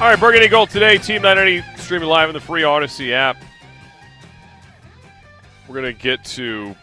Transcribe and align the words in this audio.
All 0.00 0.08
right, 0.08 0.18
Burgundy 0.18 0.48
Gold 0.48 0.70
today, 0.70 0.96
Team 0.96 1.20
990 1.20 1.82
streaming 1.82 2.08
live 2.08 2.28
on 2.28 2.32
the 2.32 2.40
free 2.40 2.62
Audacy 2.62 3.12
app. 3.12 3.36
We're 5.68 5.74
going 5.74 5.94
to 5.94 6.02
get 6.02 6.24
to 6.24 6.74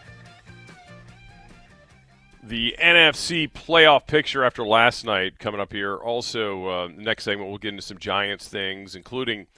the 2.44 2.76
NFC 2.80 3.50
playoff 3.50 4.06
picture 4.06 4.44
after 4.44 4.64
last 4.64 5.04
night 5.04 5.40
coming 5.40 5.60
up 5.60 5.72
here. 5.72 5.96
Also, 5.96 6.68
uh, 6.68 6.88
next 6.96 7.24
segment, 7.24 7.48
we'll 7.48 7.58
get 7.58 7.70
into 7.70 7.82
some 7.82 7.98
Giants 7.98 8.46
things, 8.46 8.94
including 8.94 9.48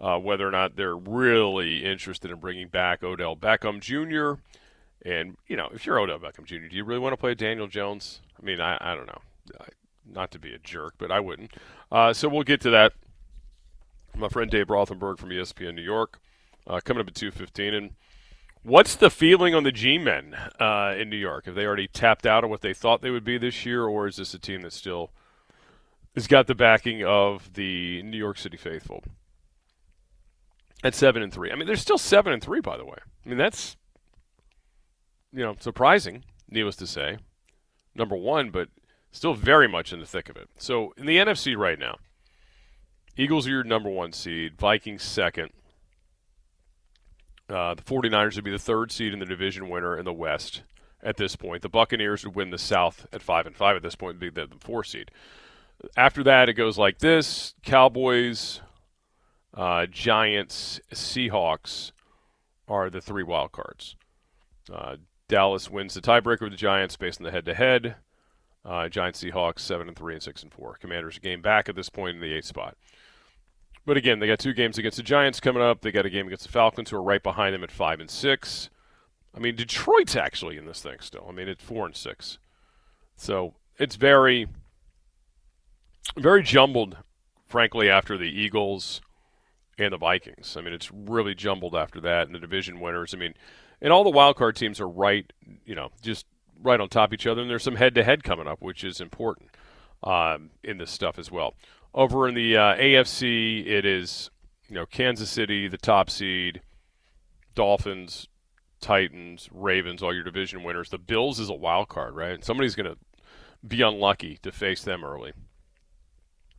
uh, 0.00 0.18
whether 0.18 0.48
or 0.48 0.50
not 0.50 0.74
they're 0.74 0.96
really 0.96 1.84
interested 1.84 2.30
in 2.30 2.38
bringing 2.38 2.68
back 2.68 3.04
Odell 3.04 3.36
Beckham 3.36 3.80
Jr. 3.80 4.40
And, 5.06 5.36
you 5.46 5.58
know, 5.58 5.68
if 5.74 5.84
you're 5.84 5.98
Odell 5.98 6.20
Beckham 6.20 6.46
Jr., 6.46 6.68
do 6.70 6.76
you 6.76 6.84
really 6.84 7.00
want 7.00 7.12
to 7.12 7.18
play 7.18 7.34
Daniel 7.34 7.66
Jones? 7.66 8.22
I 8.40 8.44
mean, 8.44 8.60
I, 8.60 8.76
I 8.80 8.94
don't 8.94 9.06
know. 9.06 9.20
I, 9.60 9.66
not 10.06 10.30
to 10.32 10.38
be 10.38 10.54
a 10.54 10.58
jerk, 10.58 10.94
but 10.98 11.10
I 11.10 11.20
wouldn't. 11.20 11.52
Uh, 11.90 12.12
so 12.12 12.28
we'll 12.28 12.42
get 12.42 12.60
to 12.62 12.70
that. 12.70 12.92
My 14.16 14.28
friend 14.28 14.50
Dave 14.50 14.68
Rothenberg 14.68 15.18
from 15.18 15.30
ESPN 15.30 15.74
New 15.74 15.82
York 15.82 16.20
uh, 16.66 16.80
coming 16.84 17.00
up 17.00 17.08
at 17.08 17.14
2.15. 17.14 17.74
And 17.76 17.90
what's 18.62 18.94
the 18.94 19.10
feeling 19.10 19.54
on 19.54 19.64
the 19.64 19.72
G-men 19.72 20.34
uh, 20.60 20.94
in 20.96 21.10
New 21.10 21.16
York? 21.16 21.46
Have 21.46 21.54
they 21.54 21.66
already 21.66 21.88
tapped 21.88 22.26
out 22.26 22.44
on 22.44 22.50
what 22.50 22.60
they 22.60 22.74
thought 22.74 23.02
they 23.02 23.10
would 23.10 23.24
be 23.24 23.38
this 23.38 23.66
year, 23.66 23.84
or 23.84 24.06
is 24.06 24.16
this 24.16 24.34
a 24.34 24.38
team 24.38 24.62
that 24.62 24.72
still 24.72 25.10
has 26.14 26.26
got 26.26 26.46
the 26.46 26.54
backing 26.54 27.04
of 27.04 27.54
the 27.54 28.02
New 28.02 28.18
York 28.18 28.38
City 28.38 28.56
faithful? 28.56 29.02
At 30.82 30.94
7 30.94 31.22
and 31.22 31.32
3. 31.32 31.50
I 31.50 31.54
mean, 31.54 31.66
they're 31.66 31.76
still 31.76 31.98
7 31.98 32.32
and 32.32 32.42
3, 32.42 32.60
by 32.60 32.76
the 32.76 32.84
way. 32.84 32.98
I 33.24 33.28
mean, 33.28 33.38
that's, 33.38 33.76
you 35.32 35.40
know, 35.40 35.56
surprising, 35.58 36.24
needless 36.50 36.76
to 36.76 36.86
say. 36.86 37.16
Number 37.94 38.16
one, 38.16 38.50
but– 38.50 38.68
Still 39.14 39.34
very 39.34 39.68
much 39.68 39.92
in 39.92 40.00
the 40.00 40.06
thick 40.06 40.28
of 40.28 40.36
it. 40.36 40.50
So 40.58 40.92
in 40.96 41.06
the 41.06 41.18
NFC 41.18 41.56
right 41.56 41.78
now, 41.78 41.98
Eagles 43.16 43.46
are 43.46 43.50
your 43.50 43.62
number 43.62 43.88
one 43.88 44.12
seed, 44.12 44.58
Vikings 44.58 45.04
second. 45.04 45.50
Uh, 47.48 47.74
the 47.74 47.82
49ers 47.82 48.34
would 48.34 48.42
be 48.44 48.50
the 48.50 48.58
third 48.58 48.90
seed 48.90 49.12
in 49.12 49.20
the 49.20 49.24
division 49.24 49.68
winner 49.68 49.96
in 49.96 50.04
the 50.04 50.12
West 50.12 50.62
at 51.00 51.16
this 51.16 51.36
point. 51.36 51.62
The 51.62 51.68
Buccaneers 51.68 52.24
would 52.24 52.34
win 52.34 52.50
the 52.50 52.58
South 52.58 53.06
at 53.12 53.22
five 53.22 53.46
and 53.46 53.54
five 53.54 53.76
at 53.76 53.82
this 53.82 53.94
point, 53.94 54.18
be 54.18 54.30
the, 54.30 54.48
the 54.48 54.58
four 54.58 54.82
seed. 54.82 55.12
After 55.96 56.24
that, 56.24 56.48
it 56.48 56.54
goes 56.54 56.76
like 56.76 56.98
this: 56.98 57.54
Cowboys, 57.62 58.62
uh, 59.56 59.86
Giants, 59.86 60.80
Seahawks 60.92 61.92
are 62.66 62.90
the 62.90 63.00
three 63.00 63.22
wild 63.22 63.52
cards. 63.52 63.94
Uh, 64.72 64.96
Dallas 65.28 65.70
wins 65.70 65.94
the 65.94 66.00
tiebreaker 66.00 66.42
with 66.42 66.52
the 66.52 66.56
Giants 66.56 66.96
based 66.96 67.20
on 67.20 67.24
the 67.24 67.30
head-to-head. 67.30 67.96
Uh, 68.64 68.88
Giants, 68.88 69.22
Seahawks, 69.22 69.60
seven 69.60 69.88
and 69.88 69.96
three 69.96 70.14
and 70.14 70.22
six 70.22 70.42
and 70.42 70.52
four. 70.52 70.76
Commanders 70.80 71.18
a 71.18 71.20
game 71.20 71.42
back 71.42 71.68
at 71.68 71.74
this 71.74 71.90
point 71.90 72.16
in 72.16 72.20
the 72.20 72.32
eighth 72.32 72.46
spot. 72.46 72.76
But 73.86 73.98
again, 73.98 74.18
they 74.18 74.26
got 74.26 74.38
two 74.38 74.54
games 74.54 74.78
against 74.78 74.96
the 74.96 75.02
Giants 75.02 75.40
coming 75.40 75.62
up. 75.62 75.82
They 75.82 75.92
got 75.92 76.06
a 76.06 76.10
game 76.10 76.26
against 76.26 76.44
the 76.44 76.52
Falcons, 76.52 76.88
who 76.88 76.96
are 76.96 77.02
right 77.02 77.22
behind 77.22 77.54
them 77.54 77.62
at 77.62 77.70
five 77.70 78.00
and 78.00 78.10
six. 78.10 78.70
I 79.36 79.40
mean, 79.40 79.56
Detroit's 79.56 80.16
actually 80.16 80.56
in 80.56 80.64
this 80.64 80.80
thing 80.80 80.96
still. 81.00 81.26
I 81.28 81.32
mean, 81.32 81.48
it's 81.48 81.62
four 81.62 81.84
and 81.84 81.94
six. 81.94 82.38
So 83.16 83.54
it's 83.78 83.96
very, 83.96 84.46
very 86.16 86.42
jumbled, 86.42 86.96
frankly, 87.46 87.90
after 87.90 88.16
the 88.16 88.24
Eagles 88.24 89.02
and 89.76 89.92
the 89.92 89.98
Vikings. 89.98 90.56
I 90.56 90.62
mean, 90.62 90.72
it's 90.72 90.90
really 90.90 91.34
jumbled 91.34 91.74
after 91.74 92.00
that, 92.00 92.26
and 92.26 92.34
the 92.34 92.38
division 92.38 92.80
winners. 92.80 93.12
I 93.12 93.18
mean, 93.18 93.34
and 93.84 93.92
all 93.92 94.02
the 94.02 94.10
wild 94.10 94.36
card 94.36 94.56
teams 94.56 94.80
are 94.80 94.88
right, 94.88 95.30
you 95.66 95.74
know, 95.74 95.90
just 96.00 96.24
right 96.62 96.80
on 96.80 96.88
top 96.88 97.10
of 97.10 97.12
each 97.12 97.26
other, 97.26 97.42
and 97.42 97.50
there's 97.50 97.62
some 97.62 97.76
head-to-head 97.76 98.24
coming 98.24 98.48
up, 98.48 98.62
which 98.62 98.82
is 98.82 98.98
important 98.98 99.50
um, 100.02 100.50
in 100.64 100.78
this 100.78 100.90
stuff 100.90 101.18
as 101.18 101.30
well. 101.30 101.54
Over 101.92 102.26
in 102.26 102.34
the 102.34 102.56
uh, 102.56 102.76
AFC, 102.76 103.66
it 103.66 103.84
is 103.84 104.30
you 104.68 104.74
know 104.74 104.86
Kansas 104.86 105.28
City, 105.28 105.68
the 105.68 105.76
top 105.76 106.08
seed, 106.08 106.62
Dolphins, 107.54 108.26
Titans, 108.80 109.50
Ravens, 109.52 110.02
all 110.02 110.14
your 110.14 110.24
division 110.24 110.62
winners. 110.62 110.88
The 110.88 110.98
Bills 110.98 111.38
is 111.38 111.50
a 111.50 111.54
wild 111.54 111.88
card, 111.90 112.16
right? 112.16 112.42
Somebody's 112.42 112.74
going 112.74 112.90
to 112.90 112.96
be 113.66 113.82
unlucky 113.82 114.38
to 114.42 114.50
face 114.50 114.82
them 114.82 115.04
early. 115.04 115.34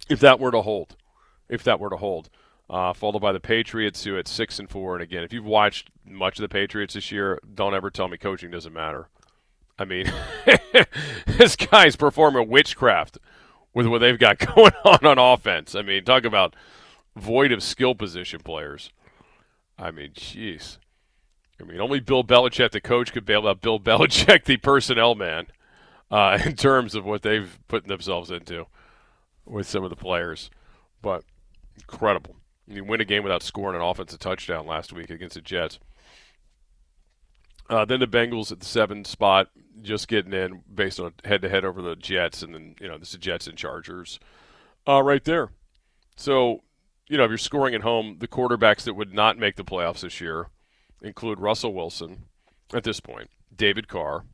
If 0.09 0.19
that 0.19 0.40
were 0.40 0.52
to 0.52 0.62
hold, 0.62 0.96
if 1.50 1.64
that 1.64 1.80
were 1.80 1.90
to 1.90 1.97
hold, 1.97 2.30
uh, 2.70 2.94
followed 2.94 3.20
by 3.20 3.31
the 3.31 3.40
Patriots, 3.40 4.03
who 4.03 4.18
at 4.18 4.28
six 4.28 4.59
and 4.59 4.70
four. 4.70 4.96
And 4.96 5.03
again, 5.03 5.24
if 5.24 5.34
you've 5.34 5.46
watched 5.46 5.90
much 6.06 6.40
of 6.40 6.44
the 6.44 6.50
Patriots 6.50 6.94
this 6.94 7.12
year, 7.12 7.40
don't 7.53 7.76
ever 7.76 7.90
tell 7.90 8.08
me 8.08 8.18
coaching 8.18 8.52
doesn't 8.52 8.74
matter. 8.74 9.09
I 9.78 9.86
mean, 9.86 10.12
this 11.26 11.56
guy's 11.56 11.96
performing 11.96 12.50
witchcraft 12.50 13.18
with 13.74 13.88
what 13.88 14.00
they've 14.00 14.18
got 14.18 14.40
going 14.56 14.72
on 14.84 15.06
on 15.06 15.18
offense. 15.20 15.76
I 15.76 15.81
mean, 15.81 16.03
talk 16.03 16.26
about 16.26 16.56
void 17.16 17.52
of 17.52 17.62
skill 17.62 17.94
position 17.96 18.40
players. 18.40 18.92
I 19.78 19.92
mean, 19.92 20.12
jeez. 20.12 20.78
I 21.59 21.64
mean, 21.64 21.80
only 21.80 22.00
Bill 22.00 22.24
Belichick, 22.24 22.72
the 22.72 22.82
coach, 22.82 23.14
could 23.14 23.26
bail 23.26 23.47
out 23.47 23.62
Bill 23.62 23.80
Belichick, 23.82 24.46
the 24.46 24.58
personnel 24.58 25.16
man, 25.16 25.47
uh, 26.09 26.40
in 26.44 26.56
terms 26.56 26.96
of 26.96 27.06
what 27.06 27.22
they've 27.22 27.59
put 27.68 27.88
themselves 27.88 28.32
into 28.32 28.66
with 29.46 29.68
some 29.68 29.84
of 29.84 29.90
the 29.90 29.96
players. 29.96 30.50
But 31.02 31.24
incredible. 31.78 32.38
You 32.68 32.84
win 32.84 33.02
a 33.02 33.06
game 33.06 33.24
without 33.24 33.44
scoring 33.44 33.76
an 33.76 33.88
offensive 33.88 34.20
touchdown 34.20 34.66
last 34.66 34.92
week 34.92 35.09
against 35.09 35.36
the 35.36 35.42
Jets. 35.42 35.80
Uh, 37.70 37.86
then 37.86 38.00
the 38.00 38.08
Bengals 38.08 38.52
at 38.52 38.59
the 38.59 38.66
seven 38.66 39.03
spot, 39.06 39.50
just 39.81 40.08
getting 40.08 40.34
in 40.34 40.62
based 40.74 41.00
on 41.00 41.14
head 41.24 41.42
to 41.42 41.50
head 41.50 41.66
over 41.66 41.81
the 41.81 41.96
Jets, 41.96 42.44
and 42.44 42.53
then 42.53 42.76
you 42.80 42.88
know 42.88 42.98
this 42.98 43.12
is 43.12 43.20
Jets 43.20 43.48
and 43.48 43.58
Chargers, 43.58 44.20
uh, 44.88 45.02
right 45.02 45.24
there. 45.24 45.50
So 46.16 46.62
you 47.08 47.18
know 47.18 47.24
if 47.24 47.30
you're 47.30 47.38
scoring 47.38 47.74
at 47.74 47.81
home, 47.81 48.18
the 48.20 48.28
quarterbacks 48.28 48.84
that 48.84 48.94
would 48.94 49.14
not 49.14 49.40
make 49.40 49.56
the 49.56 49.64
playoffs 49.64 50.02
this 50.02 50.22
year 50.22 50.50
include 51.02 51.40
Russell 51.40 51.74
Wilson 51.74 52.26
at 52.74 52.84
this 52.84 53.00
point, 53.00 53.30
David 53.56 53.88
Carr, 53.88 54.26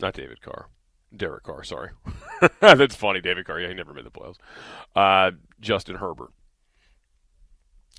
not 0.00 0.14
David 0.14 0.40
Carr, 0.40 0.68
Derek 1.14 1.42
Carr. 1.42 1.62
Sorry, 1.62 1.90
that's 2.60 2.96
funny. 2.96 3.20
David 3.20 3.46
Carr, 3.46 3.60
yeah, 3.60 3.68
he 3.68 3.74
never 3.74 3.92
made 3.92 4.06
the 4.06 4.10
playoffs. 4.10 4.38
Uh, 4.96 5.32
Justin 5.60 5.96
Herbert. 5.96 6.30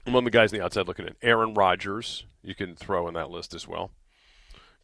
Among 0.05 0.23
the 0.23 0.31
guys 0.31 0.53
on 0.53 0.59
the 0.59 0.65
outside 0.65 0.87
looking 0.87 1.07
in, 1.07 1.15
Aaron 1.21 1.53
Rodgers, 1.53 2.25
you 2.43 2.53
can 2.53 2.75
throw 2.75 3.07
in 3.07 3.15
that 3.15 3.31
list 3.31 3.53
as 3.53 3.67
well. 3.67 3.91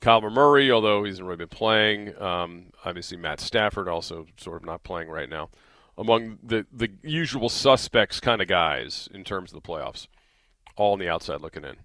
Kyler 0.01 0.31
Murray, 0.31 0.71
although 0.71 1.03
he 1.03 1.09
hasn't 1.09 1.27
really 1.27 1.37
been 1.37 1.47
playing. 1.47 2.19
Um, 2.19 2.71
obviously, 2.83 3.17
Matt 3.17 3.39
Stafford 3.39 3.87
also 3.87 4.25
sort 4.35 4.61
of 4.61 4.65
not 4.65 4.83
playing 4.83 5.09
right 5.09 5.29
now. 5.29 5.49
Among 5.97 6.39
the, 6.41 6.65
the 6.71 6.89
usual 7.03 7.49
suspects 7.49 8.19
kind 8.19 8.41
of 8.41 8.47
guys 8.47 9.07
in 9.13 9.23
terms 9.23 9.53
of 9.53 9.61
the 9.61 9.67
playoffs, 9.67 10.07
all 10.75 10.93
on 10.93 10.99
the 10.99 11.09
outside 11.09 11.41
looking 11.41 11.63
in. 11.63 11.75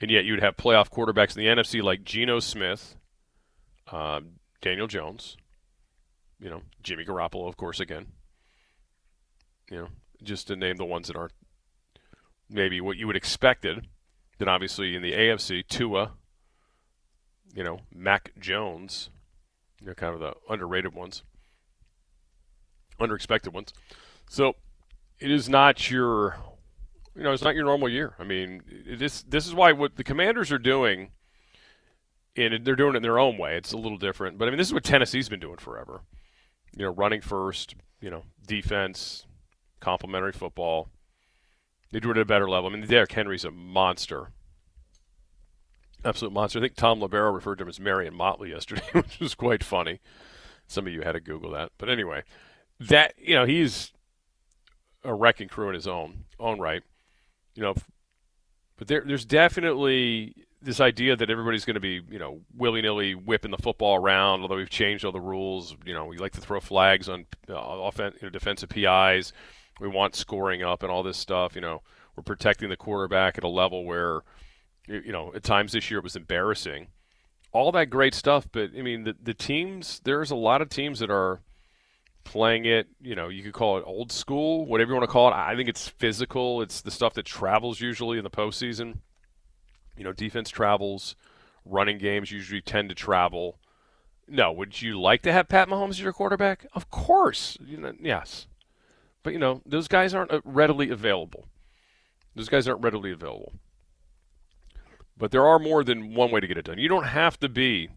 And 0.00 0.10
yet 0.10 0.24
you'd 0.24 0.42
have 0.42 0.56
playoff 0.56 0.88
quarterbacks 0.88 1.36
in 1.36 1.44
the 1.44 1.62
NFC 1.62 1.82
like 1.82 2.04
Geno 2.04 2.40
Smith, 2.40 2.96
um, 3.90 4.36
Daniel 4.62 4.86
Jones, 4.86 5.36
you 6.40 6.48
know, 6.48 6.62
Jimmy 6.82 7.04
Garoppolo, 7.04 7.48
of 7.48 7.56
course, 7.58 7.80
again. 7.80 8.06
You 9.70 9.78
know, 9.78 9.88
just 10.22 10.48
to 10.48 10.56
name 10.56 10.76
the 10.76 10.84
ones 10.84 11.08
that 11.08 11.16
aren't 11.16 11.32
maybe 12.52 12.80
what 12.80 12.96
you 12.96 13.06
would 13.06 13.16
expected. 13.16 13.88
Then 14.38 14.48
obviously 14.48 14.94
in 14.94 15.02
the 15.02 15.12
AFC, 15.12 15.66
Tua, 15.66 16.12
you 17.54 17.64
know, 17.64 17.80
Mac 17.94 18.32
Jones, 18.38 19.10
you 19.80 19.88
know, 19.88 19.94
kind 19.94 20.14
of 20.14 20.20
the 20.20 20.34
underrated 20.48 20.94
ones. 20.94 21.22
unexpected 23.00 23.52
ones. 23.52 23.72
So 24.28 24.54
it 25.18 25.30
is 25.30 25.48
not 25.48 25.90
your, 25.90 26.36
you 27.14 27.22
know, 27.22 27.32
it's 27.32 27.42
not 27.42 27.54
your 27.54 27.64
normal 27.64 27.88
year. 27.88 28.14
I 28.18 28.24
mean, 28.24 28.62
this 28.86 29.22
this 29.22 29.46
is 29.46 29.54
why 29.54 29.72
what 29.72 29.96
the 29.96 30.04
Commanders 30.04 30.50
are 30.52 30.58
doing, 30.58 31.10
and 32.36 32.64
they're 32.64 32.76
doing 32.76 32.94
it 32.94 32.98
in 32.98 33.02
their 33.02 33.18
own 33.18 33.38
way. 33.38 33.56
It's 33.56 33.72
a 33.72 33.76
little 33.76 33.98
different, 33.98 34.38
but 34.38 34.48
I 34.48 34.50
mean, 34.50 34.58
this 34.58 34.68
is 34.68 34.74
what 34.74 34.84
Tennessee's 34.84 35.28
been 35.28 35.40
doing 35.40 35.58
forever. 35.58 36.02
You 36.76 36.84
know, 36.86 36.92
running 36.92 37.20
first, 37.20 37.74
you 38.00 38.10
know, 38.10 38.22
defense, 38.46 39.26
complementary 39.80 40.32
football. 40.32 40.88
They 41.92 42.00
do 42.00 42.10
it 42.10 42.16
at 42.16 42.22
a 42.22 42.26
better 42.26 42.48
level. 42.48 42.70
I 42.70 42.72
mean, 42.72 42.86
Derrick 42.86 43.12
Henry's 43.12 43.44
a 43.44 43.50
monster. 43.50 44.30
Absolute 46.04 46.32
monster. 46.32 46.58
I 46.58 46.62
think 46.62 46.74
Thom 46.74 47.00
Loverro 47.00 47.32
referred 47.32 47.58
to 47.58 47.62
him 47.62 47.68
as 47.68 47.78
Marion 47.78 48.14
Motley 48.14 48.50
yesterday, 48.50 48.82
which 48.92 49.20
was 49.20 49.34
quite 49.34 49.62
funny. 49.62 50.00
Some 50.66 50.86
of 50.86 50.92
you 50.92 51.02
had 51.02 51.12
to 51.12 51.20
Google 51.20 51.50
that. 51.52 51.70
But 51.78 51.90
anyway, 51.90 52.24
that 52.80 53.14
you 53.18 53.34
know, 53.34 53.44
he's 53.44 53.92
a 55.04 55.14
wrecking 55.14 55.48
crew 55.48 55.68
in 55.68 55.74
his 55.74 55.86
own 55.86 56.24
own 56.40 56.58
right. 56.58 56.82
You 57.54 57.62
know, 57.62 57.74
but 58.78 58.88
there, 58.88 59.02
there's 59.06 59.26
definitely 59.26 60.34
this 60.62 60.80
idea 60.80 61.14
that 61.16 61.28
everybody's 61.28 61.64
going 61.64 61.74
to 61.74 61.80
be, 61.80 62.00
you 62.08 62.18
know, 62.18 62.40
willy 62.56 62.80
nilly 62.80 63.14
whipping 63.14 63.50
the 63.50 63.58
football 63.58 63.96
around. 63.96 64.40
Although 64.40 64.56
we've 64.56 64.70
changed 64.70 65.04
all 65.04 65.12
the 65.12 65.20
rules, 65.20 65.76
you 65.84 65.92
know, 65.92 66.06
we 66.06 66.16
like 66.16 66.32
to 66.32 66.40
throw 66.40 66.58
flags 66.60 67.08
on 67.08 67.26
uh, 67.48 67.54
offense, 67.54 68.16
you 68.20 68.26
know, 68.26 68.30
defensive 68.30 68.70
PIs. 68.70 69.32
We 69.80 69.88
want 69.88 70.14
scoring 70.14 70.62
up 70.62 70.82
and 70.82 70.92
all 70.92 71.02
this 71.02 71.18
stuff. 71.18 71.54
You 71.54 71.60
know, 71.60 71.82
we're 72.16 72.22
protecting 72.22 72.68
the 72.68 72.76
quarterback 72.76 73.38
at 73.38 73.44
a 73.44 73.48
level 73.48 73.84
where, 73.84 74.22
you 74.86 75.12
know, 75.12 75.32
at 75.34 75.42
times 75.42 75.72
this 75.72 75.90
year 75.90 75.98
it 75.98 76.04
was 76.04 76.16
embarrassing. 76.16 76.88
All 77.52 77.72
that 77.72 77.90
great 77.90 78.14
stuff, 78.14 78.48
but 78.50 78.70
I 78.76 78.82
mean, 78.82 79.04
the 79.04 79.14
the 79.22 79.34
teams. 79.34 80.00
There's 80.04 80.30
a 80.30 80.36
lot 80.36 80.62
of 80.62 80.70
teams 80.70 81.00
that 81.00 81.10
are 81.10 81.40
playing 82.24 82.64
it. 82.64 82.88
You 83.00 83.14
know, 83.14 83.28
you 83.28 83.42
could 83.42 83.52
call 83.52 83.76
it 83.78 83.84
old 83.86 84.10
school, 84.10 84.64
whatever 84.64 84.90
you 84.90 84.96
want 84.96 85.08
to 85.08 85.12
call 85.12 85.28
it. 85.28 85.34
I 85.34 85.54
think 85.54 85.68
it's 85.68 85.88
physical. 85.88 86.62
It's 86.62 86.80
the 86.80 86.90
stuff 86.90 87.14
that 87.14 87.26
travels 87.26 87.80
usually 87.80 88.16
in 88.16 88.24
the 88.24 88.30
postseason. 88.30 88.98
You 89.96 90.04
know, 90.04 90.12
defense 90.12 90.48
travels, 90.48 91.14
running 91.66 91.98
games 91.98 92.30
usually 92.30 92.62
tend 92.62 92.88
to 92.88 92.94
travel. 92.94 93.58
No, 94.26 94.52
would 94.52 94.80
you 94.80 94.98
like 95.00 95.22
to 95.22 95.32
have 95.32 95.48
Pat 95.48 95.68
Mahomes 95.68 95.90
as 95.90 96.00
your 96.00 96.12
quarterback? 96.12 96.66
Of 96.72 96.90
course, 96.90 97.58
you 97.60 97.76
know, 97.76 97.92
yes. 98.00 98.46
But 99.22 99.32
you 99.32 99.38
know, 99.38 99.62
those 99.64 99.88
guys 99.88 100.14
aren't 100.14 100.32
uh, 100.32 100.40
readily 100.44 100.90
available. 100.90 101.46
Those 102.34 102.48
guys 102.48 102.66
aren't 102.66 102.82
readily 102.82 103.12
available. 103.12 103.52
But 105.16 105.30
there 105.30 105.46
are 105.46 105.58
more 105.58 105.84
than 105.84 106.14
one 106.14 106.30
way 106.30 106.40
to 106.40 106.46
get 106.46 106.56
it 106.56 106.64
done. 106.64 106.78
You 106.78 106.88
don't 106.88 107.06
have 107.06 107.38
to 107.40 107.48
be 107.48 107.90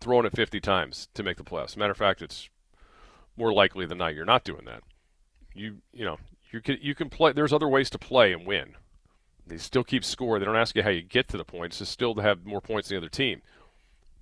throwing 0.00 0.26
it 0.26 0.36
50 0.36 0.60
times 0.60 1.08
to 1.14 1.22
make 1.22 1.36
the 1.36 1.44
playoffs. 1.44 1.76
Matter 1.76 1.92
of 1.92 1.96
fact, 1.96 2.22
it's 2.22 2.48
more 3.36 3.52
likely 3.52 3.86
than 3.86 3.98
not 3.98 4.14
you're 4.14 4.24
not 4.24 4.44
doing 4.44 4.64
that. 4.66 4.82
You 5.54 5.78
you 5.92 6.04
know 6.04 6.18
you 6.50 6.60
can 6.60 6.78
you 6.80 6.94
can 6.94 7.08
play. 7.08 7.32
There's 7.32 7.52
other 7.52 7.68
ways 7.68 7.90
to 7.90 7.98
play 7.98 8.32
and 8.32 8.46
win. 8.46 8.74
They 9.46 9.58
still 9.58 9.84
keep 9.84 10.04
score. 10.04 10.38
They 10.38 10.44
don't 10.44 10.56
ask 10.56 10.76
you 10.76 10.82
how 10.82 10.90
you 10.90 11.02
get 11.02 11.28
to 11.28 11.36
the 11.36 11.44
points. 11.44 11.80
It's 11.80 11.90
still 11.90 12.14
to 12.14 12.22
have 12.22 12.46
more 12.46 12.60
points 12.60 12.88
than 12.88 12.96
the 12.96 13.00
other 13.02 13.10
team. 13.10 13.42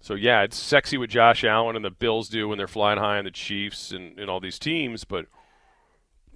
So 0.00 0.14
yeah, 0.14 0.42
it's 0.42 0.56
sexy 0.56 0.96
what 0.96 1.10
Josh 1.10 1.44
Allen 1.44 1.76
and 1.76 1.84
the 1.84 1.90
Bills 1.90 2.28
do 2.28 2.48
when 2.48 2.58
they're 2.58 2.66
flying 2.66 2.98
high 2.98 3.18
on 3.18 3.24
the 3.24 3.30
Chiefs 3.30 3.92
and, 3.92 4.18
and 4.18 4.30
all 4.30 4.40
these 4.40 4.58
teams, 4.58 5.04
but 5.04 5.26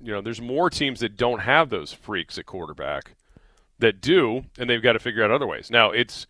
you 0.02 0.12
know, 0.12 0.20
there's 0.20 0.40
more 0.40 0.70
teams 0.70 1.00
that 1.00 1.16
don't 1.16 1.40
have 1.40 1.70
those 1.70 1.92
freaks 1.92 2.38
at 2.38 2.46
quarterback 2.46 3.14
that 3.78 4.00
do, 4.00 4.44
and 4.58 4.68
they've 4.68 4.82
got 4.82 4.92
to 4.92 4.98
figure 4.98 5.24
out 5.24 5.30
other 5.30 5.46
ways. 5.46 5.70
Now, 5.70 5.90
it's 5.90 6.26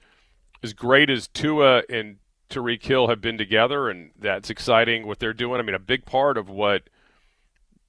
as 0.63 0.73
great 0.73 1.11
as 1.11 1.29
Tua 1.29 1.83
and 1.89 2.17
Tyreek 2.51 2.83
Hill 2.83 3.09
have 3.09 3.21
been 3.21 3.39
together, 3.39 3.89
and 3.89 4.11
that's 4.19 4.51
exciting 4.51 5.07
what 5.07 5.19
they're 5.19 5.33
doing. 5.33 5.61
I 5.61 5.63
mean, 5.63 5.75
a 5.75 5.81
big 5.81 6.05
part 6.05 6.39
of 6.39 6.49
what 6.49 6.89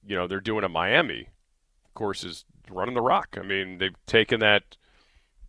you 0.06 0.16
know 0.16 0.26
they're 0.26 0.40
doing 0.40 0.64
in 0.64 0.72
Miami, 0.72 1.28
of 1.86 1.94
course, 1.94 2.24
is 2.24 2.44
running 2.70 2.94
the 2.94 3.00
rock. 3.00 3.36
I 3.38 3.42
mean, 3.42 3.78
they've 3.78 3.96
taken 4.06 4.40
that 4.40 4.76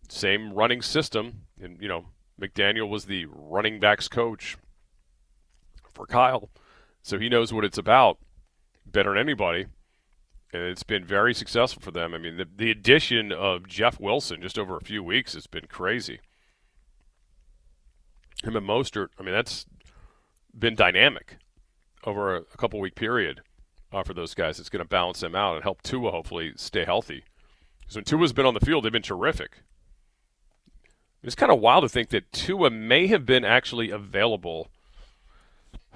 same 0.10 0.54
running 0.54 0.82
system, 0.82 1.44
and 1.62 1.82
you 1.82 1.88
know, 1.88 2.06
McDaniel 2.40 2.90
was 2.90 3.06
the 3.06 3.26
running 3.26 3.80
backs 3.80 4.08
coach 4.08 4.58
for 5.94 6.06
Kyle, 6.06 6.50
so 7.02 7.18
he 7.18 7.30
knows 7.30 7.52
what 7.52 7.66
it's 7.66 7.78
about 7.78 8.20
better 8.86 9.12
than 9.12 9.20
anybody. 9.20 9.66
And 10.58 10.70
it's 10.70 10.84
been 10.84 11.06
very 11.06 11.34
successful 11.34 11.82
for 11.82 11.92
them. 11.92 12.14
I 12.14 12.18
mean, 12.18 12.38
the, 12.38 12.48
the 12.54 12.72
addition 12.72 13.32
of 13.32 13.68
Jeff 13.68 14.00
Wilson 14.00 14.42
just 14.42 14.58
over 14.58 14.76
a 14.78 14.84
few 14.84 15.04
weeks 15.04 15.34
has 15.34 15.48
been 15.48 15.68
crazy 15.68 16.20
him 18.44 18.56
and 18.56 18.68
Mostert, 18.68 19.10
I 19.20 19.24
mean, 19.24 19.34
that's 19.34 19.66
been 20.58 20.76
dynamic 20.76 21.38
over 22.04 22.36
a, 22.36 22.42
a 22.42 22.58
couple 22.58 22.80
week 22.80 22.96
period 22.96 23.42
uh, 23.92 24.04
for 24.04 24.14
those 24.14 24.34
guys. 24.34 24.60
It's 24.60 24.70
going 24.70 24.84
to 24.84 24.88
balance 24.88 25.20
them 25.20 25.36
out 25.36 25.56
and 25.56 25.64
help 25.64 25.82
Tua 25.82 26.12
hopefully 26.12 26.54
stay 26.56 26.86
healthy. 26.86 27.24
Because 27.80 27.96
when 27.96 28.06
Tua's 28.06 28.34
been 28.34 28.46
on 28.46 28.54
the 28.54 28.60
field, 28.60 28.84
they've 28.84 28.92
been 28.92 29.02
terrific. 29.02 29.64
It's 31.24 31.36
kind 31.36 31.52
of 31.52 31.60
wild 31.60 31.84
to 31.84 31.90
think 31.90 32.10
that 32.10 32.32
Tua 32.32 32.70
may 32.70 33.08
have 33.08 33.26
been 33.26 33.44
actually 33.44 33.90
available. 33.90 34.70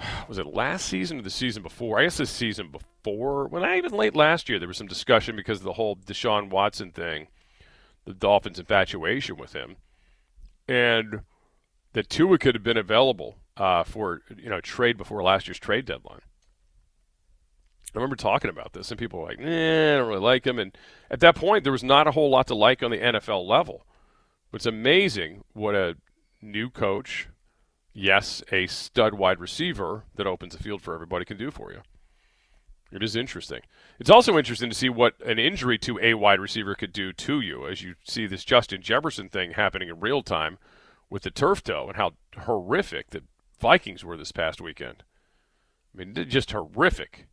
Was 0.27 0.37
it 0.37 0.47
last 0.47 0.85
season 0.85 1.19
or 1.19 1.21
the 1.21 1.29
season 1.29 1.63
before? 1.63 1.99
I 1.99 2.03
guess 2.03 2.17
the 2.17 2.25
season 2.25 2.71
before. 2.71 3.47
When 3.47 3.63
I 3.63 3.77
even 3.77 3.91
late 3.91 4.15
last 4.15 4.49
year, 4.49 4.59
there 4.59 4.67
was 4.67 4.77
some 4.77 4.87
discussion 4.87 5.35
because 5.35 5.59
of 5.59 5.63
the 5.63 5.73
whole 5.73 5.95
Deshaun 5.95 6.49
Watson 6.49 6.91
thing, 6.91 7.27
the 8.05 8.13
Dolphins' 8.13 8.59
infatuation 8.59 9.37
with 9.37 9.53
him, 9.53 9.77
and 10.67 11.21
that 11.93 12.09
Tua 12.09 12.37
could 12.37 12.55
have 12.55 12.63
been 12.63 12.77
available 12.77 13.37
uh, 13.57 13.83
for 13.83 14.21
you 14.37 14.49
know 14.49 14.61
trade 14.61 14.97
before 14.97 15.23
last 15.23 15.47
year's 15.47 15.59
trade 15.59 15.85
deadline. 15.85 16.21
I 17.93 17.97
remember 17.97 18.15
talking 18.15 18.49
about 18.49 18.71
this, 18.73 18.89
and 18.89 18.99
people 18.99 19.19
were 19.19 19.27
like, 19.27 19.39
"Nah, 19.39 19.47
I 19.47 19.97
don't 19.97 20.07
really 20.07 20.21
like 20.21 20.45
him." 20.45 20.59
And 20.59 20.77
at 21.09 21.19
that 21.19 21.35
point, 21.35 21.63
there 21.63 21.73
was 21.73 21.83
not 21.83 22.07
a 22.07 22.11
whole 22.11 22.29
lot 22.29 22.47
to 22.47 22.55
like 22.55 22.81
on 22.81 22.91
the 22.91 22.97
NFL 22.97 23.45
level. 23.47 23.85
But 24.49 24.57
it's 24.57 24.65
amazing 24.65 25.43
what 25.53 25.75
a 25.75 25.97
new 26.41 26.69
coach, 26.69 27.27
yes, 27.93 28.43
a 28.51 28.67
stud 28.67 29.13
wide 29.13 29.39
receiver 29.39 30.03
that 30.15 30.27
opens 30.27 30.55
the 30.55 30.63
field 30.63 30.81
for 30.81 30.93
everybody 30.93 31.25
can 31.25 31.37
do 31.37 31.51
for 31.51 31.71
you. 31.71 31.81
It 32.91 33.01
is 33.01 33.15
interesting. 33.15 33.61
It's 33.99 34.09
also 34.09 34.37
interesting 34.37 34.69
to 34.69 34.75
see 34.75 34.89
what 34.89 35.15
an 35.25 35.39
injury 35.39 35.77
to 35.79 35.97
a 35.99 36.13
wide 36.15 36.41
receiver 36.41 36.75
could 36.75 36.91
do 36.91 37.13
to 37.13 37.39
you 37.39 37.65
as 37.65 37.81
you 37.81 37.95
see 38.03 38.27
this 38.27 38.43
Justin 38.43 38.81
Jefferson 38.81 39.29
thing 39.29 39.51
happening 39.51 39.87
in 39.87 40.01
real 40.01 40.21
time 40.21 40.57
with 41.09 41.23
the 41.23 41.31
turf 41.31 41.63
toe 41.63 41.87
and 41.87 41.95
how 41.95 42.11
horrific 42.39 43.11
the 43.11 43.23
Vikings 43.59 44.03
were 44.03 44.17
this 44.17 44.31
past 44.31 44.59
weekend. 44.59 45.03
I 45.93 46.03
mean, 46.03 46.15
just 46.27 46.51
horrific. 46.51 47.27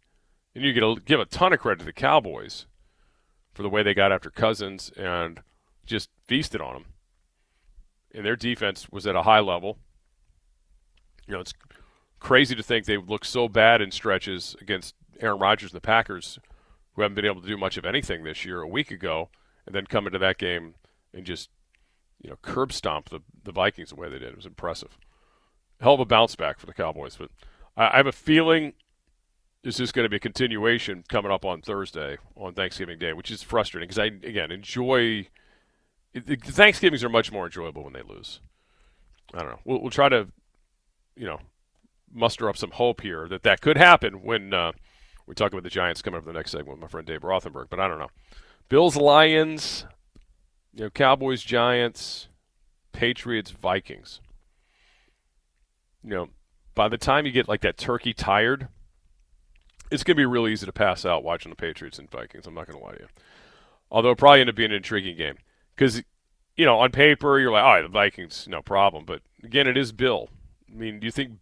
And 0.54 0.64
you 0.64 0.72
get 0.72 0.80
to 0.80 0.96
give 1.04 1.20
a 1.20 1.24
ton 1.24 1.52
of 1.52 1.60
credit 1.60 1.80
to 1.80 1.84
the 1.84 1.92
Cowboys 1.92 2.66
for 3.52 3.62
the 3.62 3.68
way 3.68 3.82
they 3.82 3.94
got 3.94 4.12
after 4.12 4.30
Cousins 4.30 4.92
and 4.96 5.40
just 5.86 6.10
feasted 6.26 6.60
on 6.60 6.74
them. 6.74 6.84
And 8.14 8.24
their 8.24 8.36
defense 8.36 8.88
was 8.90 9.06
at 9.06 9.16
a 9.16 9.22
high 9.22 9.40
level. 9.40 9.78
You 11.28 11.34
know, 11.34 11.40
it's 11.40 11.54
crazy 12.18 12.56
to 12.56 12.62
think 12.62 12.86
they 12.86 12.96
look 12.96 13.24
so 13.24 13.48
bad 13.48 13.80
in 13.80 13.92
stretches 13.92 14.56
against 14.60 14.94
Aaron 15.20 15.38
Rodgers 15.38 15.72
and 15.72 15.76
the 15.76 15.86
Packers, 15.86 16.40
who 16.94 17.02
haven't 17.02 17.14
been 17.14 17.26
able 17.26 17.40
to 17.40 17.46
do 17.46 17.56
much 17.56 17.76
of 17.76 17.84
anything 17.84 18.24
this 18.24 18.44
year, 18.44 18.60
a 18.60 18.66
week 18.66 18.90
ago, 18.90 19.28
and 19.66 19.74
then 19.74 19.86
come 19.86 20.06
into 20.06 20.18
that 20.18 20.38
game 20.38 20.74
and 21.12 21.24
just 21.24 21.50
you 22.20 22.30
know, 22.30 22.36
curb 22.42 22.72
stomp 22.72 23.10
the, 23.10 23.20
the 23.44 23.52
Vikings 23.52 23.90
the 23.90 23.96
way 23.96 24.08
they 24.08 24.18
did. 24.18 24.30
It 24.30 24.36
was 24.36 24.46
impressive. 24.46 24.98
Hell 25.80 25.94
of 25.94 26.00
a 26.00 26.04
bounce 26.04 26.34
back 26.34 26.58
for 26.58 26.66
the 26.66 26.74
Cowboys. 26.74 27.16
But 27.16 27.30
I, 27.76 27.88
I 27.88 27.96
have 27.98 28.06
a 28.06 28.12
feeling 28.12 28.72
this 29.62 29.80
is 29.80 29.92
going 29.92 30.04
to 30.04 30.08
be 30.08 30.16
a 30.16 30.20
continuation 30.20 31.04
coming 31.08 31.30
up 31.30 31.44
on 31.44 31.62
Thursday, 31.62 32.18
on 32.36 32.54
Thanksgiving 32.54 32.98
Day, 32.98 33.12
which 33.12 33.30
is 33.30 33.42
frustrating 33.42 33.88
because 33.88 33.98
I, 33.98 34.06
again, 34.06 34.50
enjoy. 34.50 35.28
Thanksgivings 36.14 37.04
are 37.04 37.08
much 37.08 37.30
more 37.30 37.46
enjoyable 37.46 37.84
when 37.84 37.92
they 37.92 38.02
lose. 38.02 38.40
I 39.34 39.38
don't 39.38 39.50
know. 39.50 39.60
We'll, 39.64 39.82
we'll 39.82 39.90
try 39.90 40.08
to, 40.08 40.28
you 41.18 41.26
know, 41.26 41.40
muster 42.12 42.48
up 42.48 42.56
some 42.56 42.70
hope 42.70 43.00
here 43.00 43.28
that 43.28 43.42
that 43.42 43.60
could 43.60 43.76
happen 43.76 44.22
when 44.22 44.54
uh, 44.54 44.72
we 45.26 45.34
talk 45.34 45.52
about 45.52 45.64
the 45.64 45.70
Giants 45.70 46.00
coming 46.00 46.18
up 46.18 46.26
in 46.26 46.32
the 46.32 46.38
next 46.38 46.52
segment 46.52 46.70
with 46.70 46.80
my 46.80 46.88
friend 46.88 47.06
Dave 47.06 47.20
Rothenberg. 47.20 47.66
But 47.68 47.80
I 47.80 47.88
don't 47.88 47.98
know. 47.98 48.10
Bills 48.68 48.96
Lions 48.96 49.84
you 50.78 50.84
know, 50.84 50.90
Cowboys, 50.90 51.42
Giants, 51.42 52.28
Patriots, 52.92 53.50
Vikings. 53.50 54.20
You 56.04 56.10
know, 56.10 56.28
by 56.74 56.88
the 56.88 56.98
time 56.98 57.26
you 57.26 57.32
get 57.32 57.48
like 57.48 57.62
that 57.62 57.76
turkey 57.76 58.14
tired, 58.14 58.68
it's 59.90 60.04
going 60.04 60.16
to 60.16 60.20
be 60.20 60.26
really 60.26 60.52
easy 60.52 60.66
to 60.66 60.72
pass 60.72 61.04
out 61.04 61.24
watching 61.24 61.50
the 61.50 61.56
Patriots 61.56 61.98
and 61.98 62.08
Vikings. 62.08 62.46
I'm 62.46 62.54
not 62.54 62.68
going 62.68 62.78
to 62.78 62.84
lie 62.84 62.92
to 62.92 63.00
you. 63.00 63.08
Although 63.90 64.10
it 64.10 64.18
probably 64.18 64.40
end 64.40 64.50
up 64.50 64.56
being 64.56 64.70
an 64.70 64.76
intriguing 64.76 65.16
game 65.16 65.38
because, 65.74 66.02
you 66.56 66.64
know, 66.64 66.78
on 66.78 66.92
paper 66.92 67.40
you're 67.40 67.50
like, 67.50 67.64
all 67.64 67.74
right, 67.74 67.82
the 67.82 67.88
Vikings, 67.88 68.46
no 68.48 68.62
problem. 68.62 69.04
But 69.04 69.22
again, 69.42 69.66
it 69.66 69.76
is 69.76 69.90
Bill. 69.90 70.28
I 70.70 70.76
mean, 70.76 71.00
do 71.00 71.06
you 71.06 71.10
think 71.10 71.32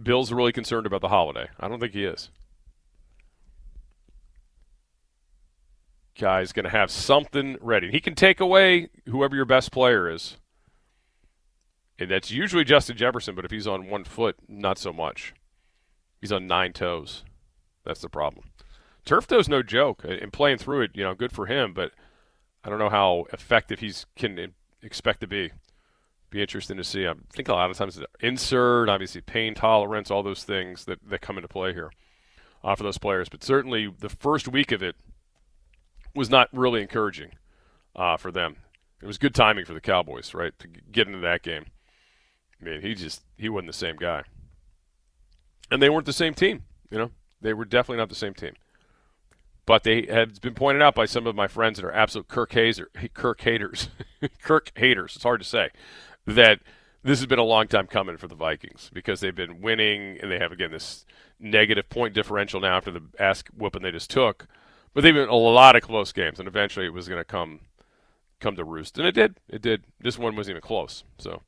Bill's 0.00 0.32
really 0.32 0.52
concerned 0.52 0.86
about 0.86 1.00
the 1.00 1.08
holiday? 1.08 1.48
I 1.58 1.68
don't 1.68 1.80
think 1.80 1.92
he 1.92 2.04
is. 2.04 2.30
guy's 6.14 6.52
going 6.52 6.64
to 6.64 6.70
have 6.70 6.90
something 6.90 7.56
ready. 7.60 7.90
He 7.90 8.00
can 8.00 8.14
take 8.14 8.40
away 8.40 8.88
whoever 9.08 9.34
your 9.34 9.44
best 9.44 9.72
player 9.72 10.10
is. 10.10 10.36
And 11.98 12.10
that's 12.10 12.30
usually 12.30 12.64
Justin 12.64 12.96
Jefferson, 12.96 13.34
but 13.34 13.44
if 13.44 13.50
he's 13.50 13.66
on 13.66 13.88
one 13.88 14.04
foot, 14.04 14.36
not 14.48 14.78
so 14.78 14.92
much. 14.92 15.34
He's 16.20 16.32
on 16.32 16.46
nine 16.46 16.72
toes. 16.72 17.24
That's 17.84 18.00
the 18.00 18.08
problem. 18.08 18.50
Turf 19.04 19.26
toe's 19.26 19.48
no 19.48 19.62
joke, 19.62 20.02
and 20.04 20.32
playing 20.32 20.58
through 20.58 20.82
it, 20.82 20.92
you 20.94 21.04
know, 21.04 21.14
good 21.14 21.30
for 21.30 21.46
him. 21.46 21.74
But 21.74 21.92
I 22.64 22.70
don't 22.70 22.78
know 22.78 22.88
how 22.88 23.26
effective 23.32 23.80
he's 23.80 24.06
can 24.16 24.54
expect 24.82 25.20
to 25.20 25.26
be. 25.26 25.52
Be 26.34 26.42
interesting 26.42 26.78
to 26.78 26.82
see. 26.82 27.06
I 27.06 27.14
think 27.32 27.46
a 27.46 27.52
lot 27.52 27.70
of 27.70 27.76
times 27.76 27.96
insert, 28.18 28.88
obviously 28.88 29.20
pain 29.20 29.54
tolerance, 29.54 30.10
all 30.10 30.24
those 30.24 30.42
things 30.42 30.84
that, 30.86 30.98
that 31.08 31.20
come 31.20 31.38
into 31.38 31.46
play 31.46 31.72
here 31.72 31.92
uh, 32.64 32.74
for 32.74 32.82
those 32.82 32.98
players. 32.98 33.28
But 33.28 33.44
certainly 33.44 33.94
the 34.00 34.08
first 34.08 34.48
week 34.48 34.72
of 34.72 34.82
it 34.82 34.96
was 36.12 36.30
not 36.30 36.48
really 36.52 36.82
encouraging 36.82 37.34
uh, 37.94 38.16
for 38.16 38.32
them. 38.32 38.56
It 39.00 39.06
was 39.06 39.16
good 39.16 39.32
timing 39.32 39.64
for 39.64 39.74
the 39.74 39.80
Cowboys, 39.80 40.34
right, 40.34 40.52
to 40.58 40.66
get 40.66 41.06
into 41.06 41.20
that 41.20 41.44
game. 41.44 41.66
I 42.60 42.64
mean, 42.64 42.80
he 42.80 42.96
just 42.96 43.22
he 43.38 43.48
wasn't 43.48 43.68
the 43.68 43.72
same 43.72 43.94
guy, 43.94 44.24
and 45.70 45.80
they 45.80 45.88
weren't 45.88 46.06
the 46.06 46.12
same 46.12 46.34
team. 46.34 46.64
You 46.90 46.98
know, 46.98 47.10
they 47.42 47.54
were 47.54 47.64
definitely 47.64 47.98
not 47.98 48.08
the 48.08 48.16
same 48.16 48.34
team. 48.34 48.54
But 49.66 49.84
they 49.84 50.06
have 50.10 50.40
been 50.40 50.54
pointed 50.54 50.82
out 50.82 50.96
by 50.96 51.06
some 51.06 51.28
of 51.28 51.36
my 51.36 51.46
friends 51.46 51.78
that 51.78 51.86
are 51.86 51.92
absolute 51.92 52.26
Kirk 52.26 52.52
Hazer, 52.54 52.90
Kirk 53.14 53.40
haters, 53.40 53.88
Kirk 54.42 54.72
haters. 54.74 55.14
It's 55.14 55.22
hard 55.22 55.40
to 55.40 55.46
say 55.46 55.70
that 56.26 56.60
this 57.02 57.18
has 57.18 57.26
been 57.26 57.38
a 57.38 57.44
long 57.44 57.68
time 57.68 57.86
coming 57.86 58.16
for 58.16 58.28
the 58.28 58.34
Vikings 58.34 58.90
because 58.92 59.20
they've 59.20 59.34
been 59.34 59.60
winning 59.60 60.18
and 60.20 60.30
they 60.30 60.38
have 60.38 60.52
again 60.52 60.70
this 60.70 61.04
negative 61.38 61.88
point 61.88 62.14
differential 62.14 62.60
now 62.60 62.76
after 62.76 62.90
the 62.90 63.02
ass 63.18 63.44
whooping 63.56 63.82
they 63.82 63.90
just 63.90 64.10
took. 64.10 64.46
But 64.94 65.02
they've 65.02 65.14
been 65.14 65.28
a 65.28 65.34
lot 65.34 65.76
of 65.76 65.82
close 65.82 66.12
games, 66.12 66.38
and 66.38 66.46
eventually 66.46 66.86
it 66.86 66.92
was 66.92 67.08
going 67.08 67.20
to 67.20 67.24
come 67.24 67.60
come 68.40 68.56
to 68.56 68.64
roost, 68.64 68.98
and 68.98 69.06
it 69.06 69.12
did. 69.12 69.38
It 69.48 69.60
did. 69.60 69.84
This 70.00 70.18
one 70.18 70.36
wasn't 70.36 70.52
even 70.52 70.62
close. 70.62 71.04
So, 71.18 71.42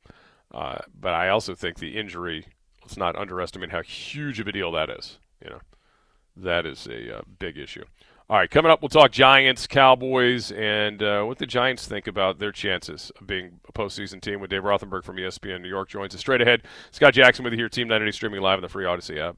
uh, 0.53 0.79
but 0.99 1.13
I 1.13 1.29
also 1.29 1.55
think 1.55 1.79
the 1.79 1.97
injury. 1.97 2.47
Let's 2.81 2.97
not 2.97 3.17
underestimate 3.17 3.71
how 3.71 3.81
huge 3.81 4.39
of 4.39 4.47
a 4.47 4.51
deal 4.51 4.71
that 4.71 4.89
is. 4.89 5.17
You 5.43 5.49
know, 5.49 5.59
that 6.37 6.65
is 6.65 6.87
a 6.87 7.17
uh, 7.17 7.21
big 7.39 7.57
issue. 7.57 7.83
All 8.29 8.35
right, 8.37 8.51
coming 8.51 8.69
up, 8.69 8.81
we'll 8.81 8.89
talk 8.89 9.11
Giants, 9.13 9.67
Cowboys, 9.67 10.51
and 10.51 11.01
uh, 11.01 11.23
what 11.23 11.37
the 11.37 11.45
Giants 11.45 11.87
think 11.87 12.07
about 12.07 12.39
their 12.39 12.51
chances 12.51 13.09
of 13.21 13.25
being 13.25 13.61
a 13.69 13.71
postseason 13.71 14.19
team. 14.19 14.41
With 14.41 14.49
Dave 14.49 14.63
Rothenberg 14.63 15.05
from 15.05 15.15
ESPN 15.15 15.61
New 15.61 15.69
York 15.69 15.87
joins 15.87 16.13
us 16.13 16.19
straight 16.19 16.41
ahead. 16.41 16.63
Scott 16.91 17.13
Jackson 17.13 17.45
with 17.45 17.53
you 17.53 17.59
here, 17.59 17.69
Team 17.69 17.87
980 17.87 18.11
streaming 18.13 18.41
live 18.41 18.57
on 18.57 18.63
the 18.63 18.67
free 18.67 18.83
Audacy 18.83 19.17
app. 19.17 19.37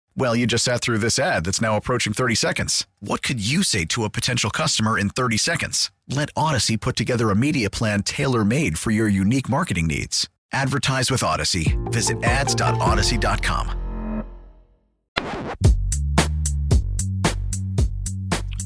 Well, 0.21 0.35
you 0.35 0.45
just 0.45 0.65
sat 0.65 0.81
through 0.81 0.99
this 0.99 1.17
ad 1.17 1.45
that's 1.45 1.61
now 1.61 1.77
approaching 1.77 2.13
30 2.13 2.35
seconds. 2.35 2.85
What 2.99 3.23
could 3.23 3.43
you 3.43 3.63
say 3.63 3.85
to 3.85 4.03
a 4.03 4.09
potential 4.11 4.51
customer 4.51 4.95
in 4.95 5.09
30 5.09 5.37
seconds? 5.37 5.89
Let 6.07 6.31
Audacy 6.35 6.79
put 6.79 6.95
together 6.95 7.31
a 7.31 7.35
media 7.35 7.71
plan 7.71 8.03
tailor 8.03 8.45
made 8.45 8.77
for 8.77 8.91
your 8.91 9.07
unique 9.07 9.49
marketing 9.49 9.87
needs. 9.87 10.29
Advertise 10.51 11.09
with 11.09 11.21
Audacy. 11.21 11.75
Visit 11.91 12.21
ads.audacy.com. 12.21 14.23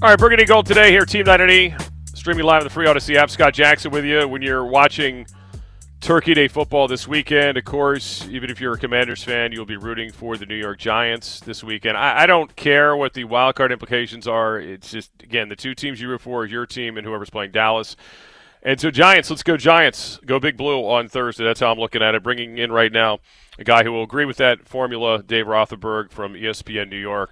All 0.01 0.09
right, 0.09 0.19
Burgundy 0.19 0.43
Gold 0.43 0.65
today 0.65 0.91
here, 0.91 1.05
Team 1.05 1.23
980, 1.23 1.73
streaming 2.15 2.43
live 2.43 2.63
on 2.63 2.65
the 2.65 2.69
free 2.69 2.85
Audacy 2.85 3.15
app. 3.15 3.29
Scott 3.29 3.53
Jackson 3.53 3.91
with 3.91 4.03
you 4.03 4.27
when 4.27 4.41
you're 4.41 4.65
watching 4.65 5.25
Turkey 6.05 6.35
Day 6.35 6.47
football 6.47 6.87
this 6.87 7.07
weekend. 7.07 7.57
Of 7.57 7.65
course, 7.65 8.27
even 8.29 8.51
if 8.51 8.61
you're 8.61 8.75
a 8.75 8.77
Commanders 8.77 9.23
fan, 9.23 9.51
you'll 9.51 9.65
be 9.65 9.75
rooting 9.75 10.11
for 10.11 10.37
the 10.37 10.45
New 10.45 10.53
York 10.53 10.77
Giants 10.77 11.39
this 11.39 11.63
weekend. 11.63 11.97
I, 11.97 12.21
I 12.21 12.25
don't 12.27 12.55
care 12.55 12.95
what 12.95 13.15
the 13.15 13.23
wild 13.23 13.55
card 13.55 13.71
implications 13.71 14.27
are. 14.27 14.59
It's 14.59 14.91
just 14.91 15.09
again 15.23 15.49
the 15.49 15.55
two 15.55 15.73
teams 15.73 15.99
you 15.99 16.07
root 16.07 16.21
for 16.21 16.45
is 16.45 16.51
your 16.51 16.67
team 16.67 16.97
and 16.97 17.07
whoever's 17.07 17.31
playing 17.31 17.53
Dallas. 17.53 17.95
And 18.61 18.79
so 18.79 18.91
Giants, 18.91 19.31
let's 19.31 19.41
go 19.41 19.57
Giants. 19.57 20.19
Go 20.23 20.39
Big 20.39 20.57
Blue 20.57 20.87
on 20.87 21.09
Thursday. 21.09 21.43
That's 21.43 21.59
how 21.59 21.71
I'm 21.71 21.79
looking 21.79 22.03
at 22.03 22.13
it. 22.13 22.21
Bringing 22.21 22.59
in 22.59 22.71
right 22.71 22.91
now 22.91 23.17
a 23.57 23.63
guy 23.63 23.83
who 23.83 23.91
will 23.91 24.03
agree 24.03 24.25
with 24.25 24.37
that 24.37 24.67
formula, 24.67 25.23
Dave 25.23 25.47
Rothenberg 25.47 26.11
from 26.11 26.35
ESPN 26.35 26.87
New 26.87 26.99
York, 26.99 27.31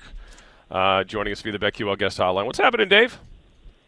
uh, 0.72 1.04
joining 1.04 1.32
us 1.32 1.44
via 1.44 1.56
the 1.56 1.60
BetQL 1.60 1.96
guest 2.00 2.18
hotline. 2.18 2.48
What's 2.48 2.58
happening, 2.58 2.90
Dave? 2.90 3.20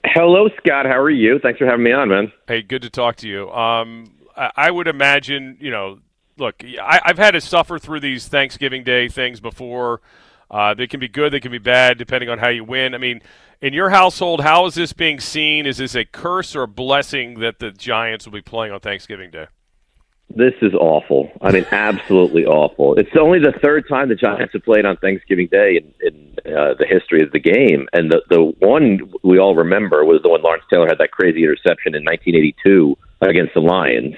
Hello, 0.04 0.48
Scott. 0.60 0.86
How 0.86 1.00
are 1.00 1.10
you? 1.10 1.40
Thanks 1.40 1.58
for 1.58 1.66
having 1.66 1.84
me 1.84 1.92
on, 1.92 2.10
man. 2.10 2.32
Hey, 2.48 2.62
good 2.62 2.84
to 2.84 2.92
talk 2.92 3.16
to 3.18 3.28
you. 3.28 3.50
Um, 3.52 4.12
I 4.36 4.72
would 4.72 4.88
imagine, 4.88 5.58
you 5.60 5.72
know, 5.72 6.00
look, 6.38 6.64
I, 6.64 7.02
have 7.06 7.18
had 7.18 7.32
to 7.32 7.42
suffer 7.42 7.80
through 7.80 8.02
these 8.02 8.28
Thanksgiving 8.28 8.84
Day 8.84 9.08
things 9.08 9.40
before. 9.40 10.02
Uh, 10.50 10.74
they 10.74 10.88
can 10.88 11.00
be 11.00 11.08
good, 11.08 11.34
they 11.34 11.40
can 11.40 11.52
be 11.52 11.58
bad, 11.58 11.98
depending 11.98 12.30
on 12.30 12.38
how 12.40 12.50
you 12.50 12.64
win. 12.64 12.94
I 12.94 12.98
mean, 12.98 13.22
in 13.62 13.74
your 13.74 13.90
household, 13.90 14.42
how 14.42 14.66
is 14.66 14.76
this 14.76 14.94
being 14.94 15.20
seen? 15.20 15.66
Is 15.66 15.78
this 15.78 15.96
a 15.96 16.06
curse 16.06 16.56
or 16.56 16.64
a 16.64 16.68
blessing 16.68 17.40
that 17.40 17.60
the 17.60 17.72
Giants 17.72 18.26
will 18.26 18.34
be 18.34 18.42
playing 18.42 18.74
on 18.74 18.80
Thanksgiving 18.80 19.32
Day? 19.32 19.48
This 20.34 20.54
is 20.62 20.74
awful. 20.74 21.32
I 21.42 21.52
mean, 21.52 21.66
absolutely 21.72 22.46
awful. 22.46 22.96
It's 22.96 23.16
only 23.20 23.40
the 23.40 23.54
third 23.64 23.88
time 23.88 24.10
the 24.10 24.16
Giants 24.16 24.54
have 24.54 24.64
played 24.64 24.86
on 24.86 24.98
Thanksgiving 24.98 25.48
Day 25.48 25.78
in, 25.78 25.94
in 26.02 26.54
uh, 26.54 26.74
the 26.78 26.86
history 26.88 27.22
of 27.22 27.32
the 27.32 27.40
game, 27.40 27.88
and 27.94 28.12
the 28.12 28.22
the 28.30 28.42
one 28.60 29.14
we 29.24 29.40
all 29.40 29.56
remember 29.56 30.04
was 30.04 30.22
the 30.24 30.30
one 30.30 30.42
Lawrence 30.42 30.64
Taylor 30.70 30.88
had 30.88 30.98
that 30.98 31.12
crazy 31.12 31.44
interception 31.44 31.96
in 31.96 32.04
1982 32.04 32.98
against 33.22 33.54
the 33.54 33.62
Lions. 33.62 34.16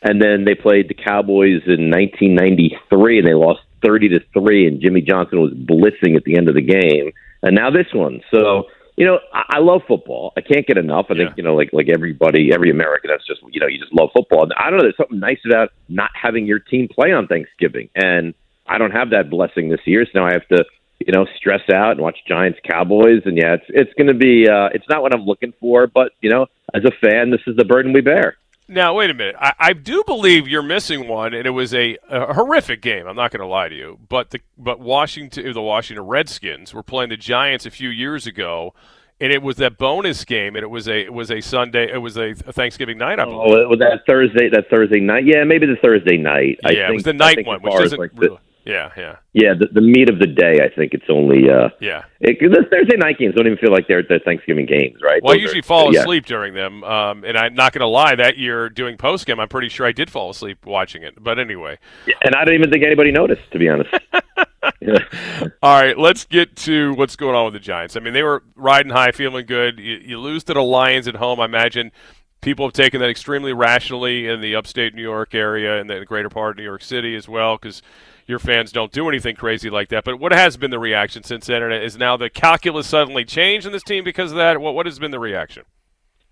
And 0.00 0.22
then 0.22 0.44
they 0.44 0.54
played 0.54 0.88
the 0.88 0.94
Cowboys 0.94 1.62
in 1.66 1.90
1993 1.90 3.18
and 3.18 3.26
they 3.26 3.34
lost 3.34 3.60
thirty 3.82 4.08
to 4.10 4.20
three, 4.32 4.66
and 4.66 4.80
Jimmy 4.80 5.00
Johnson 5.00 5.40
was 5.40 5.52
blitzing 5.52 6.16
at 6.16 6.24
the 6.24 6.36
end 6.36 6.48
of 6.48 6.54
the 6.54 6.62
game, 6.62 7.12
and 7.42 7.54
now 7.54 7.70
this 7.70 7.92
one. 7.92 8.20
So 8.30 8.68
you 8.98 9.06
know, 9.06 9.20
I, 9.32 9.44
I 9.56 9.58
love 9.60 9.82
football. 9.86 10.32
I 10.36 10.40
can't 10.40 10.66
get 10.66 10.76
enough. 10.76 11.06
I 11.08 11.14
Yeah. 11.14 11.26
think 11.26 11.36
you 11.38 11.44
know, 11.44 11.54
like 11.54 11.70
like 11.72 11.88
everybody, 11.88 12.52
every 12.52 12.70
American, 12.70 13.08
that's 13.10 13.26
just 13.26 13.40
you 13.50 13.60
know, 13.60 13.66
you 13.68 13.78
just 13.78 13.94
love 13.94 14.10
football. 14.14 14.42
And 14.42 14.52
I 14.58 14.68
don't 14.68 14.78
know. 14.78 14.82
There's 14.84 14.96
something 14.96 15.20
nice 15.20 15.38
about 15.46 15.70
not 15.88 16.10
having 16.20 16.46
your 16.46 16.58
team 16.58 16.88
play 16.88 17.12
on 17.12 17.26
Thanksgiving, 17.28 17.88
and 17.94 18.34
I 18.66 18.76
don't 18.78 18.90
have 18.90 19.10
that 19.10 19.30
blessing 19.30 19.68
this 19.70 19.80
year. 19.86 20.04
So 20.04 20.18
now 20.20 20.26
I 20.26 20.32
have 20.32 20.48
to 20.48 20.64
you 21.06 21.12
know 21.12 21.26
stress 21.36 21.62
out 21.72 21.92
and 21.92 22.00
watch 22.00 22.18
Giants 22.26 22.58
Cowboys, 22.68 23.22
and 23.24 23.36
yeah, 23.36 23.54
it's 23.54 23.66
it's 23.68 23.94
going 23.94 24.08
to 24.08 24.14
be. 24.14 24.48
uh 24.48 24.68
It's 24.74 24.88
not 24.88 25.00
what 25.02 25.14
I'm 25.14 25.24
looking 25.24 25.52
for, 25.60 25.86
but 25.86 26.12
you 26.20 26.30
know, 26.30 26.46
as 26.74 26.82
a 26.84 26.90
fan, 27.00 27.30
this 27.30 27.40
is 27.46 27.56
the 27.56 27.64
burden 27.64 27.92
we 27.92 28.00
bear. 28.00 28.36
Now, 28.70 28.94
wait 28.94 29.08
a 29.08 29.14
minute. 29.14 29.34
I, 29.40 29.54
I 29.58 29.72
do 29.72 30.04
believe 30.06 30.46
you're 30.46 30.62
missing 30.62 31.08
one, 31.08 31.32
and 31.32 31.46
it 31.46 31.50
was 31.50 31.72
a, 31.72 31.96
a 32.10 32.34
horrific 32.34 32.82
game. 32.82 33.06
I'm 33.06 33.16
not 33.16 33.30
going 33.30 33.40
to 33.40 33.46
lie 33.46 33.68
to 33.68 33.74
you, 33.74 33.98
but 34.10 34.30
the 34.30 34.40
but 34.58 34.78
Washington, 34.78 35.50
the 35.52 35.62
Washington 35.62 36.04
Redskins 36.04 36.74
were 36.74 36.82
playing 36.82 37.08
the 37.08 37.16
Giants 37.16 37.64
a 37.64 37.70
few 37.70 37.88
years 37.88 38.26
ago, 38.26 38.74
and 39.20 39.32
it 39.32 39.42
was 39.42 39.56
that 39.56 39.78
bonus 39.78 40.26
game, 40.26 40.54
and 40.54 40.62
it 40.62 40.68
was 40.68 40.86
a 40.86 41.00
it 41.00 41.12
was 41.14 41.30
a 41.30 41.40
Sunday, 41.40 41.90
it 41.90 41.96
was 41.96 42.18
a, 42.18 42.32
a 42.46 42.52
Thanksgiving 42.52 42.98
night, 42.98 43.18
I 43.18 43.22
oh, 43.22 43.30
believe. 43.30 43.58
Oh, 43.64 43.68
well, 43.70 43.78
that 43.78 44.02
Thursday, 44.06 44.50
that 44.50 44.68
Thursday 44.68 45.00
night. 45.00 45.24
Yeah, 45.24 45.44
maybe 45.44 45.66
the 45.66 45.76
Thursday 45.82 46.18
night. 46.18 46.58
I 46.62 46.72
yeah, 46.72 46.88
think, 46.88 46.90
it 46.90 46.94
was 46.94 47.02
the 47.04 47.12
night 47.14 47.46
one, 47.46 47.62
which 47.62 47.80
isn't 47.80 47.98
like, 47.98 48.14
the- 48.14 48.20
really, 48.20 48.38
yeah, 48.68 48.90
yeah, 48.96 49.16
yeah, 49.32 49.54
the, 49.58 49.66
the 49.72 49.80
meat 49.80 50.10
of 50.10 50.18
the 50.18 50.26
day. 50.26 50.60
I 50.62 50.68
think 50.68 50.92
it's 50.92 51.06
only. 51.08 51.48
uh 51.50 51.70
yeah. 51.80 52.04
it, 52.20 52.38
The 52.38 52.66
Thursday 52.70 52.96
night 52.96 53.18
games 53.18 53.34
don't 53.34 53.46
even 53.46 53.58
feel 53.58 53.72
like 53.72 53.88
they're, 53.88 54.02
Thanksgiving 54.24 54.66
games, 54.66 54.98
right? 55.02 55.22
Well, 55.22 55.32
I 55.32 55.36
usually 55.36 55.60
are- 55.60 55.62
fall 55.62 55.94
yeah. 55.94 56.00
asleep 56.00 56.26
during 56.26 56.52
them, 56.52 56.84
um, 56.84 57.24
and 57.24 57.38
I'm 57.38 57.54
not 57.54 57.72
going 57.72 57.80
to 57.80 57.86
lie. 57.86 58.14
That 58.14 58.36
year 58.36 58.68
doing 58.68 58.98
post 58.98 59.24
game, 59.26 59.40
I'm 59.40 59.48
pretty 59.48 59.70
sure 59.70 59.86
I 59.86 59.92
did 59.92 60.10
fall 60.10 60.30
asleep 60.30 60.66
watching 60.66 61.02
it. 61.02 61.22
But 61.22 61.38
anyway, 61.38 61.78
and 62.22 62.34
I 62.34 62.44
don't 62.44 62.54
even 62.54 62.70
think 62.70 62.84
anybody 62.84 63.10
noticed, 63.10 63.50
to 63.52 63.58
be 63.58 63.68
honest. 63.68 63.94
All 65.62 65.80
right, 65.80 65.96
let's 65.98 66.24
get 66.24 66.56
to 66.56 66.94
what's 66.94 67.16
going 67.16 67.34
on 67.34 67.46
with 67.46 67.54
the 67.54 67.60
Giants. 67.60 67.96
I 67.96 68.00
mean, 68.00 68.12
they 68.12 68.22
were 68.22 68.42
riding 68.54 68.92
high, 68.92 69.12
feeling 69.12 69.46
good. 69.46 69.78
You, 69.78 69.96
you 69.96 70.18
lose 70.18 70.44
to 70.44 70.54
the 70.54 70.62
Lions 70.62 71.08
at 71.08 71.16
home. 71.16 71.40
I 71.40 71.46
imagine 71.46 71.90
people 72.40 72.66
have 72.66 72.72
taken 72.72 73.00
that 73.00 73.10
extremely 73.10 73.52
rationally 73.52 74.28
in 74.28 74.40
the 74.40 74.54
upstate 74.54 74.94
New 74.94 75.02
York 75.02 75.34
area 75.34 75.80
and 75.80 75.88
the 75.88 76.04
greater 76.04 76.28
part 76.28 76.52
of 76.52 76.56
New 76.56 76.64
York 76.64 76.82
City 76.82 77.14
as 77.14 77.28
well, 77.28 77.56
because 77.56 77.82
your 78.26 78.38
fans 78.38 78.72
don't 78.72 78.92
do 78.92 79.08
anything 79.08 79.34
crazy 79.34 79.70
like 79.70 79.88
that. 79.88 80.04
But 80.04 80.20
what 80.20 80.32
has 80.32 80.56
been 80.56 80.70
the 80.70 80.78
reaction 80.78 81.22
since 81.22 81.46
then? 81.46 81.72
Is 81.72 81.96
now 81.96 82.16
the 82.16 82.30
calculus 82.30 82.86
suddenly 82.86 83.24
changed 83.24 83.66
in 83.66 83.72
this 83.72 83.82
team 83.82 84.04
because 84.04 84.32
of 84.32 84.36
that? 84.36 84.60
What, 84.60 84.74
what 84.74 84.86
has 84.86 84.98
been 84.98 85.10
the 85.10 85.18
reaction? 85.18 85.64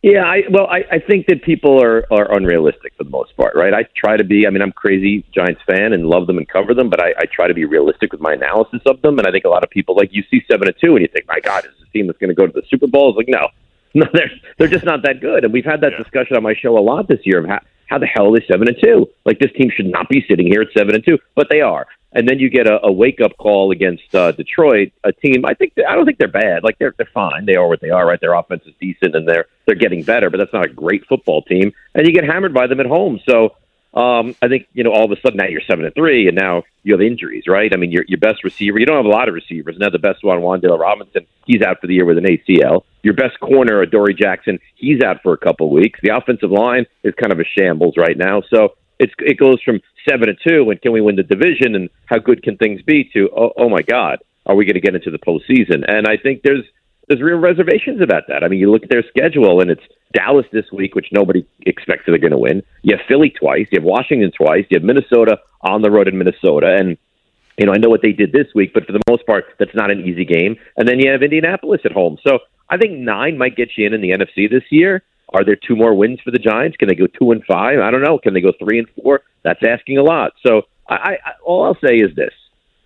Yeah, 0.03 0.25
I 0.25 0.43
well, 0.51 0.67
I, 0.69 0.85
I 0.93 0.99
think 1.01 1.27
that 1.27 1.43
people 1.43 1.83
are 1.83 2.05
are 2.13 2.37
unrealistic 2.37 2.93
for 2.97 3.03
the 3.03 3.11
most 3.11 3.35
part, 3.37 3.57
right? 3.57 3.75
I 3.75 3.87
try 3.97 4.17
to 4.17 4.23
be. 4.23 4.47
I 4.47 4.51
mean, 4.51 4.63
I'm 4.63 4.69
a 4.69 4.73
crazy 4.73 5.25
Giants 5.35 5.63
fan 5.67 5.95
and 5.95 6.07
love 6.07 6.29
them 6.29 6.39
and 6.39 6.47
cover 6.47 6.75
them, 6.75 6.91
but 6.91 7.01
I, 7.01 7.09
I 7.19 7.25
try 7.33 7.49
to 7.49 7.55
be 7.55 7.65
realistic 7.65 8.13
with 8.13 8.21
my 8.21 8.35
analysis 8.35 8.83
of 8.87 9.01
them. 9.03 9.19
And 9.19 9.27
I 9.27 9.33
think 9.33 9.47
a 9.47 9.49
lot 9.49 9.65
of 9.65 9.71
people 9.71 9.97
like 9.97 10.11
you 10.13 10.23
see 10.31 10.45
seven 10.49 10.69
and 10.69 10.77
two, 10.81 10.95
and 10.95 11.01
you 11.01 11.09
think, 11.09 11.27
my 11.27 11.41
God, 11.41 11.65
is 11.65 11.73
this 11.81 11.89
team 11.93 12.07
that's 12.07 12.19
going 12.19 12.29
to 12.29 12.35
go 12.35 12.47
to 12.47 12.53
the 12.53 12.63
Super 12.69 12.87
Bowl? 12.87 13.09
It's 13.09 13.17
like, 13.17 13.29
no, 13.29 13.49
no, 14.01 14.07
they're 14.13 14.31
they're 14.59 14.69
just 14.69 14.85
not 14.85 15.03
that 15.03 15.21
good. 15.21 15.45
And 15.45 15.53
we've 15.53 15.65
had 15.65 15.81
that 15.81 15.93
Yeah. 15.93 16.03
discussion 16.03 16.37
on 16.37 16.43
my 16.43 16.55
show 16.55 16.77
a 16.79 16.85
lot 16.91 17.09
this 17.09 17.21
year 17.25 17.39
of 17.41 17.47
how 17.49 17.61
how 17.89 17.99
the 17.99 18.07
hell 18.07 18.27
are 18.35 18.39
they 18.39 18.45
seven 18.47 18.69
and 18.69 18.77
two? 18.83 19.09
Like 19.25 19.39
this 19.39 19.53
team 19.53 19.71
should 19.75 19.87
not 19.87 20.09
be 20.09 20.25
sitting 20.29 20.47
here 20.47 20.61
at 20.61 20.69
seven 20.77 20.95
and 20.95 21.05
two, 21.05 21.19
but 21.35 21.47
they 21.51 21.61
are. 21.61 21.87
And 22.13 22.27
then 22.29 22.39
you 22.39 22.49
get 22.51 22.67
a, 22.67 22.85
a 22.85 22.91
wake 22.91 23.21
up 23.21 23.37
call 23.37 23.71
against 23.73 24.13
uh, 24.15 24.33
Detroit, 24.33 24.91
a 25.05 25.13
team. 25.13 25.45
I 25.45 25.55
think 25.55 25.75
I 25.89 25.95
don't 25.95 26.05
think 26.07 26.19
they're 26.19 26.29
bad. 26.29 26.65
Like 26.65 26.79
they're 26.79 26.95
they're 26.99 27.09
fine. 27.13 27.47
They 27.47 27.57
are 27.57 27.69
what 27.69 27.81
they 27.81 27.91
are. 27.91 28.07
Right, 28.07 28.21
their 28.21 28.35
offense 28.35 28.63
is 28.67 28.75
decent 28.81 29.15
and 29.17 29.27
they're 29.29 29.47
they're 29.67 29.77
getting 29.77 30.03
better. 30.03 30.31
But 30.31 30.39
that's 30.39 30.53
not 30.53 30.67
a 30.67 30.73
great 30.73 31.07
football 31.07 31.43
team. 31.43 31.73
And 31.95 32.07
you 32.07 32.13
get 32.13 32.25
hammered 32.25 32.55
by 32.55 32.67
them 32.67 32.81
at 32.81 32.87
home. 32.87 33.21
So 33.29 33.55
um, 33.97 34.37
I 34.43 34.49
think 34.49 34.69
you 34.75 34.85
know 34.85 34.93
all 34.93 35.05
of 35.05 35.11
a 35.11 35.21
sudden 35.23 35.39
now 35.39 35.47
you're 35.47 35.63
seven 35.63 35.87
and 35.87 35.95
three, 35.95 36.29
and 36.29 36.37
now 36.37 36.65
you 36.83 36.93
have 36.93 37.01
injuries, 37.01 37.45
right? 37.49 37.73
I 37.73 37.77
mean, 37.79 37.91
your 37.91 38.05
your 38.07 38.19
best 38.19 38.45
receiver. 38.45 38.79
You 38.79 38.85
don't 38.85 38.99
have 38.99 39.07
a 39.07 39.09
lot 39.09 39.29
of 39.29 39.35
receivers. 39.35 39.77
Now 39.79 39.89
the 39.89 39.99
best 39.99 40.23
one, 40.23 40.41
Wan'Dale 40.41 40.79
Robinson, 40.79 41.27
he's 41.47 41.63
out 41.63 41.81
for 41.81 41.87
the 41.87 41.95
year 41.95 42.05
with 42.05 42.19
an 42.19 42.25
ACL. 42.25 42.83
Your 43.03 43.15
best 43.15 43.41
corner, 43.41 43.85
Dory 43.87 44.13
Jackson, 44.13 44.59
he's 44.75 45.03
out 45.03 45.23
for 45.23 45.33
a 45.33 45.39
couple 45.39 45.71
weeks. 45.71 45.99
The 46.03 46.15
offensive 46.15 46.51
line 46.51 46.85
is 47.05 47.15
kind 47.15 47.33
of 47.33 47.41
a 47.41 47.45
shambles 47.45 47.97
right 47.97 48.19
now. 48.19 48.43
So 48.51 48.75
it's 48.99 49.15
it 49.19 49.39
goes 49.39 49.63
from 49.63 49.81
seven 50.07 50.29
and 50.29 50.39
two, 50.47 50.69
and 50.71 50.81
can 50.83 50.93
we 50.93 51.01
win 51.01 51.17
the 51.17 51.23
division, 51.23 51.75
and 51.75 51.89
how 52.05 52.19
good 52.19 52.43
can 52.43 52.59
things 52.59 52.83
be? 52.83 53.11
To 53.15 53.31
oh, 53.35 53.53
oh 53.57 53.71
my 53.71 53.81
God, 53.81 54.19
are 54.45 54.55
we 54.55 54.67
going 54.67 54.75
to 54.75 54.81
get 54.81 54.95
into 54.95 55.11
the 55.11 55.19
postseason? 55.19 55.85
And 55.89 56.07
I 56.07 56.19
think 56.19 56.43
there's 56.43 56.65
there's 57.09 57.23
real 57.23 57.39
reservations 57.39 58.01
about 58.01 58.25
that. 58.29 58.43
I 58.43 58.49
mean, 58.49 58.59
you 58.59 58.71
look 58.71 58.83
at 58.83 58.91
their 58.91 59.05
schedule, 59.09 59.61
and 59.61 59.71
it's 59.71 59.83
Dallas 60.13 60.47
this 60.53 60.67
week, 60.73 60.95
which 60.95 61.09
nobody 61.13 61.47
expects 61.65 62.03
they're 62.07 62.19
going 62.19 62.33
to 62.33 62.39
win. 62.39 62.63
You 62.83 62.97
have 62.97 63.07
Philly 63.07 63.31
twice. 63.31 63.67
You 63.71 63.81
have 63.81 63.85
Washington 63.85 64.33
twice. 64.33 64.65
You 64.71 64.79
have 64.79 64.85
Minnesota 64.85 65.39
on 65.63 65.83
the 65.83 65.91
road 65.91 66.09
in 66.09 66.19
Minnesota, 66.19 66.77
and 66.79 66.97
you 67.59 67.67
know 67.67 67.73
I 67.73 67.79
know 67.79 67.89
what 67.89 68.03
they 68.03 68.13
did 68.13 68.33
this 68.33 68.49
week, 68.55 68.73
but 68.75 68.87
for 68.87 68.93
the 68.93 69.03
most 69.09 69.27
part, 69.27 69.45
that's 69.59 69.75
not 69.75 69.91
an 69.91 70.01
easy 70.01 70.25
game. 70.25 70.57
And 70.77 70.89
then 70.89 70.99
you 70.99 71.11
have 71.11 71.23
Indianapolis 71.23 71.83
at 71.85 71.93
home. 71.93 72.19
So 72.27 72.41
I 72.69 72.77
think 72.77 72.99
nine 72.99 73.39
might 73.39 73.57
get 73.57 73.71
you 73.77 73.87
in 73.87 73.95
in 73.95 74.01
the 74.01 74.11
NFC 74.11 74.51
this 74.51 74.65
year. 74.71 75.03
Are 75.31 75.45
there 75.45 75.57
two 75.57 75.77
more 75.77 75.95
wins 75.95 76.21
for 76.21 76.31
the 76.31 76.39
Giants? 76.39 76.77
Can 76.77 76.89
they 76.89 76.95
go 76.95 77.07
two 77.07 77.33
and 77.33 77.45
five? 77.45 77.81
I 77.81 77.91
don't 77.91 78.03
know. 78.03 78.19
Can 78.19 78.33
they 78.33 78.41
go 78.41 78.53
three 78.59 78.79
and 78.79 78.89
four? 78.91 79.23
That's 79.43 79.61
asking 79.67 79.99
a 79.99 80.03
lot. 80.03 80.33
So 80.45 80.63
I, 80.89 80.95
I 80.95 81.17
all 81.45 81.65
I'll 81.65 81.79
say 81.85 81.97
is 81.97 82.15
this: 82.15 82.33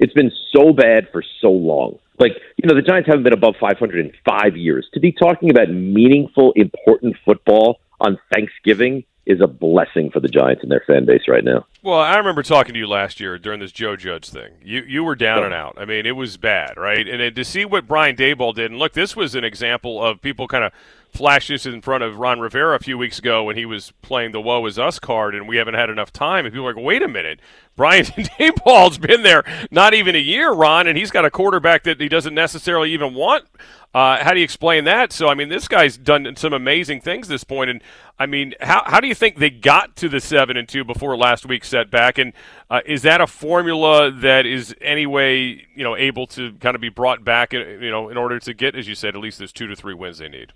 it's 0.00 0.14
been 0.14 0.32
so 0.52 0.72
bad 0.72 1.08
for 1.12 1.22
so 1.40 1.50
long. 1.50 1.98
Like 2.18 2.32
you 2.56 2.68
know, 2.68 2.74
the 2.74 2.82
Giants 2.82 3.08
haven't 3.08 3.24
been 3.24 3.32
above 3.32 3.54
500 3.60 4.04
in 4.04 4.12
five 4.28 4.56
years. 4.56 4.88
To 4.94 5.00
be 5.00 5.12
talking 5.12 5.50
about 5.50 5.70
meaningful, 5.70 6.52
important 6.56 7.16
football 7.24 7.78
on 8.00 8.18
Thanksgiving 8.34 9.04
is 9.26 9.40
a 9.40 9.46
blessing 9.46 10.10
for 10.10 10.20
the 10.20 10.28
Giants 10.28 10.62
and 10.62 10.72
their 10.72 10.82
fan 10.86 11.06
base 11.06 11.22
right 11.28 11.44
now. 11.44 11.66
Well, 11.82 11.98
I 11.98 12.18
remember 12.18 12.42
talking 12.42 12.74
to 12.74 12.78
you 12.78 12.86
last 12.86 13.20
year 13.20 13.38
during 13.38 13.60
this 13.60 13.72
Joe 13.72 13.96
Judge 13.96 14.28
thing. 14.28 14.52
You 14.62 14.82
you 14.82 15.02
were 15.02 15.14
down 15.14 15.44
and 15.44 15.54
out. 15.54 15.76
I 15.78 15.86
mean, 15.86 16.04
it 16.04 16.14
was 16.14 16.36
bad, 16.36 16.76
right? 16.76 17.08
And 17.08 17.20
then 17.20 17.34
to 17.34 17.44
see 17.44 17.64
what 17.64 17.86
Brian 17.86 18.16
Daboll 18.16 18.54
did, 18.54 18.70
and 18.70 18.78
look, 18.78 18.92
this 18.92 19.16
was 19.16 19.34
an 19.34 19.44
example 19.44 20.04
of 20.04 20.20
people 20.20 20.46
kind 20.46 20.64
of 20.64 20.72
flashed 21.10 21.48
this 21.48 21.64
in 21.66 21.80
front 21.80 22.04
of 22.04 22.18
Ron 22.18 22.38
Rivera 22.38 22.76
a 22.76 22.80
few 22.80 22.96
weeks 22.98 23.18
ago 23.18 23.42
when 23.44 23.56
he 23.56 23.64
was 23.64 23.92
playing 24.02 24.32
the 24.32 24.42
"Woe 24.42 24.64
Is 24.66 24.78
Us" 24.78 24.98
card, 24.98 25.34
and 25.34 25.48
we 25.48 25.56
haven't 25.56 25.74
had 25.74 25.88
enough 25.88 26.12
time. 26.12 26.44
And 26.44 26.52
people 26.52 26.68
are 26.68 26.74
like, 26.74 26.84
"Wait 26.84 27.02
a 27.02 27.08
minute, 27.08 27.40
Brian 27.76 28.04
Daboll's 28.04 28.98
been 28.98 29.22
there 29.22 29.42
not 29.70 29.94
even 29.94 30.14
a 30.14 30.18
year, 30.18 30.52
Ron, 30.52 30.86
and 30.86 30.98
he's 30.98 31.10
got 31.10 31.24
a 31.24 31.30
quarterback 31.30 31.84
that 31.84 31.98
he 31.98 32.10
doesn't 32.10 32.34
necessarily 32.34 32.92
even 32.92 33.14
want." 33.14 33.46
Uh, 33.92 34.22
how 34.22 34.32
do 34.32 34.38
you 34.38 34.44
explain 34.44 34.84
that? 34.84 35.12
So, 35.12 35.28
I 35.28 35.34
mean, 35.34 35.48
this 35.48 35.66
guy's 35.66 35.98
done 35.98 36.36
some 36.36 36.52
amazing 36.52 37.00
things 37.00 37.26
this 37.26 37.42
point, 37.42 37.70
and 37.70 37.82
I 38.20 38.26
mean, 38.26 38.54
how 38.60 38.84
how 38.86 39.00
do 39.00 39.08
you 39.08 39.14
think 39.16 39.38
they 39.38 39.50
got 39.50 39.96
to 39.96 40.08
the 40.08 40.20
seven 40.20 40.56
and 40.56 40.68
two 40.68 40.84
before 40.84 41.16
last 41.16 41.44
week's 41.44 41.68
setback? 41.70 42.18
And 42.18 42.32
uh, 42.68 42.80
is 42.84 43.02
that 43.02 43.20
a 43.20 43.26
formula 43.26 44.10
that 44.10 44.44
is 44.46 44.74
anyway, 44.80 45.64
you 45.74 45.84
know, 45.84 45.96
able 45.96 46.26
to 46.28 46.52
kind 46.54 46.74
of 46.74 46.80
be 46.80 46.90
brought 46.90 47.24
back, 47.24 47.54
uh, 47.54 47.58
you 47.58 47.90
know, 47.90 48.08
in 48.08 48.16
order 48.16 48.38
to 48.40 48.52
get, 48.52 48.74
as 48.74 48.86
you 48.88 48.94
said, 48.94 49.14
at 49.14 49.20
least 49.20 49.38
those 49.38 49.52
two 49.52 49.66
to 49.66 49.76
three 49.76 49.94
wins 49.94 50.18
they 50.18 50.28
need? 50.28 50.52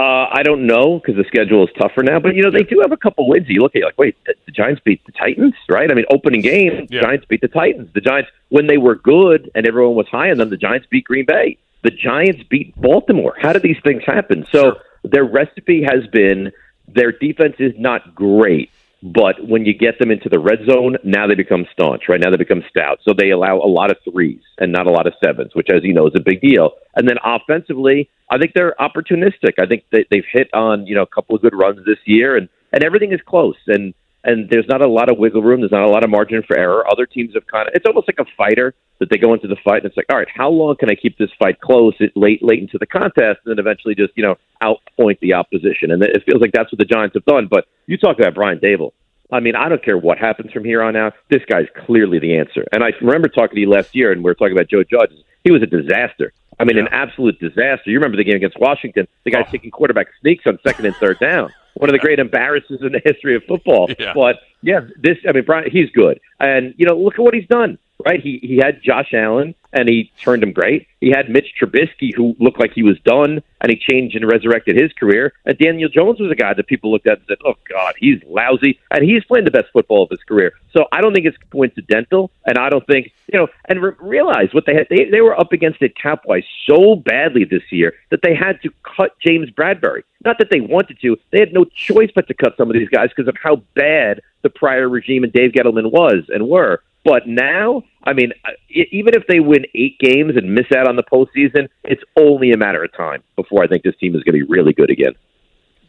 Uh, 0.00 0.28
I 0.30 0.44
don't 0.44 0.64
know 0.64 1.00
because 1.00 1.16
the 1.16 1.24
schedule 1.26 1.64
is 1.66 1.70
tougher 1.76 2.04
now, 2.04 2.20
but 2.20 2.36
you 2.36 2.42
know 2.44 2.52
they 2.52 2.62
do 2.62 2.78
have 2.82 2.92
a 2.92 2.96
couple 2.96 3.28
wins. 3.28 3.46
You 3.48 3.60
look 3.62 3.74
at 3.74 3.82
it 3.82 3.84
like, 3.84 3.98
wait, 3.98 4.16
the, 4.26 4.34
the 4.46 4.52
Giants 4.52 4.80
beat 4.84 5.04
the 5.06 5.12
Titans, 5.12 5.54
right? 5.68 5.90
I 5.90 5.94
mean, 5.94 6.04
opening 6.12 6.40
game, 6.40 6.86
Yeah. 6.88 7.02
Giants 7.02 7.26
beat 7.26 7.40
the 7.40 7.48
Titans. 7.48 7.92
The 7.94 8.00
Giants, 8.00 8.30
when 8.48 8.68
they 8.68 8.78
were 8.78 8.94
good 8.94 9.50
and 9.56 9.66
everyone 9.66 9.96
was 9.96 10.06
high 10.06 10.30
on 10.30 10.38
them, 10.38 10.50
the 10.50 10.56
Giants 10.56 10.86
beat 10.88 11.02
Green 11.02 11.24
Bay. 11.26 11.58
The 11.82 11.90
Giants 11.90 12.44
beat 12.48 12.80
Baltimore. 12.80 13.34
How 13.40 13.52
do 13.52 13.58
these 13.58 13.78
things 13.82 14.04
happen? 14.06 14.46
So 14.52 14.78
their 15.02 15.24
recipe 15.24 15.82
has 15.82 16.06
been 16.12 16.52
their 16.86 17.10
defense 17.10 17.56
is 17.58 17.72
not 17.76 18.14
great, 18.14 18.70
but 19.02 19.36
when 19.46 19.64
you 19.64 19.74
get 19.74 19.98
them 20.00 20.10
into 20.10 20.28
the 20.28 20.40
red 20.40 20.58
zone, 20.68 20.96
now 21.04 21.26
they 21.28 21.36
become 21.36 21.66
staunch. 21.72 22.04
Right 22.08 22.20
now 22.20 22.30
they 22.30 22.36
become 22.36 22.64
stout. 22.68 22.98
So 23.06 23.14
they 23.16 23.30
allow 23.30 23.58
a 23.58 23.70
lot 23.70 23.90
of 23.90 23.98
threes 24.10 24.40
and 24.58 24.72
not 24.72 24.88
a 24.88 24.90
lot 24.90 25.06
of 25.06 25.14
sevens, 25.24 25.52
which, 25.54 25.68
as 25.72 25.84
you 25.84 25.94
know, 25.94 26.06
is 26.08 26.14
a 26.16 26.22
big 26.22 26.40
deal. 26.40 26.72
And 26.96 27.08
then 27.08 27.16
offensively, 27.24 28.10
I 28.30 28.38
think 28.38 28.52
they're 28.54 28.74
opportunistic. 28.80 29.54
I 29.60 29.66
think 29.66 29.84
they, 29.92 30.04
they've 30.10 30.24
hit 30.32 30.48
on 30.52 30.86
you 30.86 30.96
know 30.96 31.02
a 31.02 31.06
couple 31.06 31.36
of 31.36 31.42
good 31.42 31.54
runs 31.54 31.78
this 31.86 31.98
year, 32.06 32.36
and 32.36 32.48
and 32.72 32.82
everything 32.82 33.12
is 33.12 33.20
close. 33.26 33.56
And 33.68 33.94
and 34.28 34.50
there's 34.50 34.68
not 34.68 34.82
a 34.82 34.88
lot 34.88 35.10
of 35.10 35.16
wiggle 35.18 35.42
room. 35.42 35.60
There's 35.60 35.72
not 35.72 35.84
a 35.84 35.90
lot 35.90 36.04
of 36.04 36.10
margin 36.10 36.42
for 36.46 36.56
error. 36.56 36.84
Other 36.90 37.06
teams 37.06 37.32
have 37.34 37.46
kind 37.46 37.66
of. 37.66 37.74
It's 37.74 37.86
almost 37.86 38.08
like 38.08 38.18
a 38.18 38.30
fighter 38.36 38.74
that 39.00 39.08
they 39.10 39.16
go 39.16 39.32
into 39.32 39.48
the 39.48 39.56
fight 39.64 39.82
and 39.82 39.86
it's 39.86 39.96
like, 39.96 40.06
all 40.10 40.18
right, 40.18 40.28
how 40.32 40.50
long 40.50 40.76
can 40.76 40.90
I 40.90 40.94
keep 40.94 41.16
this 41.16 41.30
fight 41.38 41.60
close, 41.60 41.94
late 42.14 42.42
late 42.42 42.60
into 42.60 42.78
the 42.78 42.86
contest, 42.86 43.40
and 43.44 43.56
then 43.56 43.58
eventually 43.58 43.94
just 43.94 44.12
you 44.16 44.22
know 44.22 44.36
outpoint 44.62 45.18
the 45.20 45.32
opposition. 45.32 45.90
And 45.90 46.02
it 46.02 46.22
feels 46.26 46.40
like 46.42 46.52
that's 46.52 46.70
what 46.70 46.78
the 46.78 46.84
Giants 46.84 47.14
have 47.14 47.24
done. 47.24 47.48
But 47.50 47.66
you 47.86 47.96
talk 47.96 48.18
about 48.18 48.34
Brian 48.34 48.58
Daboll. 48.58 48.92
I 49.30 49.40
mean, 49.40 49.56
I 49.56 49.68
don't 49.68 49.84
care 49.84 49.98
what 49.98 50.18
happens 50.18 50.52
from 50.52 50.64
here 50.64 50.82
on 50.82 50.96
out. 50.96 51.14
This 51.30 51.42
guy's 51.48 51.66
clearly 51.86 52.18
the 52.18 52.36
answer. 52.36 52.64
And 52.72 52.82
I 52.82 52.92
remember 53.00 53.28
talking 53.28 53.56
to 53.56 53.60
you 53.60 53.70
last 53.70 53.94
year, 53.94 54.12
and 54.12 54.22
we 54.22 54.30
were 54.30 54.34
talking 54.34 54.52
about 54.52 54.68
Joe 54.68 54.84
Judge. 54.84 55.12
He 55.44 55.52
was 55.52 55.62
a 55.62 55.66
disaster. 55.66 56.32
I 56.60 56.64
mean, 56.64 56.78
an 56.78 56.88
absolute 56.90 57.38
disaster. 57.38 57.90
You 57.90 57.98
remember 57.98 58.16
the 58.16 58.24
game 58.24 58.36
against 58.36 58.58
Washington? 58.58 59.06
The 59.24 59.30
guy's 59.30 59.50
taking 59.50 59.70
oh. 59.72 59.76
quarterback 59.76 60.08
sneaks 60.20 60.44
on 60.46 60.58
second 60.66 60.86
and 60.86 60.96
third 60.96 61.18
down. 61.20 61.52
One 61.74 61.88
of 61.88 61.92
the 61.92 62.00
great 62.00 62.18
embarrasses 62.18 62.80
in 62.82 62.92
the 62.92 63.00
history 63.04 63.36
of 63.36 63.44
football. 63.44 63.88
Yeah. 63.98 64.12
But 64.14 64.36
yeah, 64.62 64.80
this. 65.00 65.16
I 65.28 65.32
mean, 65.32 65.44
Brian, 65.44 65.70
he's 65.70 65.90
good, 65.90 66.20
and 66.40 66.74
you 66.76 66.86
know, 66.86 66.96
look 66.96 67.14
at 67.14 67.20
what 67.20 67.34
he's 67.34 67.46
done. 67.46 67.78
Right? 68.04 68.20
He 68.20 68.38
he 68.42 68.56
had 68.58 68.80
Josh 68.82 69.12
Allen 69.12 69.54
and 69.72 69.88
he 69.88 70.12
turned 70.22 70.42
him 70.42 70.52
great. 70.52 70.86
He 71.00 71.10
had 71.10 71.28
Mitch 71.28 71.52
Trubisky 71.60 72.14
who 72.14 72.36
looked 72.38 72.60
like 72.60 72.72
he 72.72 72.82
was 72.82 72.98
done 73.00 73.42
and 73.60 73.70
he 73.70 73.76
changed 73.76 74.16
and 74.16 74.30
resurrected 74.30 74.80
his 74.80 74.92
career. 74.92 75.32
And 75.44 75.58
Daniel 75.58 75.88
Jones 75.88 76.20
was 76.20 76.30
a 76.30 76.36
guy 76.36 76.54
that 76.54 76.66
people 76.68 76.92
looked 76.92 77.08
at 77.08 77.18
and 77.18 77.26
said, 77.26 77.38
"Oh 77.44 77.54
God, 77.68 77.94
he's 77.98 78.22
lousy," 78.24 78.78
and 78.90 79.04
he's 79.04 79.24
playing 79.24 79.44
the 79.44 79.50
best 79.50 79.68
football 79.72 80.04
of 80.04 80.10
his 80.10 80.22
career. 80.22 80.52
So 80.72 80.86
I 80.92 81.00
don't 81.00 81.12
think 81.12 81.26
it's 81.26 81.36
coincidental, 81.50 82.30
and 82.46 82.56
I 82.56 82.70
don't 82.70 82.86
think 82.86 83.12
you 83.32 83.38
know. 83.38 83.48
And 83.68 83.82
re- 83.82 83.92
realize 83.98 84.54
what 84.54 84.64
they 84.66 84.74
had. 84.74 84.86
They 84.90 85.06
they 85.10 85.20
were 85.20 85.38
up 85.38 85.52
against 85.52 85.80
the 85.80 85.88
Cowboys 85.88 86.44
so 86.68 86.96
badly 86.96 87.44
this 87.44 87.64
year 87.70 87.94
that 88.10 88.20
they 88.22 88.34
had 88.34 88.62
to 88.62 88.70
cut 88.96 89.18
James 89.18 89.50
Bradberry. 89.50 90.02
Not 90.24 90.38
that 90.38 90.50
they 90.50 90.60
wanted 90.60 91.00
to; 91.00 91.16
they 91.30 91.40
had 91.40 91.52
no 91.52 91.64
choice 91.64 92.10
but 92.14 92.28
to 92.28 92.34
cut 92.34 92.56
some 92.56 92.70
of 92.70 92.74
these 92.74 92.88
guys 92.88 93.08
because 93.08 93.28
of 93.28 93.36
how 93.42 93.56
bad 93.74 94.22
the 94.42 94.50
prior 94.50 94.88
regime 94.88 95.24
and 95.24 95.32
Dave 95.32 95.52
Gettleman 95.52 95.90
was 95.90 96.24
and 96.28 96.48
were. 96.48 96.80
But 97.08 97.26
now, 97.26 97.84
I 98.04 98.12
mean, 98.12 98.32
uh, 98.44 98.50
even 98.68 99.14
if 99.14 99.26
they 99.28 99.40
win 99.40 99.64
eight 99.74 99.98
games 99.98 100.36
and 100.36 100.54
miss 100.54 100.66
out 100.76 100.86
on 100.86 100.96
the 100.96 101.02
postseason, 101.02 101.70
it's 101.84 102.02
only 102.20 102.52
a 102.52 102.58
matter 102.58 102.84
of 102.84 102.94
time 102.94 103.22
before 103.34 103.64
I 103.64 103.66
think 103.66 103.82
this 103.82 103.96
team 103.96 104.14
is 104.14 104.22
going 104.24 104.38
to 104.38 104.44
be 104.44 104.52
really 104.52 104.74
good 104.74 104.90
again. 104.90 105.14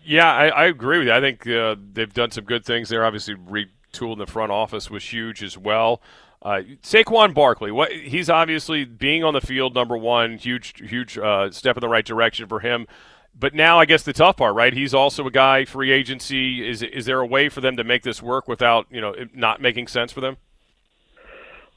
Yeah, 0.06 0.32
I, 0.32 0.48
I 0.48 0.66
agree 0.68 1.00
with 1.00 1.08
you. 1.08 1.14
I 1.14 1.20
think 1.20 1.46
uh, 1.46 1.76
they've 1.92 2.14
done 2.14 2.32
some 2.32 2.46
good 2.46 2.64
things 2.64 2.88
there. 2.88 3.04
Obviously, 3.04 3.36
retooling 3.36 4.18
the 4.18 4.28
front 4.28 4.54
office 4.54 4.90
was 4.90 5.12
huge 5.12 5.44
as 5.44 5.58
well. 5.58 6.02
Uh, 6.42 6.62
Saquon 6.82 7.34
Barkley, 7.34 7.70
what 7.70 7.92
he's 7.92 8.30
obviously 8.30 8.86
being 8.86 9.26
on 9.26 9.34
the 9.34 9.42
field, 9.42 9.76
number 9.76 9.98
one, 9.98 10.38
huge, 10.38 10.74
huge 10.78 11.18
uh, 11.18 11.52
step 11.52 11.76
in 11.76 11.82
the 11.82 11.90
right 11.90 12.06
direction 12.06 12.48
for 12.48 12.62
him. 12.62 12.88
But 13.38 13.54
now, 13.54 13.78
I 13.78 13.84
guess 13.84 14.04
the 14.04 14.14
tough 14.14 14.38
part, 14.38 14.56
right? 14.56 14.72
He's 14.72 14.94
also 14.94 15.28
a 15.28 15.32
guy 15.32 15.66
free 15.66 15.92
agency. 15.92 16.66
Is 16.66 16.82
is 16.82 17.06
there 17.06 17.20
a 17.20 17.26
way 17.26 17.50
for 17.50 17.60
them 17.60 17.76
to 17.76 17.84
make 17.84 18.04
this 18.04 18.22
work 18.22 18.48
without 18.48 18.88
you 18.90 19.02
know 19.02 19.14
not 19.34 19.60
making 19.60 19.88
sense 19.88 20.14
for 20.14 20.22
them? 20.22 20.38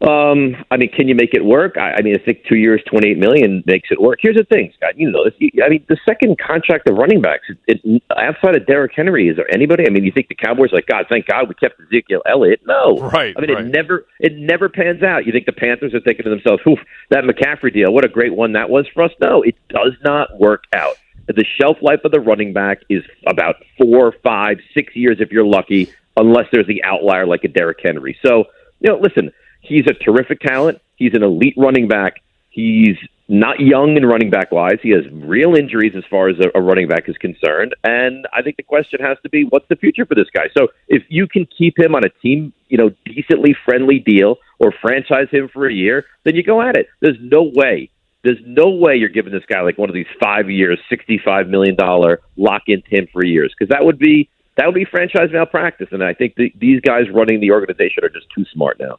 Um, 0.02 0.56
I 0.72 0.76
mean, 0.78 0.90
can 0.90 1.06
you 1.06 1.14
make 1.14 1.32
it 1.32 1.44
work? 1.44 1.76
I, 1.76 1.92
I 1.92 2.02
mean, 2.02 2.16
I 2.16 2.24
think 2.24 2.44
two 2.48 2.56
years, 2.56 2.82
twenty-eight 2.90 3.18
million 3.18 3.62
makes 3.66 3.88
it 3.92 4.00
work. 4.00 4.18
Here's 4.20 4.36
the 4.36 4.42
thing, 4.42 4.72
Scott. 4.76 4.98
You 4.98 5.08
know, 5.10 5.22
this, 5.22 5.34
I 5.64 5.68
mean, 5.68 5.84
the 5.88 5.96
second 6.04 6.40
contract 6.40 6.88
of 6.88 6.96
running 6.96 7.22
backs, 7.22 7.44
it, 7.68 7.80
it, 7.84 8.02
outside 8.16 8.56
of 8.56 8.66
Derrick 8.66 8.92
Henry, 8.96 9.28
is 9.28 9.36
there 9.36 9.52
anybody? 9.54 9.86
I 9.86 9.90
mean, 9.90 10.02
you 10.02 10.10
think 10.10 10.26
the 10.26 10.34
Cowboys 10.34 10.72
are 10.72 10.76
like, 10.76 10.86
God, 10.86 11.06
thank 11.08 11.26
God 11.26 11.48
we 11.48 11.54
kept 11.54 11.80
Ezekiel 11.80 12.20
Elliott? 12.26 12.62
No, 12.66 12.98
Right, 12.98 13.32
I 13.36 13.40
mean, 13.40 13.54
right. 13.54 13.64
it 13.64 13.68
never, 13.68 14.06
it 14.18 14.32
never 14.36 14.68
pans 14.68 15.04
out. 15.04 15.24
You 15.24 15.30
think 15.30 15.46
the 15.46 15.52
Panthers 15.52 15.94
are 15.94 16.00
thinking 16.00 16.24
to 16.24 16.30
themselves, 16.30 16.62
"Oof, 16.66 16.80
that 17.10 17.22
McCaffrey 17.22 17.72
deal, 17.72 17.92
what 17.92 18.04
a 18.04 18.08
great 18.08 18.34
one 18.34 18.54
that 18.54 18.68
was 18.70 18.88
for 18.92 19.04
us." 19.04 19.12
No, 19.20 19.42
it 19.42 19.54
does 19.68 19.92
not 20.04 20.40
work 20.40 20.64
out. 20.74 20.96
The 21.28 21.44
shelf 21.60 21.76
life 21.80 22.00
of 22.04 22.10
the 22.10 22.18
running 22.20 22.52
back 22.52 22.80
is 22.88 23.04
about 23.28 23.56
four, 23.78 24.12
five, 24.24 24.58
six 24.74 24.96
years 24.96 25.18
if 25.20 25.30
you're 25.30 25.46
lucky, 25.46 25.92
unless 26.16 26.46
there's 26.52 26.66
the 26.66 26.82
outlier 26.82 27.24
like 27.24 27.44
a 27.44 27.48
Derrick 27.48 27.78
Henry. 27.80 28.18
So, 28.26 28.46
you 28.80 28.90
know, 28.90 28.98
listen, 28.98 29.30
he's 29.62 29.86
a 29.86 29.94
terrific 29.94 30.40
talent. 30.40 30.80
He's 30.96 31.14
an 31.14 31.22
elite 31.22 31.54
running 31.56 31.88
back. 31.88 32.22
He's 32.50 32.96
not 33.28 33.60
young 33.60 33.96
in 33.96 34.04
running 34.04 34.28
back 34.28 34.52
wise. 34.52 34.78
He 34.82 34.90
has 34.90 35.04
real 35.10 35.54
injuries 35.54 35.94
as 35.96 36.04
far 36.10 36.28
as 36.28 36.36
a, 36.38 36.58
a 36.58 36.60
running 36.60 36.86
back 36.86 37.08
is 37.08 37.16
concerned. 37.16 37.74
And 37.82 38.26
I 38.32 38.42
think 38.42 38.56
the 38.56 38.62
question 38.62 39.00
has 39.00 39.16
to 39.22 39.30
be, 39.30 39.44
what's 39.44 39.66
the 39.68 39.76
future 39.76 40.04
for 40.04 40.14
this 40.14 40.28
guy? 40.34 40.48
So 40.56 40.68
if 40.88 41.02
you 41.08 41.26
can 41.26 41.46
keep 41.46 41.78
him 41.78 41.94
on 41.94 42.04
a 42.04 42.10
team, 42.10 42.52
you 42.68 42.76
know, 42.76 42.90
decently 43.06 43.56
friendly 43.64 44.00
deal 44.00 44.36
or 44.58 44.74
franchise 44.82 45.28
him 45.30 45.48
for 45.50 45.66
a 45.66 45.72
year, 45.72 46.04
then 46.24 46.34
you 46.34 46.42
go 46.42 46.60
at 46.60 46.76
it. 46.76 46.88
There's 47.00 47.16
no 47.20 47.42
way 47.42 47.90
there's 48.24 48.40
no 48.46 48.70
way 48.70 48.96
you're 48.96 49.08
giving 49.08 49.32
this 49.32 49.44
guy 49.48 49.60
like 49.62 49.78
one 49.78 49.88
of 49.88 49.94
these 49.94 50.06
five 50.22 50.48
years, 50.48 50.78
sixty-five 50.88 51.48
million 51.48 51.74
dollar 51.74 52.20
lock 52.36 52.62
in 52.66 52.82
him 52.86 53.08
for 53.12 53.24
years 53.24 53.52
because 53.56 53.70
that 53.70 53.84
would 53.84 53.98
be 53.98 54.28
that 54.56 54.66
would 54.66 54.74
be 54.74 54.84
franchise 54.84 55.30
malpractice. 55.32 55.88
And 55.90 56.04
I 56.04 56.14
think 56.14 56.34
the, 56.36 56.52
these 56.58 56.80
guys 56.80 57.04
running 57.12 57.40
the 57.40 57.50
organization 57.50 58.04
are 58.04 58.08
just 58.08 58.26
too 58.34 58.44
smart 58.52 58.78
now. 58.78 58.98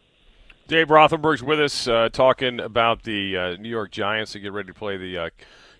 Dave 0.68 0.88
Rothenberg's 0.88 1.44
with 1.44 1.60
us 1.60 1.90
uh, 1.90 2.08
talking 2.10 2.62
about 2.62 3.04
the 3.04 3.38
uh, 3.38 3.56
New 3.58 3.70
York 3.70 3.92
Giants 3.92 4.32
to 4.32 4.40
get 4.40 4.54
ready 4.54 4.68
to 4.68 4.74
play 4.74 4.96
the 4.96 5.18
uh, 5.18 5.30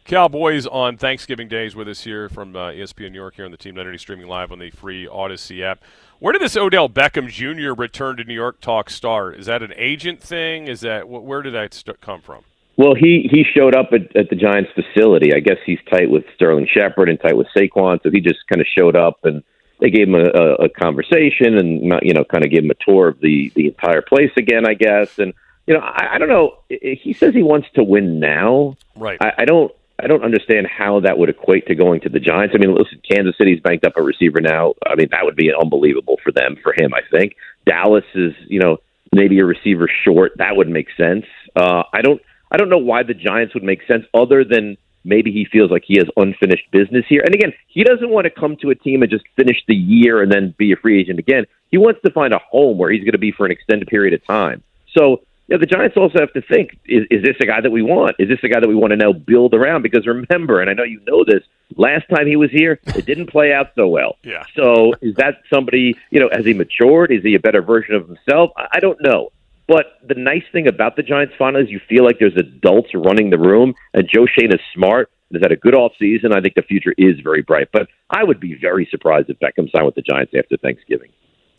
Cowboys 0.04 0.68
on 0.68 0.98
Thanksgiving 0.98 1.48
days 1.48 1.74
with 1.74 1.88
us 1.88 2.04
here 2.04 2.28
from 2.28 2.54
uh, 2.54 2.72
ESPN 2.72 3.14
New 3.14 3.20
York 3.20 3.36
here 3.36 3.46
on 3.46 3.52
the 3.52 3.58
Team 3.58 3.76
Identity 3.76 3.98
streaming 3.98 4.28
live 4.28 4.52
on 4.52 4.60
the 4.60 4.72
free 4.72 5.08
Audacy 5.08 5.64
app. 5.64 5.82
Where 6.20 6.34
did 6.34 6.42
this 6.42 6.58
Odell 6.58 6.90
Beckham 6.90 7.30
Jr. 7.30 7.74
return 7.74 8.18
to 8.18 8.26
New 8.26 8.34
York 8.34 8.60
talk 8.60 8.90
start? 8.90 9.40
Is 9.40 9.46
that 9.46 9.64
an 9.64 9.74
agent 9.78 10.22
thing? 10.22 10.68
Is 10.68 10.82
that 10.82 11.04
wh- 11.04 11.24
where 11.24 11.42
did 11.42 11.54
that 11.54 11.74
st- 11.74 12.02
come 12.02 12.20
from? 12.20 12.44
Well, 12.76 12.94
he 12.94 13.30
he 13.32 13.46
showed 13.56 13.76
up 13.76 13.92
at, 13.94 14.14
at 14.18 14.30
the 14.30 14.36
Giants 14.36 14.72
facility. 14.76 15.34
I 15.34 15.40
guess 15.40 15.58
he's 15.66 15.80
tight 15.90 16.10
with 16.10 16.26
Sterling 16.36 16.68
Shepard 16.70 17.08
and 17.08 17.20
tight 17.22 17.38
with 17.38 17.48
Saquon, 17.56 18.00
so 18.04 18.10
he 18.12 18.20
just 18.20 18.40
kind 18.52 18.60
of 18.60 18.68
showed 18.78 18.98
up 18.98 19.20
and 19.24 19.44
they 19.84 19.90
gave 19.90 20.08
him 20.08 20.16
a, 20.16 20.24
a, 20.24 20.54
a 20.66 20.70
conversation 20.70 21.58
and 21.58 22.02
you 22.02 22.14
know 22.14 22.24
kind 22.24 22.46
of 22.46 22.50
gave 22.50 22.64
him 22.64 22.72
a 22.72 22.86
tour 22.86 23.10
of 23.10 23.20
the 23.20 23.52
the 23.54 23.68
entire 23.68 24.02
place 24.02 24.32
again. 24.38 24.66
I 24.66 24.76
guess, 24.76 25.20
and 25.20 25.34
you 25.68 25.74
know 25.74 25.82
I, 25.82 26.16
I 26.16 26.18
don't 26.18 26.30
know. 26.30 26.58
He 26.70 27.14
says 27.14 27.34
he 27.34 27.44
wants 27.44 27.68
to 27.76 27.84
win 27.84 28.20
now. 28.22 28.78
Right. 28.96 29.18
I, 29.22 29.34
I 29.40 29.46
don't. 29.46 29.72
I 30.00 30.08
don't 30.08 30.24
understand 30.24 30.68
how 30.68 31.02
that 31.02 31.18
would 31.18 31.30
equate 31.30 31.68
to 31.68 31.76
going 31.76 32.02
to 32.02 32.10
the 32.10 32.20
Giants. 32.20 32.56
I 32.56 32.58
mean, 32.58 32.74
listen, 32.74 33.00
Kansas 33.08 33.38
City's 33.38 33.60
banked 33.60 33.86
up 33.86 33.94
a 33.96 34.02
receiver 34.02 34.42
now. 34.42 34.74
I 34.88 34.96
mean, 34.96 35.10
that 35.12 35.24
would 35.24 35.36
be 35.36 35.52
unbelievable 35.54 36.18
for 36.24 36.32
them, 36.32 36.58
for 36.64 36.74
him. 36.74 36.94
I 36.94 37.02
think 37.12 37.36
Dallas 37.68 38.04
is, 38.16 38.34
you 38.48 38.60
know, 38.60 38.78
maybe 39.14 39.40
a 39.40 39.46
receiver 39.46 39.88
short. 40.04 40.32
That 40.38 40.56
would 40.56 40.68
make 40.68 40.88
sense. 40.98 41.26
Uh, 41.56 41.84
I 41.94 42.02
don't. 42.02 42.22
I 42.52 42.58
don't 42.58 42.70
know 42.70 42.78
why 42.78 43.04
the 43.04 43.14
Giants 43.14 43.54
would 43.54 43.64
make 43.64 43.82
sense 43.86 44.06
other 44.14 44.46
than 44.46 44.78
maybe 45.04 45.32
he 45.32 45.46
feels 45.46 45.72
like 45.72 45.84
he 45.86 45.98
has 45.98 46.08
unfinished 46.18 46.70
business 46.72 47.06
here. 47.08 47.22
And 47.26 47.34
again, 47.34 47.54
he 47.68 47.84
doesn't 47.84 48.10
want 48.10 48.26
to 48.26 48.30
come 48.30 48.56
to 48.62 48.70
a 48.70 48.76
team 48.76 49.02
and 49.02 49.12
just 49.12 49.26
finish 49.36 49.58
the 49.68 49.76
year 49.76 50.22
and 50.22 50.32
then 50.32 50.54
be 50.58 50.72
a 50.72 50.76
free 50.76 51.00
agent 51.00 51.20
again. 51.20 51.46
He 51.70 51.78
wants 51.78 52.02
to 52.06 52.12
find 52.12 52.34
a 52.34 52.40
home 52.40 52.78
where 52.78 52.92
he's 52.92 53.02
going 53.02 53.14
to 53.14 53.18
be 53.18 53.32
for 53.32 53.46
an 53.46 53.52
extended 53.52 53.88
period 53.88 54.14
of 54.14 54.26
time. 54.26 54.64
So, 54.96 55.22
yeah, 55.48 55.58
the 55.58 55.66
Giants 55.66 55.98
also 55.98 56.20
have 56.20 56.32
to 56.34 56.42
think: 56.42 56.78
is, 56.86 57.06
is 57.12 57.22
this 57.22 57.36
a 57.42 57.46
guy 57.46 57.60
that 57.60 57.72
we 57.72 57.82
want? 57.82 58.16
Is 58.18 58.30
this 58.30 58.40
a 58.44 58.48
guy 58.48 58.60
that 58.60 58.68
we 58.68 58.76
want 58.76 58.92
to 58.92 58.98
now 58.98 59.12
build 59.12 59.54
around? 59.54 59.82
Because 59.82 60.08
remember, 60.08 60.62
and 60.62 60.70
I 60.70 60.74
know 60.74 60.84
you 60.84 61.02
know 61.06 61.26
this, 61.26 61.44
last 61.76 62.08
time 62.10 62.28
he 62.28 62.38
was 62.38 62.50
here, 62.50 62.80
it 62.96 63.06
didn't 63.06 63.28
play 63.28 63.52
out 63.54 63.72
so 63.76 63.88
well. 63.88 64.18
Yeah. 64.24 64.46
So, 64.56 64.94
is 65.02 65.16
that 65.16 65.42
somebody? 65.54 65.98
You 66.12 66.22
know, 66.22 66.30
has 66.32 66.46
he 66.46 66.54
matured? 66.54 67.12
Is 67.12 67.24
he 67.24 67.36
a 67.36 67.40
better 67.40 67.62
version 67.62 67.94
of 67.94 68.08
himself? 68.08 68.52
I, 68.56 68.68
I 68.74 68.80
don't 68.80 69.02
know. 69.02 69.32
But 69.68 69.86
the 70.06 70.16
nice 70.16 70.44
thing 70.52 70.68
about 70.68 70.96
the 70.96 71.04
Giants 71.04 71.34
finally 71.38 71.64
is 71.64 71.70
you 71.70 71.80
feel 71.88 72.04
like 72.04 72.18
there's 72.20 72.36
adults 72.36 72.90
running 72.94 73.30
the 73.30 73.40
room, 73.40 73.74
and 73.94 74.10
Joe 74.12 74.26
Schoen 74.26 74.54
is 74.54 74.60
smart. 74.74 75.10
And 75.30 75.42
has 75.42 75.50
had 75.50 75.52
a 75.52 75.60
good 75.60 75.74
off 75.74 75.94
season. 75.98 76.32
I 76.32 76.42
think 76.42 76.54
the 76.54 76.62
future 76.62 76.94
is 76.96 77.20
very 77.24 77.42
bright. 77.42 77.70
But 77.74 77.88
I 78.12 78.24
would 78.24 78.40
be 78.40 78.56
very 78.60 78.88
surprised 78.92 79.32
if 79.32 79.40
Beckham 79.40 79.72
signed 79.72 79.86
with 79.86 79.96
the 79.96 80.04
Giants 80.04 80.32
after 80.38 80.58
Thanksgiving. 80.58 81.10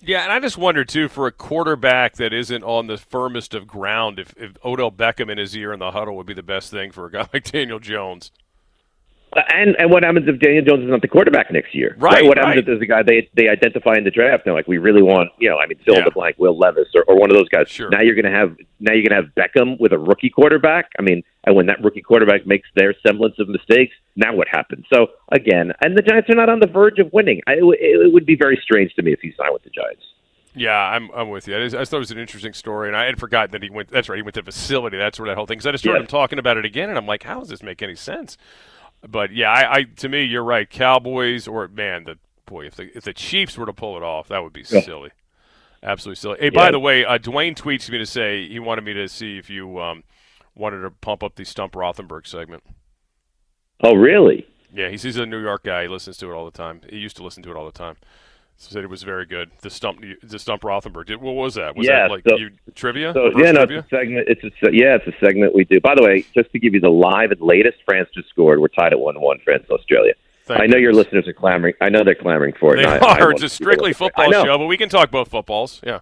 Yeah, 0.06 0.22
and 0.22 0.32
I 0.32 0.38
just 0.38 0.58
wonder 0.58 0.84
too 0.84 1.08
for 1.08 1.26
a 1.26 1.32
quarterback 1.32 2.16
that 2.16 2.32
isn't 2.32 2.62
on 2.62 2.88
the 2.88 2.98
firmest 2.98 3.54
of 3.54 3.66
ground, 3.66 4.18
if, 4.18 4.34
if 4.36 4.52
Odell 4.64 4.92
Beckham 4.92 5.30
in 5.30 5.38
his 5.38 5.56
ear 5.56 5.72
in 5.72 5.78
the 5.78 5.92
huddle 5.92 6.14
would 6.16 6.26
be 6.26 6.34
the 6.34 6.42
best 6.42 6.70
thing 6.70 6.90
for 6.90 7.06
a 7.06 7.10
guy 7.10 7.26
like 7.32 7.50
Daniel 7.50 7.78
Jones. 7.78 8.30
Uh, 9.36 9.40
and 9.52 9.74
and 9.78 9.90
what 9.90 10.04
happens 10.04 10.28
if 10.28 10.38
Daniel 10.38 10.64
Jones 10.64 10.84
is 10.84 10.90
not 10.90 11.02
the 11.02 11.08
quarterback 11.08 11.50
next 11.50 11.74
year? 11.74 11.96
Right, 11.98 12.24
What 12.24 12.36
happens 12.38 12.50
right. 12.54 12.58
if 12.58 12.66
there's 12.66 12.80
a 12.82 12.86
guy 12.86 13.02
they 13.02 13.28
they 13.34 13.48
identify 13.48 13.94
in 13.96 14.04
the 14.04 14.10
draft? 14.10 14.44
They're 14.44 14.54
like, 14.54 14.68
we 14.68 14.78
really 14.78 15.02
want, 15.02 15.30
you 15.38 15.48
know, 15.50 15.58
I 15.58 15.66
mean, 15.66 15.78
fill 15.84 15.94
in 15.94 16.00
Yeah. 16.00 16.04
the 16.04 16.10
blank, 16.12 16.36
Will 16.38 16.56
Levis 16.56 16.88
or, 16.94 17.02
or 17.08 17.16
one 17.18 17.30
of 17.30 17.36
those 17.36 17.48
guys. 17.48 17.68
Sure. 17.68 17.88
Now 17.90 18.00
you're 18.00 18.14
gonna 18.14 18.30
have 18.36 18.56
now 18.80 18.92
you're 18.94 19.04
gonna 19.08 19.20
have 19.22 19.34
Beckham 19.34 19.78
with 19.80 19.92
a 19.92 19.98
rookie 19.98 20.30
quarterback. 20.30 20.90
I 20.98 21.02
mean, 21.02 21.22
and 21.44 21.56
when 21.56 21.66
that 21.66 21.82
rookie 21.82 22.02
quarterback 22.02 22.46
makes 22.46 22.68
their 22.76 22.94
semblance 23.06 23.34
of 23.38 23.48
mistakes, 23.48 23.94
now 24.16 24.34
what 24.34 24.46
happens? 24.48 24.84
So 24.92 25.08
again, 25.32 25.72
and 25.80 25.96
the 25.96 26.02
Giants 26.02 26.30
are 26.30 26.36
not 26.36 26.48
on 26.48 26.60
the 26.60 26.66
verge 26.68 26.98
of 26.98 27.12
winning. 27.12 27.40
I, 27.46 27.54
it, 27.54 27.62
it 27.80 28.12
would 28.12 28.26
be 28.26 28.36
very 28.36 28.58
strange 28.62 28.94
to 28.94 29.02
me 29.02 29.12
if 29.12 29.20
he 29.20 29.32
signed 29.36 29.52
with 29.52 29.64
the 29.64 29.70
Giants. 29.70 30.02
Yeah, 30.56 30.78
I'm 30.78 31.10
I'm 31.10 31.30
with 31.30 31.48
you. 31.48 31.56
I, 31.56 31.60
just, 31.64 31.74
I 31.74 31.84
thought 31.84 31.96
it 31.96 31.98
was 31.98 32.10
an 32.12 32.18
interesting 32.18 32.52
story, 32.52 32.86
and 32.86 32.96
I 32.96 33.06
had 33.06 33.18
forgotten 33.18 33.50
that 33.50 33.62
he 33.64 33.70
went. 33.70 33.88
That's 33.88 34.08
right, 34.08 34.14
he 34.16 34.22
went 34.22 34.34
to 34.36 34.42
the 34.42 34.52
facility. 34.52 34.96
That's 34.96 35.18
where 35.18 35.28
that 35.28 35.36
whole 35.36 35.46
thing. 35.46 35.56
Because 35.56 35.66
I 35.66 35.72
just 35.72 35.82
started 35.82 35.98
Yeah. 35.98 36.02
him 36.02 36.06
talking 36.06 36.38
about 36.38 36.56
it 36.58 36.64
again, 36.64 36.90
and 36.90 36.96
I'm 36.96 37.06
like, 37.06 37.24
how 37.24 37.40
does 37.40 37.48
this 37.48 37.60
make 37.64 37.82
any 37.82 37.96
sense? 37.96 38.38
But 39.08 39.32
yeah, 39.32 39.50
I, 39.50 39.74
I 39.74 39.82
to 39.96 40.08
me, 40.08 40.24
you're 40.24 40.44
right. 40.44 40.68
Cowboys 40.68 41.46
or 41.46 41.68
man, 41.68 42.04
the 42.04 42.18
boy, 42.46 42.66
if 42.66 42.76
the 42.76 42.96
if 42.96 43.04
the 43.04 43.12
Chiefs 43.12 43.58
were 43.58 43.66
to 43.66 43.72
pull 43.72 43.96
it 43.96 44.02
off, 44.02 44.28
that 44.28 44.42
would 44.42 44.52
be 44.52 44.64
Yeah. 44.70 44.80
silly, 44.80 45.10
absolutely 45.82 46.16
silly. 46.16 46.38
Hey, 46.40 46.50
by 46.50 46.70
the 46.70 46.78
way, 46.78 47.04
uh, 47.04 47.18
Dwayne 47.18 47.54
tweets 47.56 47.90
me 47.90 47.98
to 47.98 48.06
say 48.06 48.48
he 48.48 48.58
wanted 48.58 48.84
me 48.84 48.94
to 48.94 49.08
see 49.08 49.38
if 49.38 49.50
you 49.50 49.78
um, 49.80 50.04
wanted 50.54 50.80
to 50.82 50.90
pump 50.90 51.22
up 51.22 51.34
the 51.36 51.44
Stump 51.44 51.74
Rothenberg 51.74 52.26
segment. 52.26 52.62
Oh, 53.82 53.94
really? 53.94 54.46
Yeah, 54.72 54.88
he's, 54.88 55.02
he's 55.02 55.16
a 55.16 55.26
New 55.26 55.40
York 55.40 55.64
guy. 55.64 55.82
He 55.82 55.88
listens 55.88 56.16
to 56.18 56.30
it 56.30 56.34
all 56.34 56.44
the 56.44 56.50
time. 56.50 56.80
He 56.88 56.98
used 56.98 57.16
to 57.16 57.22
listen 57.22 57.42
to 57.44 57.50
it 57.50 57.56
all 57.56 57.66
the 57.66 57.72
time. 57.72 57.96
Said 58.56 58.84
it 58.84 58.88
was 58.90 59.02
very 59.02 59.26
good. 59.26 59.50
The 59.60 59.68
stump, 59.68 60.02
the 60.22 60.38
stump 60.38 60.62
Rothenberg. 60.62 61.06
Did, 61.06 61.20
what 61.20 61.34
was 61.34 61.54
that? 61.56 61.76
Was 61.76 61.86
Yeah, 61.86 62.02
that 62.08 62.10
like 62.10 62.24
so- 62.26 62.36
you, 62.36 62.50
trivia? 62.74 63.12
So 63.12 63.26
yeah, 63.36 63.50
no, 63.52 63.66
trivia? 63.66 63.78
it's 63.80 63.86
a 63.92 63.96
segment. 63.96 64.28
It's 64.28 64.44
a 64.44 64.50
yeah, 64.72 64.96
it's 64.96 65.06
a 65.06 65.18
segment 65.24 65.54
we 65.54 65.64
do. 65.64 65.80
By 65.80 65.94
the 65.94 66.02
way, 66.02 66.24
just 66.34 66.50
to 66.52 66.58
give 66.58 66.72
you 66.72 66.80
the 66.80 66.88
live 66.88 67.30
and 67.32 67.40
latest, 67.40 67.78
France 67.84 68.08
just 68.14 68.28
scored. 68.30 68.60
We're 68.60 68.68
tied 68.68 68.92
at 68.92 69.00
one-one. 69.00 69.40
France, 69.44 69.64
Australia. 69.70 70.14
Thank 70.46 70.62
I 70.62 70.66
know 70.66 70.76
your 70.78 70.92
listeners 70.92 71.26
are 71.26 71.32
clamoring. 71.32 71.74
I 71.80 71.88
know 71.88 72.04
they're 72.04 72.14
clamoring 72.14 72.54
for 72.60 72.74
it. 72.76 72.82
They 72.82 72.86
I, 72.86 72.96
I 72.98 73.18
are. 73.18 73.26
want 73.28 73.42
It's 73.42 73.42
a 73.44 73.48
strictly 73.48 73.92
what 73.98 74.14
they 74.14 74.22
say. 74.24 74.30
football 74.30 74.44
show, 74.44 74.58
but 74.58 74.66
we 74.66 74.76
can 74.76 74.88
talk 74.88 75.10
both 75.10 75.28
footballs. 75.30 75.80
Yeah. 75.84 76.00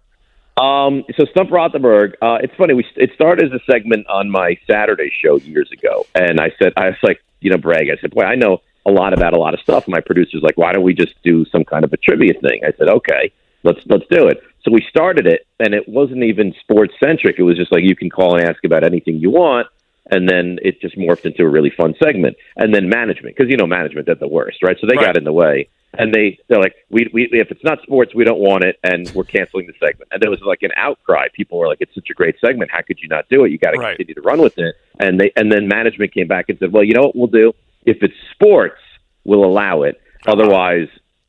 Um, 0.57 1.05
so 1.17 1.25
Stump 1.31 1.49
Rothenberg, 1.51 2.15
uh, 2.21 2.39
it's 2.43 2.55
funny. 2.57 2.75
We 2.75 2.85
it 2.97 3.11
started 3.15 3.53
as 3.53 3.61
a 3.61 3.73
segment 3.73 4.07
on 4.09 4.31
my 4.31 4.59
Saturday 4.71 5.11
show 5.25 5.37
years 5.39 5.71
ago, 5.73 6.07
and 6.15 6.39
I 6.41 6.53
said 6.61 6.75
I 6.77 6.89
was 6.89 6.97
like, 7.03 7.23
you 7.41 7.51
know, 7.51 7.57
brag. 7.57 7.89
I 7.91 7.99
said, 8.01 8.11
boy, 8.11 8.23
I 8.25 8.35
know 8.35 8.61
a 8.87 8.91
lot 8.91 9.13
about 9.13 9.33
a 9.35 9.39
lot 9.39 9.55
of 9.55 9.61
stuff. 9.61 9.85
And 9.87 9.93
my 9.93 10.01
producer's 10.01 10.43
like, 10.43 10.57
why 10.57 10.73
don't 10.73 10.83
we 10.83 10.95
just 10.95 11.15
do 11.23 11.45
some 11.53 11.65
kind 11.65 11.85
of 11.85 11.93
a 11.93 11.97
trivia 11.97 12.35
thing? 12.41 12.61
I 12.65 12.73
said, 12.79 12.89
okay. 12.89 13.33
let's 13.65 13.81
let's 13.87 14.05
do 14.11 14.27
it. 14.29 14.39
So 14.65 14.71
we 14.73 14.85
started 14.89 15.27
it, 15.27 15.47
and 15.59 15.75
it 15.75 15.89
wasn't 15.89 16.23
even 16.25 16.55
sports 16.61 16.95
centric. 17.03 17.37
It 17.39 17.43
was 17.43 17.57
just 17.57 17.73
like 17.73 17.83
you 17.85 17.97
can 17.97 18.11
call 18.11 18.37
and 18.37 18.49
ask 18.49 18.65
about 18.65 18.85
anything 18.85 19.17
you 19.19 19.31
want, 19.31 19.67
and 20.11 20.29
then 20.29 20.59
it 20.63 20.81
just 20.81 20.97
morphed 20.97 21.25
into 21.25 21.43
a 21.43 21.49
really 21.49 21.71
fun 21.77 21.95
segment. 22.03 22.37
And 22.57 22.75
then 22.75 22.89
management, 22.89 23.37
because 23.37 23.51
you 23.51 23.57
know 23.57 23.67
management 23.67 24.09
at 24.09 24.21
the 24.21 24.29
worst, 24.29 24.59
right? 24.63 24.77
So 24.81 24.87
they 24.89 24.97
Right. 24.97 25.07
got 25.07 25.17
in 25.17 25.25
the 25.25 25.33
way, 25.33 25.69
and 25.99 26.13
they 26.15 26.39
they're 26.49 26.61
like, 26.61 26.75
we, 26.91 27.09
we 27.13 27.29
if 27.33 27.51
it's 27.51 27.65
not 27.65 27.83
sports, 27.83 28.15
we 28.15 28.25
don't 28.25 28.41
want 28.41 28.65
it, 28.65 28.77
and 28.83 29.13
we're 29.15 29.25
canceling 29.25 29.67
the 29.67 29.75
segment. 29.85 30.09
And 30.13 30.21
there 30.23 30.31
was 30.31 30.41
like 30.45 30.63
an 30.63 30.73
outcry. 30.77 31.27
People 31.35 31.59
were 31.59 31.69
like, 31.69 31.79
it's 31.81 31.95
such 31.95 32.09
a 32.11 32.15
great 32.15 32.37
segment. 32.45 32.71
How 32.73 32.83
could 32.83 32.99
you 33.01 33.09
not 33.09 33.29
do 33.29 33.45
it? 33.45 33.51
You 33.53 33.59
got 33.59 33.73
to 33.73 33.79
Right. 33.79 33.97
continue 33.97 34.15
to 34.15 34.23
run 34.23 34.41
with 34.43 34.55
it. 34.59 34.75
And 34.99 35.21
they 35.21 35.33
and 35.37 35.51
then 35.53 35.69
management 35.69 36.13
came 36.15 36.27
back 36.29 36.47
and 36.49 36.59
said, 36.59 36.73
well, 36.73 36.85
you 36.85 36.95
know 36.95 37.03
what 37.03 37.17
we'll 37.17 37.27
do 37.29 37.53
if 37.85 37.99
it's 38.03 38.15
sports, 38.33 38.81
we'll 39.25 39.45
allow 39.45 39.83
it. 39.83 40.01
Otherwise, 40.27 40.89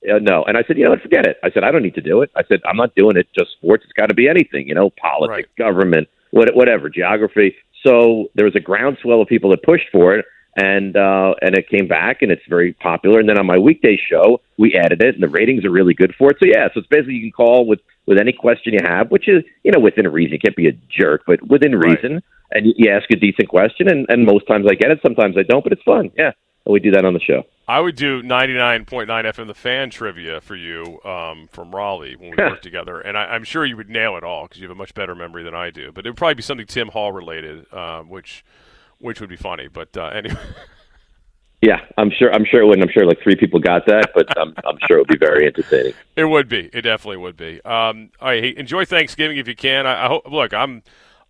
uh, 0.09 0.19
no. 0.19 0.43
And 0.43 0.57
I 0.57 0.63
said, 0.63 0.77
you 0.77 0.83
know 0.83 0.91
what, 0.91 1.01
forget 1.01 1.25
it. 1.25 1.37
I 1.43 1.51
said, 1.51 1.63
I 1.63 1.71
don't 1.71 1.83
need 1.83 1.95
to 1.95 2.01
do 2.01 2.21
it. 2.21 2.31
I 2.35 2.43
said, 2.43 2.61
I'm 2.65 2.77
not 2.77 2.95
doing 2.95 3.17
it 3.17 3.27
just 3.37 3.51
sports. 3.53 3.83
It's 3.83 3.93
got 3.93 4.07
to 4.07 4.13
be 4.13 4.27
anything, 4.27 4.67
you 4.67 4.75
know, 4.75 4.89
politics, 4.89 5.49
government, 5.57 6.07
what, 6.31 6.53
whatever, 6.55 6.89
geography. 6.89 7.55
So 7.85 8.29
there 8.35 8.45
was 8.45 8.55
a 8.55 8.59
groundswell 8.59 9.21
of 9.21 9.27
people 9.27 9.49
that 9.51 9.63
pushed 9.63 9.89
for 9.91 10.15
it, 10.15 10.25
and 10.55 10.95
uh, 10.95 11.33
and 11.41 11.55
it 11.57 11.67
came 11.67 11.87
back, 11.87 12.21
and 12.21 12.31
it's 12.31 12.43
very 12.47 12.73
popular. 12.73 13.19
And 13.19 13.27
then 13.27 13.37
on 13.37 13.45
my 13.45 13.57
weekday 13.57 13.97
show, 13.97 14.41
we 14.57 14.75
added 14.75 15.01
it, 15.01 15.15
and 15.15 15.23
the 15.23 15.27
ratings 15.27 15.65
are 15.65 15.71
really 15.71 15.93
good 15.93 16.13
for 16.17 16.31
it. 16.31 16.37
So 16.39 16.47
yeah, 16.47 16.67
so 16.73 16.79
it's 16.79 16.87
basically 16.87 17.15
you 17.15 17.23
can 17.23 17.31
call 17.31 17.65
with 17.65 17.79
with 18.05 18.19
any 18.19 18.33
question 18.33 18.73
you 18.73 18.79
have, 18.83 19.09
which 19.11 19.27
is 19.27 19.43
you 19.63 19.71
know 19.71 19.79
within 19.79 20.07
reason. 20.07 20.33
You 20.33 20.39
can't 20.39 20.55
be 20.55 20.67
a 20.67 20.73
jerk, 20.89 21.23
but 21.25 21.41
within 21.47 21.75
Right. 21.75 22.21
And 22.53 22.73
you, 22.75 22.91
ask 22.91 23.09
a 23.11 23.15
decent 23.15 23.49
question, 23.49 23.89
and, 23.89 24.05
and 24.09 24.25
most 24.25 24.47
times 24.47 24.65
I 24.69 24.75
get 24.75 24.91
it. 24.91 24.99
Sometimes 25.01 25.35
I 25.37 25.43
don't, 25.43 25.63
but 25.63 25.73
it's 25.73 25.83
fun. 25.83 26.11
Yeah, 26.17 26.31
and 26.65 26.73
we 26.73 26.79
do 26.79 26.91
that 26.91 27.03
on 27.05 27.13
the 27.13 27.19
show. 27.19 27.43
I 27.67 27.79
would 27.79 27.95
do 27.95 28.21
99.9 28.21 29.07
FM 29.07 29.47
the 29.47 29.53
fan 29.53 29.89
trivia 29.89 30.41
for 30.41 30.55
you 30.55 30.99
um, 31.03 31.47
from 31.51 31.73
Raleigh 31.73 32.15
when 32.15 32.31
we 32.31 32.37
worked 32.37 32.63
together, 32.63 32.99
and 32.99 33.17
I, 33.17 33.25
I'm 33.25 33.43
sure 33.43 33.65
you 33.65 33.77
would 33.77 33.89
nail 33.89 34.17
it 34.17 34.23
all 34.23 34.43
because 34.43 34.59
you 34.59 34.67
have 34.67 34.75
a 34.75 34.77
much 34.77 34.93
better 34.93 35.15
memory 35.15 35.43
than 35.43 35.55
I 35.55 35.69
do. 35.69 35.91
But 35.91 36.05
it 36.05 36.09
would 36.09 36.17
probably 36.17 36.35
be 36.35 36.43
something 36.43 36.67
Tim 36.67 36.89
Hall 36.89 37.11
related, 37.11 37.65
uh, 37.71 38.01
which 38.01 38.43
which 38.99 39.19
would 39.19 39.29
be 39.29 39.37
funny. 39.37 39.67
But 39.67 39.95
uh, 39.97 40.05
anyway, 40.13 40.35
Yeah, 41.63 41.79
I'm 41.97 42.11
sure. 42.11 42.33
I'm 42.33 42.43
sure 42.43 42.61
it 42.61 42.65
wouldn't. 42.65 42.85
I'm 42.85 42.91
sure 42.91 43.05
like 43.05 43.21
three 43.23 43.37
people 43.37 43.57
got 43.57 43.85
that, 43.85 44.11
but 44.13 44.37
I'm 44.37 44.53
I'm 44.65 44.77
sure 44.85 44.97
it 44.97 45.07
would 45.07 45.19
be 45.19 45.25
very 45.25 45.47
entertaining. 45.47 45.93
it 46.17 46.25
would 46.25 46.49
be. 46.49 46.69
It 46.73 46.81
definitely 46.81 47.17
would 47.17 47.37
be. 47.37 47.61
Um, 47.63 48.09
all 48.19 48.27
right, 48.27 48.53
enjoy 48.57 48.83
Thanksgiving 48.83 49.37
if 49.37 49.47
you 49.47 49.55
can. 49.55 49.87
I, 49.87 50.03
I 50.03 50.07
hope. 50.07 50.29
Look, 50.29 50.53
I'm. 50.53 50.83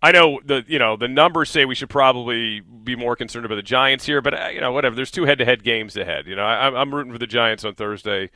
I 0.04 0.12
know 0.12 0.38
the 0.44 0.62
you 0.68 0.78
know 0.78 0.96
the 0.96 1.08
numbers 1.08 1.48
say 1.48 1.64
we 1.64 1.74
should 1.74 1.88
probably 1.88 2.60
be 2.60 2.94
more 2.94 3.16
concerned 3.16 3.46
about 3.46 3.54
the 3.54 3.62
Giants 3.62 4.04
here, 4.04 4.20
but 4.20 4.34
uh, 4.38 4.48
you 4.48 4.60
know 4.60 4.70
whatever. 4.70 4.94
There's 4.94 5.10
two 5.10 5.24
head-to-head 5.24 5.62
games 5.64 5.96
ahead. 5.96 6.26
You 6.26 6.36
know, 6.36 6.44
I, 6.44 6.68
I'm- 6.68 6.94
rooting 6.94 7.10
for 7.12 7.18
the 7.18 7.26
Giants 7.26 7.64
on 7.64 7.74
Thursday. 7.74 8.28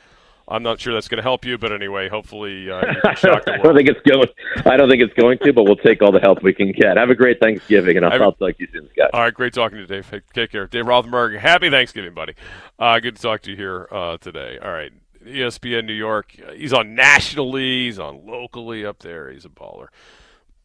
I'm 0.50 0.62
not 0.62 0.80
sure 0.80 0.94
that's 0.94 1.08
going 1.08 1.18
to 1.18 1.22
help 1.22 1.44
you, 1.44 1.58
but 1.58 1.70
anyway, 1.72 2.08
hopefully 2.08 2.70
uh, 2.70 2.80
you 2.80 3.00
can 3.04 3.16
shock 3.16 3.44
the 3.44 3.52
I 3.52 3.58
don't 3.58 3.76
think 3.76 3.90
it's 3.90 4.00
going. 4.00 4.28
I 4.64 4.78
don't 4.78 4.88
think 4.88 5.02
it's 5.02 5.12
going 5.12 5.36
to, 5.40 5.52
but 5.52 5.64
we'll 5.64 5.76
take 5.76 6.00
all 6.00 6.10
the 6.10 6.20
help 6.20 6.42
we 6.42 6.54
can 6.54 6.72
get. 6.72 6.96
Have 6.96 7.10
a 7.10 7.14
great 7.14 7.38
Thanksgiving, 7.38 7.98
and 7.98 8.06
I'll, 8.06 8.22
I'll 8.22 8.32
talk 8.32 8.56
to 8.56 8.62
you 8.62 8.68
soon, 8.72 8.88
Scott. 8.94 9.10
All 9.12 9.20
right, 9.20 9.34
great 9.34 9.52
talking 9.52 9.76
to 9.76 9.82
you, 9.82 9.86
Dave. 9.86 10.10
Take 10.32 10.50
care. 10.50 10.66
Dave 10.66 10.86
Rothenberg, 10.86 11.38
happy 11.38 11.68
Thanksgiving, 11.68 12.14
buddy. 12.14 12.32
Uh, 12.78 12.98
good 12.98 13.16
to 13.16 13.20
talk 13.22 13.42
to 13.42 13.50
you 13.50 13.56
here 13.58 13.88
uh, 13.92 14.16
today. 14.16 14.58
All 14.62 14.72
right, 14.72 14.90
ESPN 15.22 15.84
New 15.84 15.92
York. 15.92 16.34
Uh, 16.48 16.52
He's 16.52 16.72
on 16.72 16.94
nationally, 16.94 17.84
he's 17.84 17.98
on 17.98 18.24
locally 18.26 18.86
up 18.86 19.00
there. 19.00 19.30
He's 19.30 19.44
a 19.44 19.50
baller. 19.50 19.88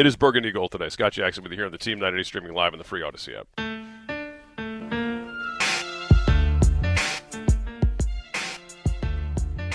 It 0.00 0.06
is 0.06 0.16
Burgundy 0.16 0.50
Gold 0.50 0.72
today. 0.72 0.88
Scott 0.88 1.12
Jackson 1.12 1.42
with 1.42 1.52
you 1.52 1.58
here 1.58 1.66
on 1.66 1.72
the 1.72 1.76
Team 1.76 1.98
90 1.98 2.24
streaming 2.24 2.54
live 2.54 2.72
on 2.72 2.78
the 2.78 2.84
free 2.84 3.02
Audacy 3.02 3.38
app. 3.38 3.46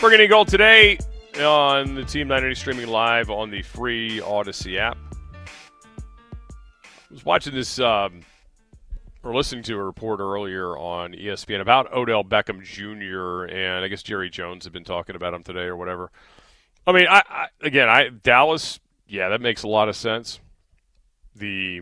Burgundy 0.02 0.26
Gold 0.26 0.48
today 0.48 0.98
on 1.40 1.94
the 1.94 2.04
Team 2.04 2.28
980 2.28 2.56
streaming 2.56 2.88
live 2.88 3.30
on 3.30 3.52
the 3.52 3.62
free 3.62 4.20
Audacy 4.20 4.80
app. 4.80 4.98
I 6.88 6.88
was 7.12 7.24
watching 7.24 7.54
this 7.54 7.78
um, 7.78 8.22
or 9.22 9.36
listening 9.36 9.62
to 9.66 9.76
a 9.76 9.84
report 9.84 10.20
earlier 10.20 10.76
on 10.76 11.14
ESPN 11.14 11.62
about 11.62 11.94
Odell 11.94 12.24
Beckham 12.24 12.64
Jr. 12.64 13.44
and 13.56 13.86
I 13.86 13.88
guess 13.90 14.02
Jerry 14.02 14.32
Jones 14.32 14.64
had 14.64 14.74
been 14.74 14.86
talking 14.86 15.16
about 15.16 15.36
him 15.36 15.44
today 15.44 15.66
or 15.66 15.78
whatever. 15.78 16.12
I 16.88 16.94
mean, 16.94 17.06
I, 17.08 17.22
I 17.30 17.48
again, 17.62 17.90
I 17.90 18.10
Dallas, 18.10 18.80
yeah, 19.08 19.30
that 19.30 19.42
makes 19.42 19.64
a 19.64 19.68
lot 19.68 19.90
of 19.90 19.96
sense. 19.96 20.40
The 21.36 21.82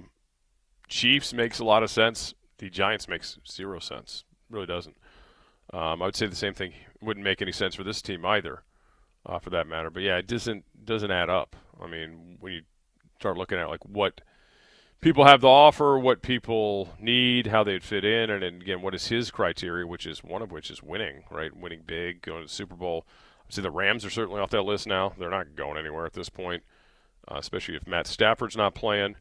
Chiefs 0.87 1.33
makes 1.33 1.59
a 1.59 1.65
lot 1.65 1.83
of 1.83 1.89
sense. 1.89 2.33
The 2.57 2.69
Giants 2.69 3.07
makes 3.07 3.39
zero 3.49 3.79
sense. 3.79 4.23
Really 4.49 4.65
doesn't. 4.65 4.95
Um, 5.73 6.01
I 6.01 6.05
would 6.05 6.15
say 6.15 6.27
the 6.27 6.35
same 6.35 6.53
thing 6.53 6.73
wouldn't 7.01 7.23
make 7.23 7.41
any 7.41 7.51
sense 7.51 7.75
for 7.75 7.83
this 7.83 8.01
team 8.01 8.25
either, 8.25 8.63
uh, 9.25 9.39
for 9.39 9.49
that 9.51 9.67
matter. 9.67 9.89
But 9.89 10.03
yeah, 10.03 10.17
it 10.17 10.27
doesn't 10.27 10.65
doesn't 10.85 11.11
add 11.11 11.29
up. 11.29 11.55
I 11.81 11.87
mean, 11.87 12.37
when 12.39 12.53
you 12.53 12.61
start 13.19 13.37
looking 13.37 13.57
at 13.57 13.69
like 13.69 13.83
what 13.85 14.21
people 15.01 15.25
have 15.25 15.41
to 15.41 15.47
offer, 15.47 15.97
what 15.97 16.21
people 16.21 16.89
need, 16.99 17.47
how 17.47 17.63
they'd 17.63 17.83
fit 17.83 18.05
in, 18.05 18.29
and 18.29 18.43
then 18.43 18.61
again, 18.61 18.81
what 18.81 18.95
is 18.95 19.07
his 19.07 19.31
criteria, 19.31 19.87
which 19.87 20.05
is 20.05 20.23
one 20.23 20.41
of 20.41 20.51
which 20.51 20.69
is 20.69 20.83
winning, 20.83 21.23
right? 21.31 21.55
Winning 21.55 21.81
big, 21.85 22.21
going 22.21 22.41
to 22.41 22.47
the 22.47 22.53
Super 22.53 22.75
Bowl. 22.75 23.05
See, 23.49 23.61
the 23.61 23.71
Rams 23.71 24.05
are 24.05 24.09
certainly 24.09 24.41
off 24.41 24.49
that 24.51 24.63
list 24.63 24.87
now. 24.87 25.13
They're 25.17 25.29
not 25.29 25.55
going 25.55 25.77
anywhere 25.77 26.05
at 26.05 26.13
this 26.13 26.29
point, 26.29 26.63
uh, 27.27 27.35
especially 27.37 27.75
if 27.75 27.87
Matt 27.87 28.07
Stafford's 28.07 28.57
not 28.57 28.75
playing. 28.75 29.15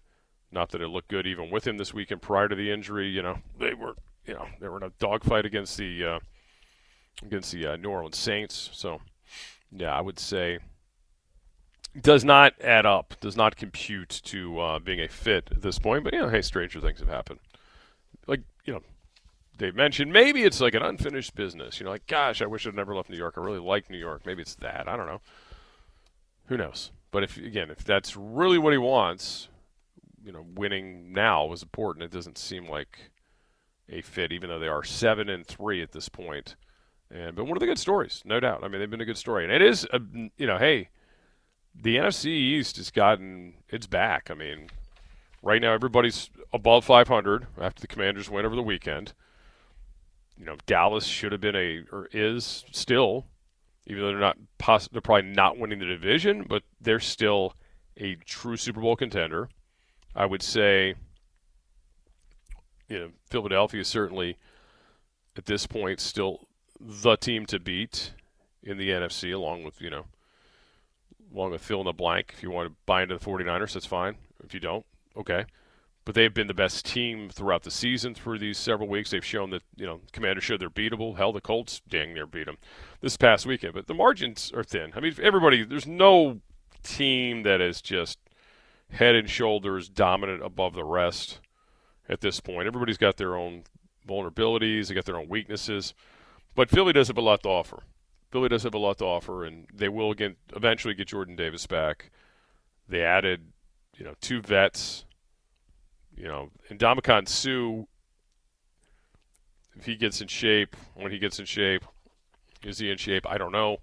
Not 0.50 0.70
that 0.70 0.82
it 0.82 0.88
looked 0.88 1.08
good 1.08 1.26
even 1.26 1.50
with 1.50 1.66
him 1.66 1.78
this 1.78 1.94
weekend 1.94 2.20
prior 2.20 2.48
to 2.48 2.54
the 2.54 2.70
injury. 2.70 3.08
You 3.08 3.22
know, 3.22 3.38
they 3.58 3.74
were, 3.74 3.94
you 4.26 4.34
know, 4.34 4.46
they 4.60 4.68
were 4.68 4.76
in 4.76 4.82
a 4.82 4.92
dogfight 4.98 5.46
against 5.46 5.78
the 5.78 6.04
uh, 6.04 6.18
against 7.22 7.52
the 7.52 7.66
uh, 7.66 7.76
New 7.76 7.90
Orleans 7.90 8.18
Saints. 8.18 8.70
So, 8.72 9.00
yeah, 9.70 9.96
I 9.96 10.00
would 10.02 10.18
say 10.18 10.58
does 12.00 12.24
not 12.24 12.54
add 12.62 12.86
up, 12.86 13.14
does 13.20 13.36
not 13.36 13.56
compute 13.56 14.20
to 14.24 14.58
uh, 14.58 14.78
being 14.78 15.00
a 15.00 15.08
fit 15.08 15.48
at 15.50 15.62
this 15.62 15.78
point. 15.78 16.04
But 16.04 16.14
you 16.14 16.20
know, 16.20 16.28
hey, 16.28 16.42
stranger 16.42 16.80
things 16.80 17.00
have 17.00 17.08
happened. 17.08 17.40
Like 18.26 18.42
you 18.64 18.74
know, 18.74 18.82
Dave 19.58 19.74
mentioned, 19.74 20.12
maybe 20.12 20.42
it's 20.42 20.60
like 20.60 20.74
an 20.74 20.82
unfinished 20.82 21.34
business. 21.34 21.80
You 21.80 21.84
know, 21.84 21.90
like 21.90 22.06
gosh, 22.06 22.42
I 22.42 22.46
wish 22.46 22.66
I'd 22.66 22.74
never 22.74 22.94
left 22.94 23.10
New 23.10 23.16
York. 23.16 23.34
I 23.36 23.40
really 23.40 23.58
like 23.58 23.90
New 23.90 23.98
York. 23.98 24.22
Maybe 24.26 24.42
it's 24.42 24.54
that. 24.56 24.88
I 24.88 24.96
don't 24.96 25.06
know. 25.06 25.20
Who 26.46 26.56
knows? 26.56 26.90
But 27.12 27.22
if 27.22 27.36
again, 27.36 27.70
if 27.70 27.84
that's 27.84 28.16
really 28.16 28.58
what 28.58 28.72
he 28.72 28.78
wants, 28.78 29.48
you 30.24 30.32
know, 30.32 30.44
winning 30.54 31.12
now 31.12 31.46
was 31.46 31.62
important. 31.62 32.04
It 32.04 32.10
doesn't 32.10 32.38
seem 32.38 32.66
like 32.66 33.12
a 33.88 34.00
fit, 34.00 34.32
even 34.32 34.48
though 34.48 34.58
they 34.58 34.68
are 34.68 34.82
seven 34.82 35.28
and 35.28 35.46
three 35.46 35.82
at 35.82 35.92
this 35.92 36.08
point. 36.08 36.56
And 37.10 37.36
but 37.36 37.44
one 37.44 37.56
of 37.56 37.60
the 37.60 37.66
good 37.66 37.78
stories, 37.78 38.22
no 38.24 38.40
doubt. 38.40 38.64
I 38.64 38.68
mean, 38.68 38.80
they've 38.80 38.90
been 38.90 39.00
a 39.00 39.06
good 39.06 39.18
story, 39.18 39.44
and 39.44 39.52
it 39.52 39.60
is, 39.62 39.86
a, 39.92 40.00
you 40.38 40.46
know, 40.46 40.56
hey, 40.58 40.88
the 41.74 41.96
NFC 41.96 42.26
East 42.26 42.78
has 42.78 42.90
gotten 42.90 43.54
its 43.68 43.86
back. 43.86 44.30
I 44.30 44.34
mean, 44.34 44.68
right 45.42 45.60
now 45.60 45.72
everybody's 45.72 46.30
above 46.52 46.84
500 46.84 47.46
after 47.60 47.80
the 47.80 47.86
Commanders 47.86 48.30
win 48.30 48.46
over 48.46 48.56
the 48.56 48.62
weekend. 48.62 49.12
You 50.38 50.46
know, 50.46 50.56
Dallas 50.66 51.04
should 51.04 51.32
have 51.32 51.40
been 51.40 51.56
a 51.56 51.82
or 51.92 52.08
is 52.12 52.64
still, 52.72 53.26
even 53.86 54.02
though 54.02 54.08
they're 54.08 54.18
not 54.18 54.38
poss- 54.58 54.88
they're 54.88 55.00
probably 55.00 55.30
not 55.30 55.58
winning 55.58 55.78
the 55.78 55.86
division, 55.86 56.44
but 56.48 56.62
they're 56.80 57.00
still 57.00 57.54
a 57.96 58.14
true 58.16 58.56
Super 58.56 58.80
Bowl 58.80 58.96
contender. 58.96 59.48
I 60.14 60.26
would 60.26 60.42
say, 60.42 60.94
you 62.88 62.98
know, 62.98 63.10
Philadelphia 63.30 63.80
is 63.80 63.88
certainly 63.88 64.36
at 65.36 65.46
this 65.46 65.66
point 65.66 66.00
still 66.00 66.48
the 66.78 67.16
team 67.16 67.46
to 67.46 67.58
beat 67.58 68.12
in 68.62 68.76
the 68.76 68.90
NFC, 68.90 69.32
along 69.32 69.64
with 69.64 69.80
you 69.80 69.90
know 69.90 70.04
along 71.34 71.52
with 71.52 71.62
fill 71.62 71.80
in 71.80 71.86
the 71.86 71.92
blank. 71.92 72.32
If 72.36 72.42
you 72.42 72.50
want 72.50 72.68
to 72.68 72.76
buy 72.86 73.02
into 73.02 73.16
the 73.16 73.24
49ers, 73.24 73.72
that's 73.72 73.86
fine. 73.86 74.16
If 74.44 74.52
you 74.52 74.60
don't, 74.60 74.84
Okay. 75.16 75.44
But 76.04 76.16
they've 76.16 76.34
been 76.34 76.48
the 76.48 76.54
best 76.54 76.84
team 76.84 77.30
throughout 77.30 77.62
the 77.62 77.70
season 77.70 78.14
through 78.14 78.40
these 78.40 78.58
several 78.58 78.88
weeks. 78.88 79.10
They've 79.10 79.24
shown 79.24 79.50
that, 79.50 79.62
you 79.76 79.86
know, 79.86 80.00
Commanders 80.12 80.42
showed 80.42 80.60
they're 80.60 80.68
beatable. 80.68 81.16
Hell, 81.16 81.32
the 81.32 81.40
Colts 81.40 81.80
dang 81.88 82.12
near 82.12 82.26
beat 82.26 82.46
them 82.46 82.58
this 83.00 83.16
past 83.16 83.46
weekend. 83.46 83.74
But 83.74 83.86
the 83.86 83.94
margins 83.94 84.52
are 84.52 84.64
thin. 84.64 84.92
I 84.96 85.00
mean, 85.00 85.14
everybody, 85.22 85.62
there's 85.64 85.86
no 85.86 86.40
team 86.82 87.44
that 87.44 87.60
is 87.60 87.80
just 87.80 88.18
head 88.90 89.14
and 89.14 89.30
shoulders 89.30 89.88
dominant 89.88 90.42
above 90.42 90.74
the 90.74 90.84
rest 90.84 91.40
at 92.08 92.20
this 92.20 92.40
point. 92.40 92.66
Everybody's 92.66 92.98
got 92.98 93.16
their 93.16 93.36
own 93.36 93.62
vulnerabilities, 94.06 94.88
they 94.88 94.94
got 94.94 95.04
their 95.04 95.18
own 95.18 95.28
weaknesses. 95.28 95.94
But 96.54 96.68
Philly 96.68 96.92
does 96.92 97.08
have 97.08 97.16
a 97.16 97.22
lot 97.22 97.42
to 97.44 97.48
offer. 97.48 97.84
Philly 98.30 98.48
does 98.48 98.62
have 98.64 98.74
a 98.74 98.78
lot 98.78 98.98
to 98.98 99.04
offer, 99.04 99.44
and 99.44 99.66
they 99.72 99.88
will 99.88 100.10
again 100.10 100.36
eventually 100.54 100.94
get 100.94 101.08
Jordan 101.08 101.36
Davis 101.36 101.66
back. 101.66 102.10
They 102.88 103.02
added, 103.02 103.52
you 103.96 104.04
know, 104.04 104.14
two 104.20 104.40
vets. 104.40 105.04
You 106.16 106.24
know, 106.24 106.50
and 106.68 106.78
Ndamukong 106.78 107.28
Suh, 107.28 107.86
if 109.76 109.86
he 109.86 109.96
gets 109.96 110.20
in 110.20 110.28
shape, 110.28 110.76
when 110.94 111.10
he 111.10 111.18
gets 111.18 111.38
in 111.38 111.46
shape, 111.46 111.84
is 112.62 112.78
he 112.78 112.90
in 112.90 112.98
shape? 112.98 113.26
I 113.28 113.38
don't 113.38 113.52
know, 113.52 113.78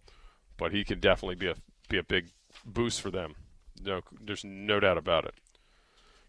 but 0.57 0.71
he 0.71 0.83
can 0.83 0.99
definitely 0.99 1.35
be 1.35 1.47
a 1.47 1.55
be 1.89 1.97
a 1.97 2.03
big 2.03 2.29
boost 2.65 3.01
for 3.01 3.11
them. 3.11 3.35
No, 3.83 4.01
there's 4.21 4.43
no 4.43 4.79
doubt 4.79 4.97
about 4.97 5.25
it. 5.25 5.33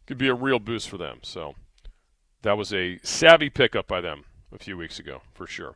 Could 0.06 0.18
be 0.18 0.28
a 0.28 0.34
real 0.34 0.58
boost 0.58 0.88
for 0.88 0.96
them. 0.96 1.18
So 1.22 1.54
that 2.42 2.56
was 2.56 2.72
a 2.72 2.98
savvy 3.02 3.50
pickup 3.50 3.86
by 3.86 4.00
them 4.00 4.24
a 4.52 4.58
few 4.58 4.76
weeks 4.76 4.98
ago, 4.98 5.22
for 5.34 5.46
sure. 5.46 5.74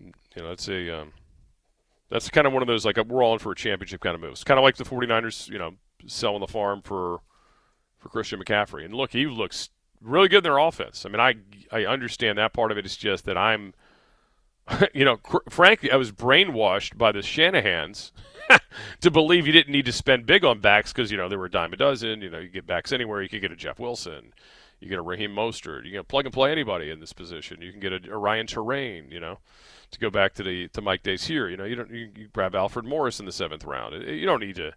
You 0.00 0.12
know, 0.36 0.48
that's 0.48 0.68
a 0.68 1.00
um, 1.00 1.12
that's 2.08 2.30
kind 2.30 2.46
of 2.46 2.52
one 2.52 2.62
of 2.62 2.68
those 2.68 2.84
like 2.84 2.96
we're 2.96 3.22
all 3.22 3.32
in 3.32 3.38
for 3.38 3.52
a 3.52 3.56
championship 3.56 4.00
kind 4.00 4.14
of 4.14 4.20
moves. 4.20 4.44
Kind 4.44 4.58
of 4.58 4.64
like 4.64 4.76
the 4.76 4.84
49ers, 4.84 5.48
you 5.48 5.58
know, 5.58 5.72
selling 6.06 6.40
the 6.40 6.46
farm 6.46 6.82
for 6.82 7.20
for 8.02 8.08
Christian 8.08 8.42
McCaffrey. 8.42 8.84
And 8.84 8.92
look, 8.92 9.12
he 9.12 9.26
looks 9.26 9.70
really 10.00 10.28
good 10.28 10.38
in 10.38 10.44
their 10.44 10.58
offense. 10.58 11.06
I 11.06 11.08
mean, 11.08 11.20
I 11.20 11.34
I 11.70 11.86
understand 11.86 12.36
that 12.38 12.52
part 12.52 12.72
of 12.72 12.78
it. 12.78 12.84
It's 12.84 12.96
just 12.96 13.24
that 13.24 13.38
I'm, 13.38 13.72
you 14.94 15.04
know, 15.04 15.16
cr- 15.16 15.48
frankly, 15.48 15.90
I 15.90 15.96
was 15.96 16.12
brainwashed 16.12 16.98
by 16.98 17.12
the 17.12 17.22
Shanahan's 17.22 18.12
to 19.00 19.10
believe 19.10 19.46
you 19.46 19.52
didn't 19.52 19.72
need 19.72 19.86
to 19.86 19.92
spend 19.92 20.26
big 20.26 20.44
on 20.44 20.60
backs 20.60 20.92
because 20.92 21.10
you 21.10 21.16
know 21.16 21.28
there 21.28 21.38
were 21.38 21.46
a 21.46 21.50
dime 21.50 21.72
a 21.72 21.76
dozen. 21.76 22.20
You 22.20 22.30
know, 22.30 22.40
you 22.40 22.48
get 22.48 22.66
backs 22.66 22.92
anywhere. 22.92 23.22
You 23.22 23.28
could 23.28 23.40
get 23.40 23.52
a 23.52 23.56
Jeff 23.56 23.78
Wilson. 23.78 24.34
You 24.80 24.88
get 24.88 24.98
a 24.98 25.02
Raheem 25.02 25.30
Mostert. 25.30 25.84
You 25.84 25.92
can 25.92 26.04
plug 26.04 26.24
and 26.24 26.34
play 26.34 26.50
anybody 26.50 26.90
in 26.90 26.98
this 26.98 27.12
position. 27.12 27.62
You 27.62 27.70
can 27.70 27.80
get 27.80 27.92
a, 27.92 28.12
a 28.12 28.18
Ryan 28.18 28.46
Torain. 28.46 29.12
You 29.12 29.20
know, 29.20 29.38
to 29.92 29.98
go 30.00 30.10
back 30.10 30.34
to 30.34 30.42
the 30.42 30.68
to 30.68 30.82
Mike 30.82 31.04
Days 31.04 31.26
here. 31.26 31.48
You 31.48 31.56
know, 31.56 31.64
you 31.64 31.76
don't 31.76 31.90
you, 31.90 32.10
you 32.16 32.28
grab 32.32 32.56
Alfred 32.56 32.84
Morris 32.84 33.20
in 33.20 33.26
the 33.26 33.32
seventh 33.32 33.64
round. 33.64 33.94
You 34.02 34.26
don't 34.26 34.40
need 34.40 34.56
to 34.56 34.72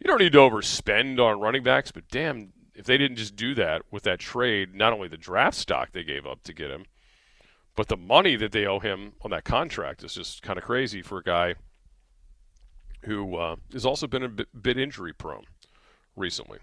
you 0.00 0.06
don't 0.06 0.18
need 0.18 0.32
to 0.32 0.38
overspend 0.38 1.20
on 1.20 1.40
running 1.40 1.62
backs. 1.62 1.92
But 1.92 2.08
damn, 2.08 2.52
if 2.74 2.86
they 2.86 2.98
didn't 2.98 3.16
just 3.16 3.36
do 3.36 3.54
that 3.54 3.82
with 3.90 4.04
that 4.04 4.20
trade, 4.20 4.74
not 4.74 4.92
only 4.92 5.08
the 5.08 5.16
draft 5.16 5.56
stock 5.56 5.92
they 5.92 6.04
gave 6.04 6.26
up 6.26 6.42
to 6.44 6.52
get 6.52 6.70
him, 6.70 6.84
but 7.76 7.88
the 7.88 7.96
money 7.96 8.36
that 8.36 8.52
they 8.52 8.66
owe 8.66 8.80
him 8.80 9.12
on 9.22 9.30
that 9.30 9.44
contract 9.44 10.02
is 10.02 10.14
just 10.14 10.42
kind 10.42 10.58
of 10.58 10.64
crazy 10.64 11.02
for 11.02 11.18
a 11.18 11.22
guy 11.22 11.54
who 13.02 13.36
uh, 13.36 13.56
has 13.72 13.86
also 13.86 14.06
been 14.06 14.22
a 14.22 14.28
bit, 14.28 14.62
bit 14.62 14.78
injury 14.78 15.12
prone 15.12 15.44
recently. 16.16 16.58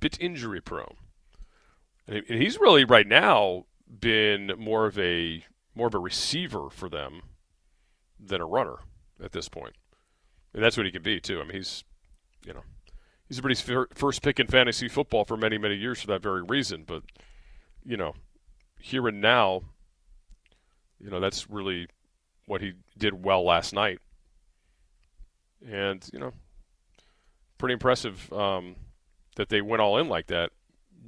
Bit 0.00 0.18
injury 0.20 0.60
prone. 0.60 0.96
And 2.06 2.24
he's 2.26 2.58
really 2.58 2.84
right 2.84 3.06
now 3.06 3.66
been 4.00 4.52
more 4.58 4.86
of 4.86 4.98
a 4.98 5.44
more 5.74 5.86
of 5.88 5.94
a 5.94 5.98
receiver 5.98 6.70
for 6.70 6.88
them 6.88 7.22
than 8.20 8.40
a 8.40 8.46
runner 8.46 8.76
at 9.22 9.32
this 9.32 9.48
point. 9.48 9.74
And 10.52 10.62
that's 10.62 10.76
what 10.76 10.86
he 10.86 10.92
can 10.92 11.02
be 11.02 11.20
too. 11.20 11.40
I 11.40 11.44
mean, 11.44 11.56
he's 11.56 11.84
you 12.46 12.52
know, 12.52 12.62
he's 13.28 13.38
a 13.38 13.42
pretty 13.42 13.86
first 13.94 14.22
pick 14.22 14.38
in 14.38 14.46
fantasy 14.46 14.88
football 14.88 15.24
for 15.24 15.36
many 15.36 15.58
many 15.58 15.76
years 15.76 16.00
for 16.00 16.06
that 16.08 16.22
very 16.22 16.42
reason, 16.42 16.84
but 16.86 17.02
you 17.84 17.96
know, 17.96 18.14
here 18.80 19.06
and 19.08 19.20
now, 19.20 19.62
you 20.98 21.10
know, 21.10 21.20
that's 21.20 21.50
really 21.50 21.86
what 22.46 22.60
he 22.60 22.72
did 22.98 23.24
well 23.24 23.44
last 23.44 23.72
night 23.72 23.98
and 25.70 26.08
you 26.12 26.18
know, 26.18 26.32
pretty 27.58 27.72
impressive 27.72 28.32
um, 28.32 28.76
that 29.36 29.48
they 29.48 29.60
went 29.60 29.80
all 29.80 29.98
in 29.98 30.08
like 30.08 30.26
that 30.26 30.50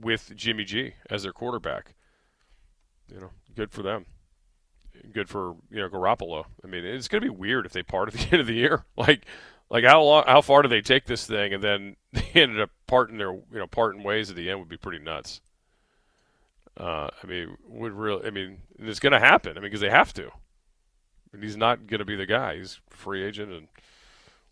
with 0.00 0.32
Jimmy 0.34 0.64
G 0.64 0.94
as 1.10 1.22
their 1.22 1.32
quarterback. 1.32 1.94
You 3.12 3.20
know, 3.20 3.30
good 3.54 3.70
for 3.70 3.82
them. 3.82 4.06
Good 5.12 5.28
for 5.28 5.56
you 5.70 5.78
know 5.78 5.88
Garoppolo. 5.88 6.46
I 6.64 6.66
mean, 6.66 6.84
it's 6.84 7.08
going 7.08 7.22
to 7.22 7.30
be 7.30 7.36
weird 7.36 7.66
if 7.66 7.72
they 7.72 7.82
part 7.82 8.08
at 8.08 8.14
the 8.14 8.28
end 8.32 8.40
of 8.40 8.46
the 8.46 8.54
year. 8.54 8.84
Like, 8.96 9.26
like 9.70 9.84
how 9.84 10.02
long, 10.02 10.24
how 10.26 10.40
far 10.40 10.62
do 10.62 10.68
they 10.68 10.80
take 10.80 11.06
this 11.06 11.26
thing, 11.26 11.52
and 11.52 11.62
then 11.62 11.96
they 12.12 12.28
ended 12.34 12.60
up 12.60 12.70
parting 12.86 13.18
their 13.18 13.32
you 13.32 13.44
know 13.52 13.66
parting 13.66 14.02
ways 14.02 14.30
at 14.30 14.36
the 14.36 14.50
end 14.50 14.60
would 14.60 14.68
be 14.68 14.76
pretty 14.76 15.02
nuts. 15.02 15.40
Uh, 16.78 17.08
I 17.22 17.26
mean, 17.26 17.56
would 17.66 17.92
really. 17.92 18.26
I 18.26 18.30
mean, 18.30 18.58
it's 18.78 19.00
going 19.00 19.12
to 19.12 19.18
happen. 19.18 19.52
I 19.52 19.54
mean, 19.54 19.64
because 19.64 19.80
they 19.80 19.90
have 19.90 20.12
to. 20.14 20.30
And 21.32 21.42
he's 21.42 21.56
not 21.56 21.86
going 21.86 21.98
to 21.98 22.04
be 22.04 22.16
the 22.16 22.26
guy. 22.26 22.56
He's 22.56 22.80
free 22.90 23.24
agent 23.24 23.50
and 23.50 23.68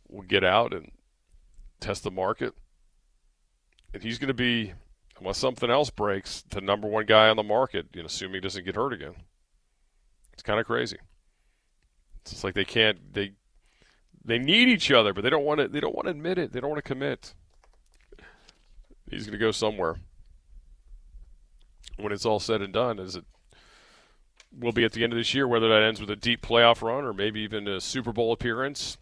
will 0.08 0.22
get 0.22 0.42
out 0.42 0.72
and 0.72 0.90
test 1.80 2.02
the 2.02 2.10
market. 2.10 2.54
And 3.92 4.02
he's 4.02 4.18
going 4.18 4.28
to 4.28 4.34
be, 4.34 4.72
unless 5.18 5.38
something 5.38 5.70
else 5.70 5.90
breaks, 5.90 6.42
the 6.48 6.60
number 6.60 6.88
one 6.88 7.06
guy 7.06 7.28
on 7.28 7.36
the 7.36 7.42
market, 7.42 7.86
you 7.94 8.02
know, 8.02 8.06
assuming 8.06 8.36
he 8.36 8.40
doesn't 8.40 8.64
get 8.64 8.74
hurt 8.74 8.92
again. 8.92 9.14
It's 10.32 10.42
kind 10.42 10.58
of 10.58 10.66
crazy. 10.66 10.98
It's 12.22 12.42
like 12.42 12.54
they 12.54 12.64
can't 12.64 13.12
they 13.12 13.32
they 14.24 14.38
need 14.38 14.68
each 14.68 14.90
other, 14.90 15.12
but 15.12 15.22
they 15.22 15.30
don't 15.30 15.44
want 15.44 15.60
to 15.60 15.68
they 15.68 15.80
don't 15.80 15.94
want 15.94 16.06
to 16.06 16.10
admit 16.10 16.38
it. 16.38 16.52
They 16.52 16.60
don't 16.60 16.70
want 16.70 16.82
to 16.84 16.88
commit. 16.88 17.34
He's 19.10 19.26
going 19.26 19.38
to 19.38 19.44
go 19.44 19.50
somewhere. 19.50 19.96
When 21.96 22.12
it's 22.12 22.26
all 22.26 22.40
said 22.40 22.62
and 22.62 22.72
done, 22.72 22.98
is 22.98 23.14
it 23.14 23.24
will 24.58 24.72
be 24.72 24.84
at 24.84 24.92
the 24.92 25.04
end 25.04 25.12
of 25.12 25.18
this 25.18 25.34
year, 25.34 25.46
whether 25.46 25.68
that 25.68 25.82
ends 25.82 26.00
with 26.00 26.10
a 26.10 26.16
deep 26.16 26.42
playoff 26.42 26.82
run 26.82 27.04
or 27.04 27.12
maybe 27.12 27.40
even 27.40 27.68
a 27.68 27.80
Super 27.80 28.12
Bowl 28.12 28.32
appearance 28.32 28.98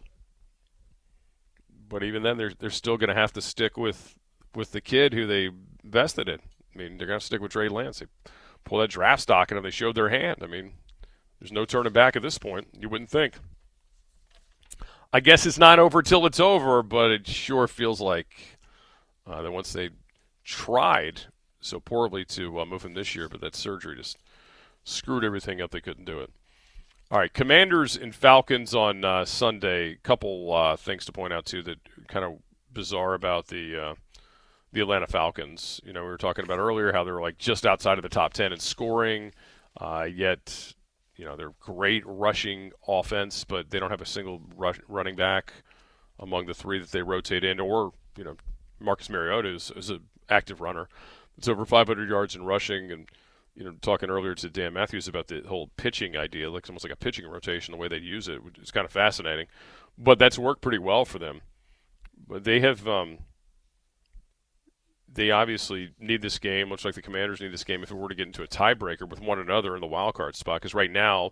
but 1.93 2.01
even 2.03 2.23
then, 2.23 2.37
they're 2.37 2.51
they're 2.57 2.71
still 2.71 2.97
going 2.97 3.09
to 3.09 3.15
have 3.15 3.33
to 3.33 3.41
stick 3.41 3.77
with 3.77 4.17
with 4.55 4.71
the 4.71 4.81
kid 4.81 5.13
who 5.13 5.27
they 5.27 5.51
vested 5.83 6.27
in. 6.27 6.39
I 6.39 6.77
mean, 6.77 6.97
they're 6.97 7.05
going 7.05 7.19
to 7.19 7.25
stick 7.25 7.39
with 7.39 7.51
Trey 7.51 7.69
Lance. 7.69 7.99
They 7.99 8.07
pull 8.63 8.79
that 8.79 8.89
draft 8.89 9.21
stock, 9.21 9.51
and 9.51 9.63
they 9.63 9.69
showed 9.69 9.93
their 9.93 10.09
hand. 10.09 10.39
I 10.41 10.47
mean, 10.47 10.73
there's 11.39 11.51
no 11.51 11.65
turning 11.65 11.93
back 11.93 12.15
at 12.15 12.23
this 12.23 12.39
point. 12.39 12.67
You 12.79 12.89
wouldn't 12.89 13.11
think. 13.11 13.35
I 15.15 15.19
guess 15.19 15.45
it's 15.45 15.59
not 15.59 15.77
over 15.77 16.01
till 16.01 16.25
it's 16.25 16.39
over, 16.39 16.81
but 16.81 17.11
it 17.11 17.27
sure 17.27 17.67
feels 17.67 18.01
like 18.01 18.57
uh, 19.27 19.43
that 19.43 19.51
once 19.51 19.71
they 19.71 19.91
tried 20.43 21.21
so 21.61 21.79
poorly 21.79 22.25
to 22.25 22.59
uh, 22.59 22.65
move 22.65 22.83
him 22.83 22.95
this 22.95 23.13
year, 23.13 23.29
but 23.29 23.39
that 23.41 23.55
surgery 23.55 23.95
just 23.95 24.17
screwed 24.83 25.23
everything 25.23 25.61
up. 25.61 25.69
They 25.69 25.81
couldn't 25.81 26.05
do 26.05 26.19
it. 26.19 26.31
All 27.11 27.19
right, 27.19 27.31
Commanders 27.31 27.95
and 27.95 28.15
Falcons 28.15 28.73
on 28.73 29.05
uh, 29.05 29.23
Sunday. 29.23 29.97
Couple 30.01 30.51
uh, 30.51 30.75
things 30.75 31.05
to 31.05 31.11
point 31.11 31.31
out 31.31 31.45
too 31.45 31.61
that 31.61 31.77
kind 32.07 32.25
of 32.25 32.39
bizarre 32.73 33.13
about 33.13 33.47
the 33.47 33.79
uh, 33.79 33.93
the 34.71 34.81
Atlanta 34.81 35.05
Falcons. 35.05 35.79
You 35.85 35.93
know, 35.93 36.01
we 36.01 36.09
were 36.09 36.17
talking 36.17 36.43
about 36.43 36.57
earlier 36.57 36.91
how 36.91 37.03
they're 37.03 37.21
like 37.21 37.37
just 37.37 37.67
outside 37.67 37.99
of 37.99 38.01
the 38.01 38.09
top 38.09 38.33
ten 38.33 38.51
in 38.51 38.59
scoring, 38.59 39.31
uh, 39.79 40.07
yet 40.11 40.73
you 41.23 41.29
know 41.29 41.37
they're 41.37 41.53
great 41.61 42.03
rushing 42.05 42.73
offense, 42.85 43.45
but 43.45 43.69
they 43.69 43.79
don't 43.79 43.91
have 43.91 44.01
a 44.01 44.05
single 44.05 44.41
rush, 44.57 44.77
running 44.89 45.15
back 45.15 45.53
among 46.19 46.47
the 46.47 46.53
three 46.53 46.79
that 46.79 46.91
they 46.91 47.01
rotate 47.01 47.45
in, 47.45 47.61
or 47.61 47.93
you 48.17 48.25
know, 48.25 48.35
Marcus 48.77 49.09
Mariota 49.09 49.55
is, 49.55 49.71
is 49.73 49.89
an 49.89 50.01
active 50.27 50.59
runner. 50.59 50.89
It's 51.37 51.47
over 51.47 51.65
500 51.65 52.09
yards 52.09 52.35
in 52.35 52.43
rushing 52.43 52.91
and 52.91 53.07
you 53.55 53.63
know, 53.63 53.71
talking 53.81 54.09
earlier 54.09 54.35
to 54.35 54.49
Dan 54.49 54.73
Matthews 54.73 55.07
about 55.07 55.27
the 55.27 55.43
whole 55.47 55.69
pitching 55.77 56.17
idea, 56.17 56.49
looks 56.49 56.69
almost 56.69 56.83
like 56.83 56.91
a 56.91 56.97
pitching 56.97 57.25
rotation, 57.25 57.71
the 57.71 57.77
way 57.77 57.87
they 57.87 57.97
use 57.97 58.27
it. 58.27 58.41
It's 58.59 58.71
kind 58.71 58.83
of 58.83 58.91
fascinating. 58.91 59.47
But 59.97 60.19
that's 60.19 60.37
worked 60.37 60.61
pretty 60.61 60.79
well 60.79 61.05
for 61.05 61.19
them. 61.19 61.39
But 62.27 62.43
they 62.43 62.59
have, 62.59 62.85
um, 62.85 63.19
they 65.13 65.31
obviously 65.31 65.91
need 65.99 66.21
this 66.21 66.39
game, 66.39 66.69
much 66.69 66.85
like 66.85 66.95
the 66.95 67.01
Commanders 67.01 67.41
need 67.41 67.53
this 67.53 67.63
game 67.63 67.83
if 67.83 67.91
it 67.91 67.95
were 67.95 68.09
to 68.09 68.15
get 68.15 68.27
into 68.27 68.43
a 68.43 68.47
tiebreaker 68.47 69.07
with 69.07 69.21
one 69.21 69.39
another 69.39 69.75
in 69.75 69.81
the 69.81 69.87
wild 69.87 70.15
card 70.15 70.35
spot. 70.35 70.61
Because 70.61 70.73
right 70.73 70.91
now, 70.91 71.31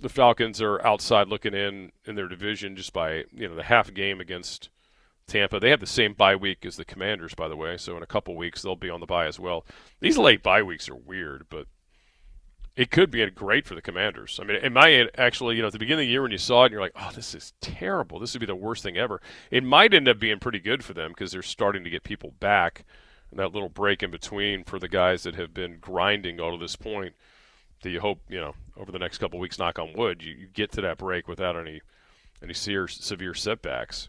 the 0.00 0.08
Falcons 0.08 0.60
are 0.60 0.84
outside 0.84 1.28
looking 1.28 1.54
in 1.54 1.92
in 2.04 2.14
their 2.16 2.28
division 2.28 2.76
just 2.76 2.92
by 2.92 3.24
you 3.32 3.48
know 3.48 3.54
the 3.54 3.62
half 3.64 3.92
game 3.94 4.20
against 4.20 4.70
Tampa. 5.26 5.60
They 5.60 5.70
have 5.70 5.80
the 5.80 5.86
same 5.86 6.14
bye 6.14 6.36
week 6.36 6.66
as 6.66 6.76
the 6.76 6.84
Commanders, 6.84 7.34
by 7.34 7.48
the 7.48 7.56
way. 7.56 7.76
So 7.76 7.96
in 7.96 8.02
a 8.02 8.06
couple 8.06 8.36
weeks 8.36 8.62
they'll 8.62 8.76
be 8.76 8.90
on 8.90 9.00
the 9.00 9.06
bye 9.06 9.26
as 9.26 9.38
well. 9.38 9.64
These 10.00 10.18
late 10.18 10.42
bye 10.42 10.62
weeks 10.62 10.88
are 10.88 10.96
weird, 10.96 11.46
but 11.48 11.66
it 12.74 12.90
could 12.90 13.10
be 13.10 13.24
great 13.30 13.66
for 13.66 13.74
the 13.74 13.82
Commanders. 13.82 14.38
I 14.40 14.44
mean, 14.44 14.56
it 14.56 14.72
might 14.72 15.10
actually, 15.18 15.56
you 15.56 15.62
know, 15.62 15.66
at 15.66 15.72
the 15.72 15.78
beginning 15.78 16.04
of 16.04 16.06
the 16.06 16.12
year 16.12 16.22
when 16.22 16.30
you 16.30 16.38
saw 16.38 16.62
it, 16.62 16.66
and 16.66 16.72
you're 16.72 16.80
like, 16.80 16.96
oh, 16.96 17.10
this 17.14 17.34
is 17.34 17.52
terrible. 17.60 18.18
This 18.18 18.32
would 18.32 18.40
be 18.40 18.46
the 18.46 18.54
worst 18.54 18.82
thing 18.82 18.96
ever. 18.96 19.20
It 19.50 19.62
might 19.62 19.92
end 19.92 20.08
up 20.08 20.18
being 20.18 20.38
pretty 20.38 20.58
good 20.58 20.82
for 20.82 20.94
them 20.94 21.10
because 21.10 21.32
they're 21.32 21.42
starting 21.42 21.84
to 21.84 21.90
get 21.90 22.02
people 22.02 22.32
back. 22.40 22.84
And 23.32 23.40
that 23.40 23.52
little 23.52 23.68
break 23.68 24.04
in 24.04 24.12
between 24.12 24.62
for 24.62 24.78
the 24.78 24.88
guys 24.88 25.24
that 25.24 25.34
have 25.34 25.52
been 25.52 25.78
grinding 25.80 26.38
all 26.38 26.52
to 26.52 26.62
this 26.62 26.76
point, 26.76 27.14
that 27.82 27.90
you 27.90 27.98
hope, 27.98 28.20
you 28.28 28.38
know, 28.38 28.54
over 28.76 28.92
the 28.92 28.98
next 29.00 29.18
couple 29.18 29.40
weeks, 29.40 29.58
knock 29.58 29.78
on 29.80 29.94
wood, 29.94 30.22
you, 30.22 30.32
you 30.34 30.46
get 30.46 30.70
to 30.72 30.82
that 30.82 30.98
break 30.98 31.26
without 31.26 31.56
any 31.56 31.80
any 32.42 32.54
severe, 32.54 32.86
severe 32.86 33.34
setbacks. 33.34 34.08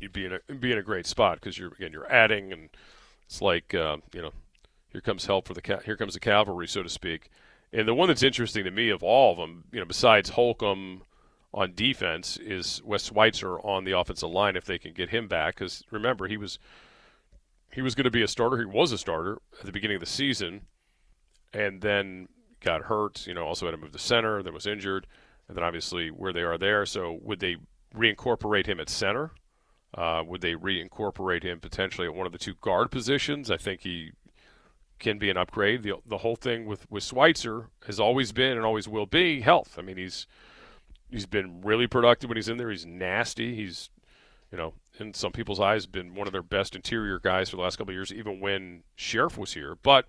you'd 0.00 0.12
be 0.12 0.24
in 0.24 0.32
a 0.32 0.54
be 0.54 0.72
in 0.72 0.78
a 0.78 0.82
great 0.82 1.06
spot 1.06 1.40
because 1.40 1.58
you're 1.58 1.72
again 1.72 1.92
you're 1.92 2.10
adding 2.10 2.52
and 2.52 2.70
it's 3.26 3.42
like 3.42 3.74
uh, 3.74 3.96
you 4.12 4.22
know 4.22 4.32
here 4.88 5.00
comes 5.00 5.26
help 5.26 5.46
for 5.46 5.54
the 5.54 5.82
here 5.84 5.96
comes 5.96 6.14
the 6.14 6.20
cavalry 6.20 6.68
so 6.68 6.82
to 6.82 6.88
speak. 6.88 7.30
And 7.72 7.86
the 7.86 7.94
one 7.94 8.08
that's 8.08 8.22
interesting 8.22 8.64
to 8.64 8.70
me 8.70 8.90
of 8.90 9.02
all 9.02 9.32
of 9.32 9.38
them, 9.38 9.64
you 9.72 9.80
know, 9.80 9.86
besides 9.86 10.30
Holcomb 10.30 11.02
on 11.52 11.74
defense, 11.74 12.36
is 12.36 12.80
Wes 12.84 13.06
Schweitzer 13.06 13.58
on 13.58 13.84
the 13.84 13.92
offensive 13.92 14.30
line 14.30 14.56
if 14.56 14.64
they 14.64 14.78
can 14.78 14.92
get 14.92 15.10
him 15.10 15.26
back. 15.26 15.56
Because 15.56 15.82
remember, 15.90 16.28
he 16.28 16.36
was 16.36 16.58
he 17.76 17.82
was 17.82 17.94
going 17.94 18.04
to 18.04 18.10
be 18.10 18.22
a 18.22 18.28
starter. 18.28 18.56
He 18.56 18.64
was 18.64 18.90
a 18.90 18.96
starter 18.96 19.38
at 19.60 19.66
the 19.66 19.70
beginning 19.70 19.96
of 19.96 20.00
the 20.00 20.06
season, 20.06 20.62
and 21.52 21.82
then 21.82 22.26
got 22.60 22.84
hurt. 22.84 23.26
You 23.26 23.34
know, 23.34 23.46
also 23.46 23.66
had 23.66 23.72
to 23.72 23.76
move 23.76 23.92
to 23.92 23.98
center, 23.98 24.42
then 24.42 24.54
was 24.54 24.66
injured, 24.66 25.06
and 25.46 25.56
then 25.56 25.62
obviously 25.62 26.08
where 26.08 26.32
they 26.32 26.40
are 26.40 26.56
there. 26.56 26.86
So 26.86 27.18
would 27.20 27.38
they 27.38 27.56
reincorporate 27.94 28.66
him 28.66 28.80
at 28.80 28.88
center? 28.88 29.32
Uh, 29.92 30.22
would 30.26 30.40
they 30.40 30.54
reincorporate 30.54 31.42
him 31.42 31.60
potentially 31.60 32.06
at 32.06 32.14
one 32.14 32.26
of 32.26 32.32
the 32.32 32.38
two 32.38 32.54
guard 32.62 32.90
positions? 32.90 33.50
I 33.50 33.58
think 33.58 33.82
he 33.82 34.12
can 34.98 35.18
be 35.18 35.28
an 35.28 35.36
upgrade. 35.36 35.82
The, 35.82 35.96
the 36.06 36.18
whole 36.18 36.36
thing 36.36 36.64
with, 36.64 36.90
with 36.90 37.04
Schweitzer 37.04 37.68
has 37.86 38.00
always 38.00 38.32
been 38.32 38.56
and 38.56 38.64
always 38.64 38.88
will 38.88 39.04
be 39.04 39.42
health. 39.42 39.76
I 39.78 39.82
mean, 39.82 39.98
he's 39.98 40.26
he's 41.10 41.26
been 41.26 41.60
really 41.60 41.86
productive 41.86 42.30
when 42.30 42.38
he's 42.38 42.48
in 42.48 42.56
there. 42.56 42.70
He's 42.70 42.86
nasty. 42.86 43.54
He's, 43.54 43.90
you 44.50 44.56
know, 44.56 44.72
in 44.98 45.14
some 45.14 45.32
people's 45.32 45.60
eyes, 45.60 45.86
been 45.86 46.14
one 46.14 46.26
of 46.26 46.32
their 46.32 46.42
best 46.42 46.74
interior 46.74 47.18
guys 47.18 47.50
for 47.50 47.56
the 47.56 47.62
last 47.62 47.76
couple 47.76 47.92
years, 47.92 48.12
even 48.12 48.40
when 48.40 48.82
Scherff 48.96 49.36
was 49.36 49.54
here. 49.54 49.76
But 49.82 50.06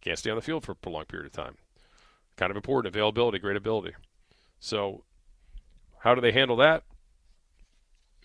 can't 0.00 0.18
stay 0.18 0.30
on 0.30 0.36
the 0.36 0.42
field 0.42 0.64
for 0.64 0.72
a 0.72 0.76
prolonged 0.76 1.08
period 1.08 1.26
of 1.26 1.32
time. 1.32 1.56
Kind 2.36 2.50
of 2.50 2.56
important. 2.56 2.94
Availability, 2.94 3.38
great 3.38 3.56
ability. 3.56 3.94
So, 4.60 5.04
how 6.00 6.14
do 6.14 6.20
they 6.20 6.32
handle 6.32 6.56
that? 6.56 6.84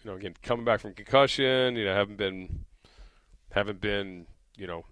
You 0.03 0.11
know, 0.11 0.17
again, 0.17 0.35
coming 0.41 0.65
back 0.65 0.79
from 0.79 0.93
concussion, 0.93 1.75
you 1.75 1.85
know, 1.85 1.93
haven't 1.93 2.17
been, 2.17 2.65
haven't 3.51 3.81
been, 3.81 4.27
you 4.57 4.67
know, 4.67 4.85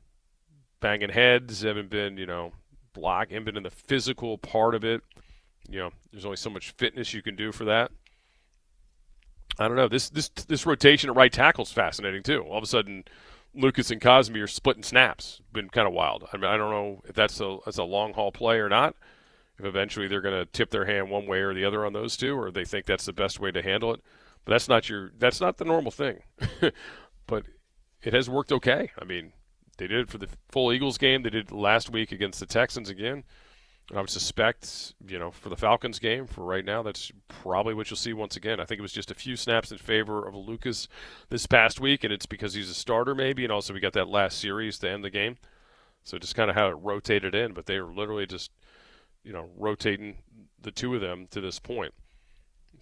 banging 0.79 1.09
heads, 1.09 1.61
haven't 1.61 1.89
been, 1.89 2.17
you 2.17 2.25
know, 2.25 2.51
block, 2.93 3.29
haven't 3.29 3.45
been 3.45 3.57
in 3.57 3.63
the 3.63 3.69
physical 3.69 4.37
part 4.37 4.75
of 4.75 4.83
it. 4.83 5.01
You 5.69 5.79
know, 5.79 5.91
there's 6.11 6.25
only 6.25 6.37
so 6.37 6.49
much 6.49 6.71
fitness 6.71 7.13
you 7.13 7.21
can 7.21 7.35
do 7.35 7.51
for 7.51 7.65
that. 7.65 7.91
I 9.59 9.67
don't 9.67 9.77
know. 9.77 9.87
This 9.87 10.09
this 10.09 10.29
this 10.29 10.65
rotation 10.65 11.09
at 11.09 11.15
right 11.15 11.31
tackle 11.31 11.63
is 11.63 11.71
fascinating 11.71 12.23
too. 12.23 12.43
All 12.43 12.57
of 12.57 12.63
a 12.63 12.67
sudden, 12.67 13.05
Lucas 13.53 13.89
and 13.89 13.99
Cosmi 13.99 14.41
are 14.41 14.47
splitting 14.47 14.83
snaps. 14.83 15.41
Been 15.51 15.69
kind 15.69 15.87
of 15.87 15.93
wild. 15.93 16.27
I 16.31 16.37
mean, 16.37 16.45
I 16.45 16.57
don't 16.57 16.71
know 16.71 17.01
if 17.05 17.15
that's 17.15 17.39
a 17.41 17.57
that's 17.65 17.77
a 17.77 17.83
long 17.83 18.13
haul 18.13 18.31
play 18.31 18.57
or 18.57 18.69
not. 18.69 18.95
If 19.57 19.65
eventually 19.65 20.07
they're 20.07 20.21
going 20.21 20.39
to 20.39 20.45
tip 20.45 20.69
their 20.69 20.85
hand 20.85 21.09
one 21.09 21.25
way 21.25 21.39
or 21.39 21.53
the 21.53 21.65
other 21.65 21.83
on 21.83 21.93
those 21.93 22.15
two, 22.15 22.37
or 22.37 22.51
they 22.51 22.65
think 22.65 22.85
that's 22.85 23.05
the 23.05 23.13
best 23.13 23.39
way 23.39 23.51
to 23.51 23.63
handle 23.63 23.91
it. 23.91 24.01
But 24.45 24.51
that's 24.51 24.69
not 24.69 24.89
your 24.89 25.11
that's 25.17 25.41
not 25.41 25.57
the 25.57 25.65
normal 25.65 25.91
thing. 25.91 26.21
but 27.27 27.45
it 28.03 28.13
has 28.13 28.29
worked 28.29 28.51
okay. 28.51 28.91
I 28.99 29.05
mean, 29.05 29.33
they 29.77 29.87
did 29.87 30.01
it 30.01 30.09
for 30.09 30.19
the 30.19 30.29
full 30.49 30.71
Eagles 30.71 30.99
game. 30.99 31.23
They 31.23 31.31
did 31.31 31.47
it 31.47 31.51
last 31.51 31.89
week 31.89 32.11
against 32.11 32.39
the 32.39 32.45
Texans 32.45 32.89
again. 32.89 33.23
I 33.95 34.01
would 34.01 34.09
suspect, 34.09 34.93
you 35.07 35.17
know, 35.17 35.31
for 35.31 35.47
the 35.47 35.55
Falcons 35.55 35.97
game, 35.99 36.27
for 36.27 36.43
right 36.43 36.65
now, 36.65 36.83
that's 36.83 37.09
probably 37.29 37.73
what 37.73 37.89
you'll 37.89 37.97
see 37.97 38.11
once 38.11 38.35
again. 38.35 38.59
I 38.59 38.65
think 38.65 38.79
it 38.79 38.81
was 38.81 38.91
just 38.91 39.11
a 39.11 39.15
few 39.15 39.37
snaps 39.37 39.71
in 39.71 39.77
favor 39.77 40.27
of 40.27 40.35
Lucas 40.35 40.89
this 41.29 41.45
past 41.45 41.79
week, 41.79 42.03
and 42.03 42.11
it's 42.11 42.25
because 42.25 42.53
he's 42.53 42.69
a 42.69 42.73
starter, 42.73 43.15
maybe, 43.15 43.43
and 43.45 43.51
also 43.51 43.73
we 43.73 43.79
got 43.79 43.93
that 43.93 44.09
last 44.09 44.39
series 44.39 44.77
to 44.79 44.89
end 44.89 45.05
the 45.05 45.09
game. 45.09 45.37
So 46.03 46.17
just 46.17 46.35
kind 46.35 46.49
of 46.49 46.55
how 46.55 46.67
it 46.67 46.77
rotated 46.81 47.33
in, 47.33 47.53
but 47.53 47.65
they 47.65 47.79
were 47.79 47.93
literally 47.93 48.25
just, 48.25 48.51
you 49.23 49.31
know, 49.31 49.49
rotating 49.57 50.17
the 50.61 50.71
two 50.71 50.93
of 50.95 51.01
them 51.01 51.27
to 51.31 51.39
this 51.39 51.59
point. 51.59 51.93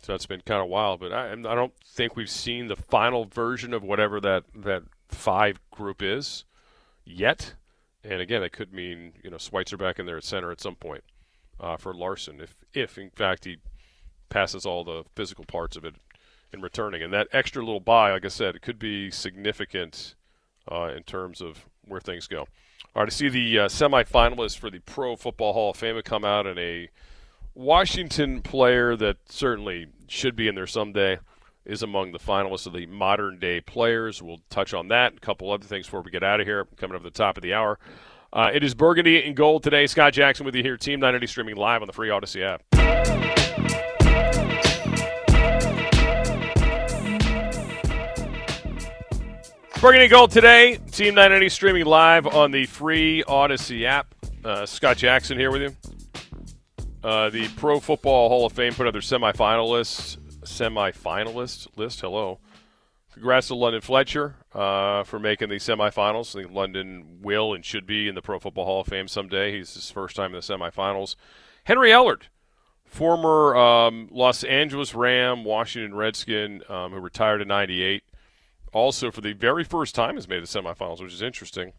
So 0.02 0.14
that's 0.14 0.26
been 0.26 0.42
kind 0.42 0.62
of 0.62 0.70
wild, 0.70 1.00
but 1.00 1.14
I, 1.14 1.32
I 1.32 1.36
don't 1.36 1.74
think 1.84 2.16
we've 2.16 2.30
seen 2.30 2.68
the 2.68 2.76
final 2.76 3.26
version 3.26 3.74
of 3.74 3.84
whatever 3.84 4.20
that 4.22 4.44
that 4.56 4.84
five 5.08 5.60
group 5.72 6.02
is 6.02 6.46
yet. 7.04 7.56
And 8.08 8.22
again, 8.22 8.44
it 8.44 8.52
could 8.52 8.74
mean 8.74 9.14
you 9.24 9.30
know 9.30 9.38
Schweitzer 9.38 9.78
back 9.78 10.00
in 10.00 10.06
there 10.06 10.18
at 10.18 10.24
center 10.24 10.52
at 10.52 10.62
some 10.62 10.76
point 10.76 11.04
uh, 11.60 11.78
for 11.78 11.94
Larsen, 11.94 12.40
if 12.40 12.56
if 12.74 12.98
in 12.98 13.10
fact 13.10 13.46
he 13.46 13.58
passes 14.30 14.66
all 14.66 14.84
the 14.84 15.04
physical 15.16 15.46
parts 15.46 15.78
of 15.78 15.86
it 15.86 15.96
in 16.52 16.62
returning. 16.62 17.02
And 17.02 17.14
that 17.14 17.28
extra 17.32 17.64
little 17.64 17.80
bye, 17.80 18.12
like 18.12 18.26
I 18.26 18.30
said, 18.30 18.56
it 18.56 18.62
could 18.62 18.80
be 18.80 19.12
significant 19.12 20.16
uh, 20.72 20.92
in 20.96 21.04
terms 21.04 21.42
of 21.42 21.66
where 21.88 22.02
things 22.02 22.28
go. 22.28 22.48
All 22.96 23.04
right, 23.04 23.08
I 23.08 23.10
see 23.10 23.30
the 23.30 23.60
uh, 23.60 23.68
semifinalists 23.68 24.58
for 24.58 24.70
the 24.70 24.80
Pro 24.80 25.16
Football 25.16 25.54
Hall 25.54 25.72
of 25.72 25.78
Fame 25.78 26.02
come 26.04 26.24
out, 26.24 26.48
and 26.48 26.58
a 26.58 26.90
Washington 27.54 28.42
player 28.42 28.96
that 28.96 29.18
certainly 29.28 29.88
should 30.08 30.36
be 30.36 30.48
in 30.48 30.56
there 30.56 30.68
someday 30.68 31.20
is 31.66 31.82
among 31.82 32.12
the 32.12 32.20
finalists 32.20 32.68
of 32.68 32.74
the 32.74 32.86
modern 32.86 33.40
day 33.40 33.60
players. 33.62 34.22
We'll 34.22 34.42
touch 34.50 34.74
on 34.74 34.90
that, 34.90 35.14
a 35.18 35.20
couple 35.20 35.52
other 35.52 35.66
things 35.66 35.88
before 35.88 36.02
we 36.02 36.12
get 36.12 36.24
out 36.24 36.40
of 36.40 36.48
here, 36.48 36.66
coming 36.78 36.96
up 36.96 37.06
at 37.06 37.14
the 37.14 37.18
top 37.18 37.38
of 37.38 37.44
the 37.44 37.54
hour. 37.54 37.80
Uh, 38.32 38.52
it 38.54 38.64
is 38.64 38.76
Burgundy 38.76 39.24
and 39.24 39.36
Gold 39.36 39.64
today. 39.64 39.88
Scott 39.88 40.14
Jackson 40.14 40.46
with 40.46 40.56
you 40.56 40.62
here, 40.62 40.78
Team 40.78 41.00
980 41.00 41.28
streaming 41.28 41.56
live 41.56 41.82
on 41.82 41.88
the 41.88 41.94
free 41.94 42.10
Audacy 42.10 42.44
app. 42.44 42.62
Burgundy 49.82 50.06
and 50.06 50.12
Gold 50.12 50.32
today, 50.32 50.80
Team 50.92 51.16
980 51.16 51.50
streaming 51.50 51.86
live 51.86 52.28
on 52.28 52.52
the 52.52 52.66
free 52.66 53.24
Audacy 53.28 53.86
app. 53.86 54.14
Uh, 54.44 54.66
Scott 54.66 54.98
Jackson 54.98 55.38
here 55.38 55.52
with 55.52 55.62
you. 55.62 55.76
Uh, 57.04 57.30
the 57.30 57.48
Pro 57.50 57.80
Football 57.80 58.30
Hall 58.30 58.46
of 58.48 58.54
Fame 58.54 58.74
put 58.74 58.88
out 58.88 58.94
their 58.94 59.02
semifinalists 59.02 60.18
semifinalist 60.46 61.68
list. 61.76 62.02
Hello. 62.02 62.40
Congrats 63.16 63.48
to 63.48 63.56
London 63.56 63.82
Fletcher 63.82 64.36
uh, 64.54 65.04
for 65.04 65.20
making 65.20 65.48
the 65.48 65.56
semifinals. 65.56 66.36
I 66.36 66.42
think 66.42 66.54
London 66.54 67.20
will 67.22 67.54
and 67.54 67.64
should 67.64 67.86
be 67.86 68.10
in 68.10 68.16
the 68.16 68.22
Pro 68.22 68.40
Football 68.40 68.66
Hall 68.66 68.82
of 68.82 68.88
Fame 68.88 69.08
someday. 69.08 69.56
He's 69.56 69.74
his 69.74 69.90
first 69.90 70.18
time 70.18 70.36
in 70.36 70.40
the 70.40 70.40
semifinals. 70.40 71.16
Henry 71.64 71.92
Ellard, 71.92 72.24
former 72.84 73.56
um, 73.56 74.10
Los 74.12 74.44
Angeles 74.44 74.94
Ram, 74.94 75.46
Washington 75.46 75.96
Redskin, 75.96 76.62
um, 76.70 76.92
who 76.92 77.00
retired 77.00 77.42
in 77.42 77.48
'98, 77.48 78.04
also 78.74 79.12
for 79.12 79.22
the 79.22 79.32
very 79.32 79.64
first 79.64 79.96
time 79.96 80.16
has 80.16 80.28
made 80.28 80.44
the 80.44 80.48
semifinals, 80.48 81.02
which 81.02 81.14
is 81.14 81.22
interesting. 81.22 81.72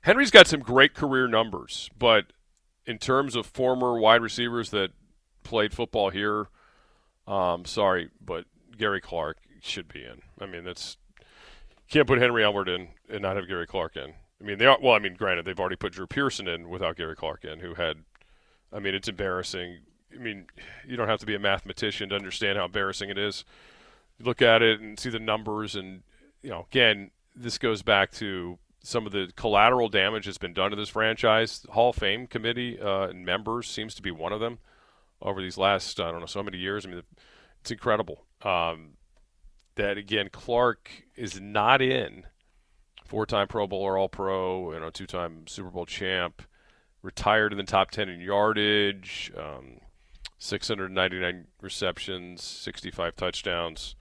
Henry's 0.00 0.30
got 0.30 0.46
some 0.46 0.60
great 0.60 0.94
career 0.94 1.28
numbers, 1.28 1.90
but 1.98 2.32
in 2.86 2.96
terms 2.96 3.36
of 3.36 3.44
former 3.44 3.98
wide 3.98 4.22
receivers 4.22 4.70
that 4.70 4.92
played 5.42 5.74
football 5.74 6.08
here 6.08 6.48
um, 7.26 7.64
sorry, 7.64 8.10
but 8.24 8.44
Gary 8.76 9.00
Clark 9.00 9.38
should 9.62 9.88
be 9.88 10.04
in. 10.04 10.22
I 10.40 10.46
mean, 10.46 10.64
that's 10.64 10.96
you 11.18 11.24
can't 11.88 12.06
put 12.06 12.20
Henry 12.20 12.42
Ellard 12.42 12.68
in 12.68 12.88
and 13.08 13.22
not 13.22 13.36
have 13.36 13.48
Gary 13.48 13.66
Clark 13.66 13.96
in. 13.96 14.14
I 14.40 14.44
mean, 14.44 14.58
they 14.58 14.66
are. 14.66 14.78
Well, 14.80 14.94
I 14.94 14.98
mean, 14.98 15.14
granted, 15.14 15.44
they've 15.44 15.58
already 15.58 15.76
put 15.76 15.92
Drew 15.92 16.06
Pearson 16.06 16.48
in 16.48 16.68
without 16.68 16.96
Gary 16.96 17.16
Clark 17.16 17.44
in, 17.44 17.60
who 17.60 17.74
had. 17.74 17.98
I 18.72 18.80
mean, 18.80 18.94
it's 18.94 19.08
embarrassing. 19.08 19.80
I 20.12 20.18
mean, 20.18 20.46
you 20.86 20.96
don't 20.96 21.08
have 21.08 21.20
to 21.20 21.26
be 21.26 21.34
a 21.34 21.38
mathematician 21.38 22.08
to 22.10 22.16
understand 22.16 22.58
how 22.58 22.64
embarrassing 22.64 23.10
it 23.10 23.18
is. 23.18 23.44
You 24.18 24.26
look 24.26 24.42
at 24.42 24.62
it 24.62 24.80
and 24.80 24.98
see 24.98 25.10
the 25.10 25.18
numbers, 25.18 25.74
and 25.74 26.02
you 26.42 26.50
know, 26.50 26.66
again, 26.70 27.10
this 27.34 27.58
goes 27.58 27.82
back 27.82 28.10
to 28.12 28.58
some 28.82 29.06
of 29.06 29.12
the 29.12 29.30
collateral 29.34 29.88
damage 29.88 30.26
that's 30.26 30.38
been 30.38 30.52
done 30.52 30.70
to 30.70 30.76
this 30.76 30.90
franchise. 30.90 31.64
Hall 31.70 31.90
of 31.90 31.96
Fame 31.96 32.26
committee 32.26 32.78
uh, 32.78 33.08
and 33.08 33.24
members 33.24 33.68
seems 33.68 33.94
to 33.94 34.02
be 34.02 34.10
one 34.10 34.32
of 34.32 34.40
them 34.40 34.58
over 35.20 35.40
these 35.40 35.58
last 35.58 36.00
I 36.00 36.10
don't 36.10 36.20
know 36.20 36.26
so 36.26 36.42
many 36.42 36.58
years. 36.58 36.86
I 36.86 36.90
mean, 36.90 37.02
it's 37.60 37.70
incredible. 37.70 38.24
Um, 38.42 38.94
that 39.76 39.96
again, 39.96 40.28
Clark 40.30 40.90
is 41.16 41.40
not 41.40 41.82
in 41.82 42.24
four-time 43.04 43.48
Pro 43.48 43.66
Bowler, 43.66 43.98
All-Pro, 43.98 44.72
you 44.72 44.80
know, 44.80 44.90
two-time 44.90 45.46
Super 45.46 45.70
Bowl 45.70 45.86
champ, 45.86 46.42
retired 47.02 47.52
in 47.52 47.58
the 47.58 47.64
top 47.64 47.90
ten 47.90 48.08
in 48.08 48.20
yardage, 48.20 49.32
um, 49.36 49.80
699 50.38 51.46
receptions, 51.60 52.42
65 52.42 53.16
touchdowns, 53.16 53.96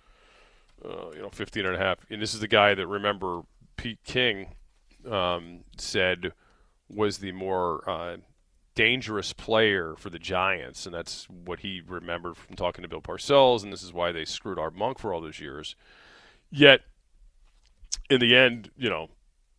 uh, 0.84 1.11
you 1.14 1.22
know, 1.22 1.30
15 1.30 1.66
and 1.66 1.76
a 1.76 1.80
half. 1.80 1.99
And 2.09 2.22
this 2.22 2.34
is 2.34 2.39
the 2.39 2.47
guy 2.47 2.74
that 2.74 2.88
remember 2.88 3.41
Pete 3.78 4.03
King 4.03 4.55
um, 5.09 5.61
said 5.78 6.34
was 6.89 7.20
the 7.20 7.32
more 7.32 7.89
uh, 7.89 8.18
dangerous 8.76 9.34
player 9.34 9.96
for 9.98 10.10
the 10.10 10.20
Giants, 10.20 10.86
and 10.86 10.94
that's 10.94 11.28
what 11.30 11.60
he 11.60 11.82
remembered 11.86 12.38
from 12.38 12.56
talking 12.56 12.82
to 12.82 12.88
Bill 12.88 13.02
Parcells, 13.02 13.64
and 13.64 13.72
this 13.72 13.84
is 13.84 13.94
why 13.94 14.12
they 14.12 14.26
screwed 14.26 14.60
Art 14.60 14.76
Monk 14.76 15.00
for 15.00 15.14
all 15.14 15.22
those 15.22 15.40
years. 15.40 15.76
Yet, 16.50 16.82
in 18.10 18.20
the 18.20 18.36
end, 18.36 18.72
you 18.78 18.90
know, 18.90 19.10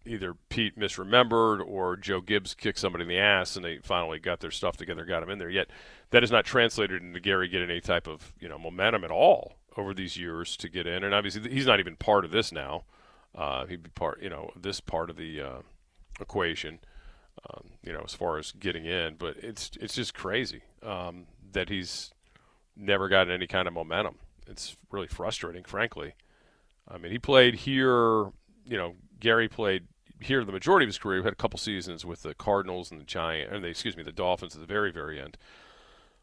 either 0.06 0.34
Pete 0.48 0.78
misremembered 0.78 1.64
or 1.66 1.96
Joe 1.96 2.20
Gibbs 2.20 2.54
kicked 2.54 2.78
somebody 2.78 3.02
in 3.02 3.08
the 3.08 3.18
ass, 3.18 3.56
and 3.56 3.64
they 3.64 3.78
finally 3.78 4.18
got 4.18 4.40
their 4.40 4.50
stuff 4.50 4.76
together, 4.76 5.04
got 5.04 5.22
him 5.22 5.30
in 5.30 5.38
there. 5.38 5.50
Yet, 5.50 5.68
that 6.10 6.24
is 6.24 6.30
not 6.30 6.44
translated 6.44 7.02
into 7.02 7.20
Gary 7.20 7.48
getting 7.48 7.70
any 7.70 7.80
type 7.80 8.06
of 8.06 8.32
you 8.40 8.48
know 8.48 8.58
momentum 8.58 9.04
at 9.04 9.10
all 9.10 9.56
over 9.76 9.94
these 9.94 10.16
years 10.16 10.56
to 10.58 10.68
get 10.68 10.86
in, 10.86 11.04
and 11.04 11.14
obviously 11.14 11.50
he's 11.50 11.66
not 11.66 11.80
even 11.80 11.96
part 11.96 12.24
of 12.24 12.30
this 12.30 12.52
now. 12.52 12.84
Uh, 13.34 13.66
he'd 13.66 13.82
be 13.82 13.90
part, 13.90 14.22
you 14.22 14.28
know, 14.28 14.50
this 14.54 14.80
part 14.80 15.10
of 15.10 15.16
the 15.16 15.40
uh, 15.40 15.58
equation 16.20 16.78
um, 17.50 17.70
you 17.82 17.92
know, 17.92 18.02
as 18.04 18.14
far 18.14 18.38
as 18.38 18.52
getting 18.52 18.86
in. 18.86 19.16
But 19.16 19.36
it's 19.38 19.70
it's 19.80 19.94
just 19.94 20.14
crazy 20.14 20.62
um, 20.82 21.26
that 21.52 21.68
he's 21.68 22.12
never 22.76 23.08
gotten 23.08 23.32
any 23.32 23.46
kind 23.46 23.68
of 23.68 23.74
momentum. 23.74 24.18
it's 24.46 24.76
really 24.90 25.06
frustrating, 25.06 25.64
frankly. 25.64 26.14
I 26.88 26.98
mean, 26.98 27.12
he 27.12 27.18
played 27.18 27.54
here. 27.54 28.26
You 28.66 28.78
know, 28.78 28.94
Gary 29.20 29.48
played 29.48 29.86
here 30.20 30.44
the 30.44 30.52
majority 30.52 30.84
of 30.84 30.88
his 30.88 30.98
career. 30.98 31.18
He 31.18 31.24
had 31.24 31.32
a 31.32 31.36
couple 31.36 31.58
seasons 31.58 32.04
with 32.04 32.22
the 32.22 32.34
Cardinals 32.34 32.90
and 32.90 33.00
the 33.00 33.04
Giant, 33.04 33.52
and 33.52 33.62
the 33.62 33.68
excuse 33.68 33.96
me, 33.96 34.02
the 34.02 34.12
Dolphins 34.12 34.54
at 34.54 34.60
the 34.60 34.66
very, 34.66 34.90
very 34.90 35.20
end. 35.20 35.36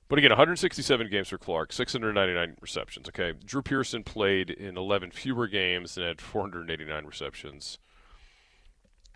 But 0.08 0.20
again, 0.20 0.32
167 0.32 1.10
games 1.10 1.30
for 1.30 1.38
Clark, 1.38 1.72
699 1.72 2.58
receptions. 2.60 3.08
Okay, 3.08 3.34
Drew 3.46 3.62
Pearson 3.62 4.04
played 4.04 4.50
in 4.50 4.76
11 4.76 5.12
fewer 5.12 5.48
games 5.48 5.96
and 5.96 6.06
had 6.06 6.20
489 6.20 7.06
receptions. 7.06 7.78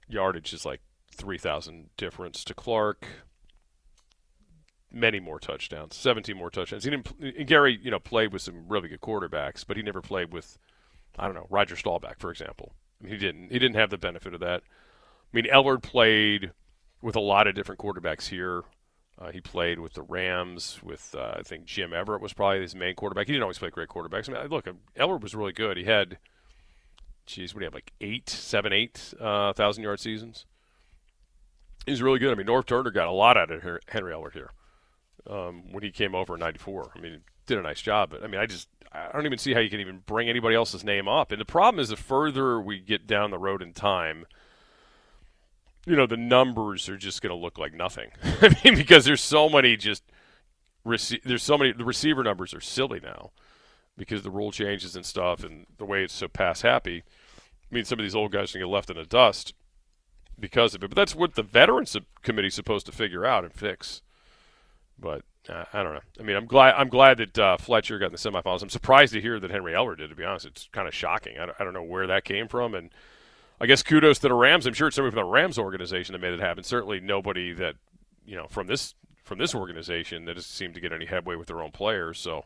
Yardage 0.08 0.54
is 0.54 0.66
like 0.66 0.80
3,000 1.16 1.90
difference 1.98 2.44
to 2.44 2.54
Clark. 2.54 3.06
Many 4.92 5.20
more 5.20 5.40
touchdowns, 5.40 5.96
17 5.96 6.38
more 6.38 6.50
touchdowns. 6.50 6.86
He 6.86 6.90
didn't. 6.90 7.48
Gary, 7.48 7.78
you 7.82 7.92
know, 7.92 8.00
played 8.00 8.32
with 8.32 8.42
some 8.42 8.68
really 8.68 8.88
good 8.88 9.02
quarterbacks, 9.02 9.66
but 9.68 9.76
he 9.76 9.84
never 9.84 10.02
played 10.02 10.32
with, 10.32 10.58
I 11.20 11.26
don't 11.26 11.36
know, 11.36 11.48
Roger 11.50 11.76
Staubach, 11.76 12.20
for 12.20 12.32
example. 12.32 12.72
He 13.06 13.18
didn't. 13.18 13.52
He 13.52 13.60
didn't 13.60 13.76
have 13.76 13.90
the 13.90 13.98
benefit 13.98 14.34
of 14.34 14.40
that. 14.40 14.62
I 14.64 15.36
mean, 15.36 15.46
Ellard 15.52 15.84
played 15.84 16.54
with 17.02 17.16
a 17.16 17.22
lot 17.22 17.48
of 17.48 17.56
different 17.56 17.82
quarterbacks 17.82 18.28
here. 18.28 18.64
Uh, 19.18 19.32
he 19.32 19.40
played 19.40 19.80
with 19.80 19.94
the 19.94 20.02
Rams. 20.02 20.80
With 20.84 21.16
uh, 21.18 21.36
I 21.38 21.44
think 21.44 21.66
Jim 21.66 21.94
Everett 21.94 22.22
was 22.22 22.34
probably 22.34 22.62
his 22.62 22.76
main 22.76 22.96
quarterback. 22.96 23.28
He 23.28 23.34
didn't 23.34 23.44
always 23.44 23.58
play 23.58 23.70
great 23.70 23.90
quarterbacks. 23.90 24.30
I 24.30 24.42
mean, 24.42 24.50
look, 24.50 24.68
Ellard 24.98 25.22
was 25.22 25.36
really 25.36 25.54
good. 25.54 25.78
He 25.78 25.86
had, 25.86 26.18
geez, 27.26 27.54
what 27.54 27.60
do 27.60 27.64
you 27.64 27.68
have, 27.68 27.74
like 27.74 27.94
eight, 28.02 28.30
seven, 28.30 28.74
eight 28.74 29.14
uh, 29.20 29.54
thousand 29.54 29.84
yard 29.84 30.00
seasons. 30.00 30.46
He's 31.86 32.02
really 32.02 32.20
good. 32.20 32.32
I 32.32 32.36
mean, 32.36 32.48
Norv 32.48 32.66
Turner 32.66 32.92
got 32.92 33.08
a 33.08 33.12
lot 33.12 33.38
out 33.38 33.52
of 33.52 33.62
Henry 33.62 34.14
Ellard 34.14 34.34
here 34.34 34.52
um, 35.30 35.72
when 35.72 35.84
he 35.84 35.92
came 35.92 36.16
over 36.16 36.34
in 36.34 36.40
'94. 36.40 36.92
I 36.96 37.00
mean, 37.00 37.22
did 37.46 37.58
a 37.58 37.62
nice 37.62 37.82
job. 37.82 38.10
But 38.12 38.24
I 38.24 38.28
mean, 38.28 38.42
I 38.42 38.46
just 38.46 38.68
I 38.92 39.12
don't 39.12 39.26
even 39.26 39.38
see 39.38 39.54
how 39.54 39.60
you 39.60 39.70
can 39.70 39.80
even 39.80 40.02
bring 40.06 40.30
anybody 40.30 40.56
else's 40.56 40.84
name 40.84 41.08
up. 41.08 41.32
And 41.32 41.40
the 41.40 41.46
problem 41.46 41.80
is, 41.80 41.90
the 41.90 41.96
further 41.96 42.60
we 42.60 42.80
get 42.80 43.08
down 43.08 43.32
the 43.32 43.38
road 43.38 43.62
in 43.62 43.74
time, 43.74 44.26
you 45.86 45.96
know, 45.96 46.08
the 46.08 46.18
numbers 46.18 46.90
are 46.90 46.98
just 46.98 47.22
going 47.22 47.36
to 47.36 47.42
look 47.42 47.58
like 47.58 47.74
nothing. 47.74 48.12
I 48.24 48.56
mean, 48.64 48.76
because 48.76 49.06
there's 49.06 49.22
so 49.22 49.50
many 49.50 49.78
just 49.78 50.04
rece- 50.86 51.24
there's 51.24 51.44
so 51.44 51.58
many 51.58 51.72
the 51.72 51.86
receiver 51.86 52.24
numbers 52.24 52.54
are 52.54 52.62
silly 52.62 53.00
now 53.00 53.32
because 53.98 54.24
the 54.24 54.32
rule 54.32 54.52
changes 54.52 54.96
and 54.96 55.06
stuff, 55.06 55.44
and 55.44 55.66
the 55.78 55.86
way 55.86 56.04
it's 56.04 56.14
so 56.14 56.28
pass 56.28 56.62
happy. 56.62 57.04
I 57.72 57.76
mean, 57.76 57.86
some 57.86 58.00
of 58.00 58.04
these 58.04 58.16
old 58.16 58.32
guys 58.32 58.52
can 58.52 58.62
get 58.62 58.68
left 58.68 58.90
in 58.90 58.98
the 58.98 59.06
dust 59.06 59.54
because 60.40 60.76
of 60.76 60.84
it. 60.84 60.90
But 60.90 60.96
that's 60.96 61.16
what 61.16 61.36
the 61.36 61.44
veterans 61.44 61.96
committee 62.22 62.48
is 62.48 62.54
supposed 62.54 62.86
to 62.88 62.92
figure 62.92 63.26
out 63.26 63.44
and 63.44 63.54
fix. 63.54 64.02
But 64.98 65.24
uh, 65.50 65.66
I 65.74 65.84
don't 65.84 65.94
know. 65.94 66.02
I 66.20 66.24
mean, 66.24 66.36
I'm 66.36 66.46
glad 66.46 66.76
I'm 66.76 66.90
glad 66.90 67.18
that 67.18 67.38
uh, 67.38 67.58
Fletcher 67.58 68.00
got 68.00 68.08
in 68.08 68.12
the 68.12 68.18
semifinals. 68.18 68.62
I'm 68.62 68.70
surprised 68.70 69.14
to 69.14 69.22
hear 69.22 69.40
that 69.40 69.52
Henry 69.52 69.74
Ellard 69.74 69.98
did. 69.98 70.10
To 70.10 70.16
be 70.16 70.24
honest, 70.24 70.46
it's 70.46 70.70
kind 70.72 70.88
of 70.88 70.94
shocking. 70.94 71.38
I 71.38 71.46
don't, 71.46 71.56
I 71.60 71.64
don't 71.64 71.74
know 71.74 71.84
where 71.84 72.08
that 72.08 72.24
came 72.24 72.48
from, 72.48 72.74
and 72.74 72.90
I 73.60 73.66
guess 73.66 73.84
kudos 73.84 74.20
to 74.20 74.28
the 74.30 74.34
Rams. 74.34 74.66
I'm 74.66 74.74
sure 74.74 74.88
it's 74.88 74.96
somebody 74.96 75.12
from 75.12 75.26
the 75.26 75.32
Rams 75.32 75.60
organization 75.60 76.14
that 76.14 76.20
made 76.20 76.34
it 76.34 76.40
happen. 76.40 76.64
Certainly 76.64 77.02
nobody 77.02 77.54
that 77.54 77.76
you 78.26 78.36
know 78.36 78.48
from 78.48 78.68
this 78.68 78.96
from 79.24 79.38
this 79.38 79.54
organization 79.54 80.26
that 80.26 80.36
has 80.38 80.46
seemed 80.46 80.74
to 80.76 80.80
get 80.80 80.92
any 80.92 81.06
headway 81.06 81.36
with 81.36 81.48
their 81.48 81.62
own 81.62 81.72
players. 81.72 82.20
So 82.20 82.46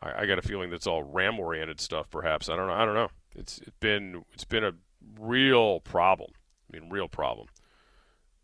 I, 0.00 0.22
I 0.22 0.26
got 0.26 0.38
a 0.38 0.42
feeling 0.42 0.70
that's 0.70 0.86
all 0.86 1.02
Ram 1.02 1.38
oriented 1.38 1.80
stuff. 1.80 2.10
Perhaps 2.10 2.48
I 2.48 2.56
don't 2.56 2.66
know. 2.66 2.74
I 2.74 2.84
don't 2.84 2.94
know. 2.94 3.10
It's 3.36 3.58
it's 3.58 3.76
been 3.80 4.24
it's 4.34 4.44
been 4.44 4.64
a 4.64 4.72
real 5.18 5.80
problem. 5.80 6.32
I 6.72 6.78
mean, 6.78 6.90
real 6.90 7.08
problem 7.08 7.48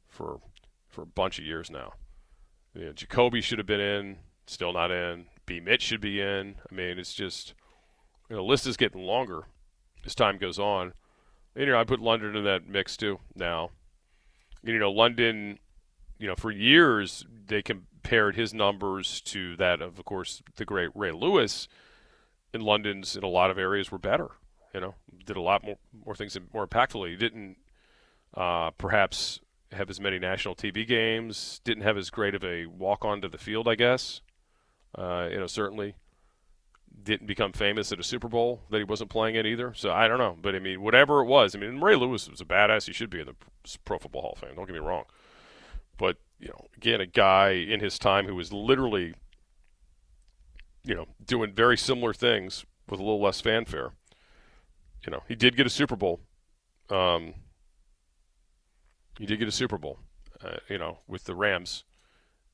for 0.09 0.41
for 0.89 1.03
a 1.03 1.07
bunch 1.07 1.39
of 1.39 1.45
years 1.45 1.70
now. 1.70 1.95
You 2.75 2.87
know, 2.87 2.93
Jacoby 2.93 3.41
should 3.41 3.59
have 3.59 3.66
been 3.66 3.81
in, 3.81 4.18
still 4.47 4.72
not 4.72 4.91
in. 4.91 5.27
B. 5.47 5.61
Mitch 5.61 5.83
should 5.83 6.01
be 6.01 6.20
in. 6.20 6.57
I 6.70 6.75
mean, 6.75 6.99
it's 6.99 7.14
just 7.14 7.55
you 8.29 8.37
know, 8.37 8.43
the 8.43 8.49
list 8.49 8.66
is 8.66 8.77
getting 8.77 9.03
longer 9.03 9.45
as 10.05 10.14
time 10.14 10.39
goes 10.39 10.59
on. 10.59 10.93
And, 11.55 11.66
you 11.66 11.72
know, 11.72 11.79
I 11.79 11.85
put 11.85 12.01
London 12.01 12.37
in 12.37 12.45
that 12.45 12.66
mix 12.66 12.97
too 12.97 13.20
now. 13.35 13.70
You 14.62 14.79
know, 14.79 14.91
London, 14.91 15.59
you 16.18 16.27
know, 16.27 16.35
for 16.37 16.51
years 16.51 17.27
they 17.47 17.62
compared 17.62 18.35
his 18.35 18.55
numbers 18.55 19.20
to 19.22 19.57
that 19.57 19.83
of, 19.83 19.99
of 19.99 20.05
course, 20.05 20.43
the 20.57 20.64
great 20.64 20.91
Ray 20.95 21.12
Lewis. 21.12 21.68
And 22.53 22.62
London's 22.62 23.16
in 23.16 23.25
a 23.25 23.29
lot 23.29 23.51
of 23.51 23.59
areas 23.59 23.91
were 23.91 23.99
better. 23.99 24.29
You 24.72 24.81
know, 24.81 24.95
did 25.25 25.37
a 25.37 25.43
lot 25.43 25.64
more 25.64 25.77
more 26.05 26.14
things 26.14 26.37
more 26.53 26.66
impactfully. 26.66 27.11
He 27.11 27.16
didn't 27.16 27.57
uh, 28.37 28.70
perhaps 28.72 29.41
have 29.72 29.91
as 29.91 30.01
many 30.01 30.18
national 30.18 30.55
TV 30.55 30.87
games. 30.87 31.61
Didn't 31.64 31.82
have 31.82 31.97
as 31.97 32.11
great 32.11 32.35
of 32.35 32.45
a 32.45 32.66
walk 32.66 33.05
onto 33.05 33.28
the 33.28 33.39
field, 33.39 33.68
I 33.68 33.74
guess. 33.74 34.20
Uh, 34.97 35.28
you 35.30 35.39
know, 35.39 35.47
certainly 35.47 35.97
didn't 37.03 37.26
become 37.26 37.53
famous 37.53 37.91
at 37.93 37.99
a 37.99 38.05
Super 38.05 38.28
Bowl 38.28 38.62
that 38.70 38.78
he 38.78 38.85
wasn't 38.85 39.11
playing 39.11 39.35
in 39.35 39.47
either. 39.47 39.74
So 39.74 39.91
I 39.91 40.09
don't 40.09 40.18
know, 40.18 40.37
but 40.41 40.55
I 40.55 40.59
mean, 40.59 40.80
whatever 40.80 41.20
it 41.20 41.26
was, 41.26 41.55
I 41.55 41.59
mean, 41.59 41.80
Ray 41.80 41.97
Lewis 41.97 42.28
was 42.28 42.41
a 42.41 42.45
badass. 42.45 42.87
He 42.87 42.93
should 42.93 43.11
be 43.11 43.20
in 43.20 43.26
the 43.26 43.35
Pro 43.85 43.99
Football 43.99 44.22
Hall 44.22 44.32
of 44.35 44.39
Fame. 44.39 44.55
Don't 44.55 44.66
get 44.66 44.74
me 44.74 44.78
wrong, 44.78 45.05
but 45.99 46.18
you 46.39 46.49
know, 46.49 46.66
again, 46.76 47.01
a 47.01 47.07
guy 47.07 47.51
in 47.51 47.80
his 47.80 47.99
time 47.99 48.26
who 48.26 48.35
was 48.35 48.53
literally, 48.53 49.14
you 50.85 50.95
know, 50.95 51.07
doing 51.24 51.53
very 51.53 51.76
similar 51.76 52.12
things 52.12 52.64
with 52.89 53.01
a 53.01 53.03
little 53.03 53.22
less 53.22 53.41
fanfare. 53.41 53.93
You 55.07 55.12
know, 55.12 55.22
he 55.28 55.35
did 55.35 55.57
get 55.57 55.66
a 55.66 55.70
Super 55.70 55.97
Bowl. 55.97 56.20
Um, 56.91 57.35
he 59.19 59.27
did 59.27 59.39
get 59.39 59.49
a 59.49 59.53
Super 59.53 59.79
Bowl, 59.79 59.99
uh, 60.45 60.57
you 60.69 60.79
know, 60.79 60.99
with 61.07 61.25
the 61.25 61.35
Rams, 61.35 61.85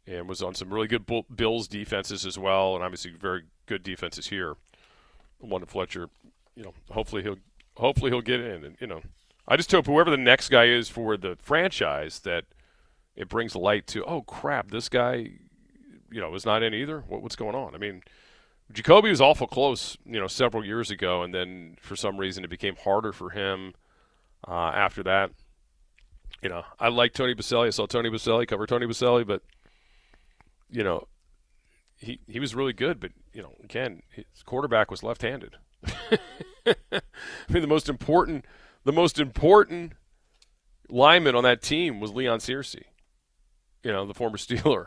and 0.07 0.29
was 0.29 0.43
on 0.43 0.55
some 0.55 0.73
really 0.73 0.89
good 0.89 1.07
Bills 1.35 1.69
defenses 1.69 2.27
as 2.27 2.39
well, 2.39 2.75
and 2.75 2.85
obviously 2.85 3.13
very 3.13 3.45
good 3.67 3.83
defenses 3.83 4.29
here. 4.29 4.57
One 5.39 5.65
Fletcher, 5.65 6.09
you 6.55 6.63
know, 6.63 6.75
hopefully 6.91 7.23
he'll 7.23 7.39
hopefully 7.77 8.11
he'll 8.11 8.21
get 8.21 8.41
in, 8.41 8.65
and 8.65 8.77
you 8.81 8.87
know, 8.87 9.01
I 9.49 9.57
just 9.57 9.71
hope 9.73 9.87
whoever 9.87 10.11
the 10.11 10.17
next 10.17 10.51
guy 10.51 10.67
is 10.67 10.89
for 10.89 11.17
the 11.17 11.37
franchise 11.41 12.21
that 12.21 12.45
it 13.17 13.29
brings 13.29 13.57
light 13.57 13.87
to. 13.89 14.05
Oh 14.05 14.23
crap, 14.23 14.71
this 14.71 14.89
guy, 14.89 15.31
you 16.11 16.21
know, 16.21 16.35
is 16.35 16.45
not 16.45 16.63
in 16.63 16.75
either. 16.75 17.05
What, 17.09 17.23
what's 17.23 17.37
going 17.37 17.55
on? 17.55 17.75
I 17.75 17.79
mean. 17.79 18.03
Jacoby 18.73 19.11
was 19.11 19.21
awful 19.21 19.49
close, 19.49 19.99
you 20.07 20.21
know, 20.21 20.29
several 20.29 20.65
years 20.65 20.93
ago, 20.93 21.25
and 21.25 21.35
then 21.35 21.77
for 21.81 21.97
some 21.97 22.19
reason 22.19 22.45
it 22.45 22.51
became 22.51 22.77
harder 22.77 23.13
for 23.13 23.31
him 23.31 23.75
uh, 24.47 24.71
after 24.73 25.03
that 25.03 25.33
you 26.43 26.49
know, 26.49 26.65
I 26.79 26.89
like 26.89 27.13
Tony 27.13 27.35
Boselli. 27.35 27.67
I 27.67 27.71
saw 27.71 27.87
Tony 27.87 28.11
Boselli 28.11 28.47
cover 28.47 28.67
Tony 28.67 28.87
Boselli, 28.87 29.27
but 29.27 29.43
you 30.71 30.83
know, 30.83 31.09
he 31.97 32.21
he 32.27 32.41
was 32.41 32.55
really 32.55 32.73
good. 32.73 33.01
But 33.01 33.13
you 33.33 33.43
know, 33.43 33.55
again, 33.63 34.03
his 34.11 34.25
quarterback 34.45 34.91
was 34.91 35.03
left-handed. 35.03 35.57
I 36.67 37.01
mean, 37.49 37.63
the 37.63 37.67
most 37.67 37.89
important, 37.89 38.45
the 38.85 38.93
most 38.93 39.19
important 39.19 39.93
lineman 40.89 41.35
on 41.35 41.45
that 41.45 41.63
team 41.63 42.01
was 42.01 42.13
Leon 42.13 42.41
Searcy. 42.41 42.85
You 43.83 43.93
know, 43.93 44.07
the 44.07 44.15
former 44.15 44.37
Steeler, 44.39 44.87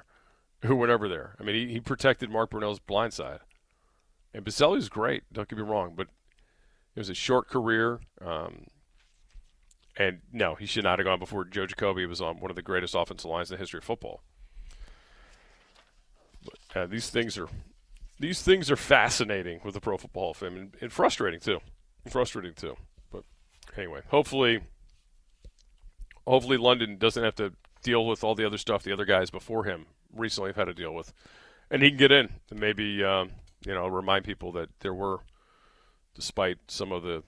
who 0.63 0.75
went 0.75 0.91
over 0.91 1.07
there. 1.07 1.35
I 1.39 1.43
mean, 1.43 1.55
he, 1.55 1.73
he 1.73 1.79
protected 1.79 2.29
Mark 2.29 2.51
Brunell's 2.51 2.79
blind 2.79 3.13
side. 3.13 3.39
And 4.33 4.45
was 4.45 4.89
great. 4.89 5.23
Don't 5.31 5.47
get 5.47 5.59
me 5.59 5.63
wrong, 5.63 5.93
but 5.95 6.07
it 6.95 6.99
was 6.99 7.09
a 7.09 7.13
short 7.13 7.47
career. 7.47 7.99
Um, 8.19 8.65
and 9.97 10.21
no, 10.31 10.55
he 10.55 10.65
should 10.65 10.83
not 10.83 10.99
have 10.99 11.05
gone 11.05 11.19
before 11.19 11.45
Joe 11.45 11.67
Jacoby 11.67 12.05
was 12.05 12.21
on 12.21 12.39
one 12.39 12.49
of 12.49 12.55
the 12.55 12.61
greatest 12.61 12.95
offensive 12.95 13.29
lines 13.29 13.51
in 13.51 13.55
the 13.55 13.59
history 13.59 13.77
of 13.77 13.83
football. 13.83 14.21
But 16.43 16.81
uh, 16.81 16.87
these 16.87 17.09
things 17.09 17.37
are 17.37 17.47
these 18.19 18.41
things 18.41 18.71
are 18.71 18.75
fascinating 18.75 19.59
with 19.63 19.73
the 19.73 19.79
Pro 19.79 19.97
Football 19.97 20.23
Hall 20.23 20.31
of 20.31 20.37
Fame 20.37 20.57
and, 20.57 20.77
and 20.81 20.91
frustrating 20.91 21.39
too. 21.39 21.59
Frustrating 22.09 22.53
too. 22.53 22.75
But 23.11 23.23
anyway, 23.77 24.01
hopefully, 24.07 24.61
hopefully 26.25 26.57
London 26.57 26.97
doesn't 26.97 27.23
have 27.23 27.35
to 27.35 27.53
deal 27.83 28.05
with 28.05 28.23
all 28.23 28.35
the 28.35 28.45
other 28.45 28.57
stuff 28.57 28.83
the 28.83 28.93
other 28.93 29.05
guys 29.05 29.29
before 29.29 29.65
him 29.65 29.85
recently 30.15 30.49
have 30.49 30.55
had 30.55 30.65
to 30.65 30.73
deal 30.73 30.93
with, 30.93 31.13
and 31.69 31.83
he 31.83 31.89
can 31.89 31.97
get 31.97 32.11
in 32.11 32.29
and 32.49 32.59
maybe 32.59 33.03
um, 33.03 33.31
you 33.65 33.73
know 33.73 33.87
remind 33.87 34.25
people 34.25 34.51
that 34.53 34.69
there 34.79 34.93
were, 34.93 35.19
despite 36.15 36.57
some 36.67 36.91
of 36.91 37.03
the 37.03 37.23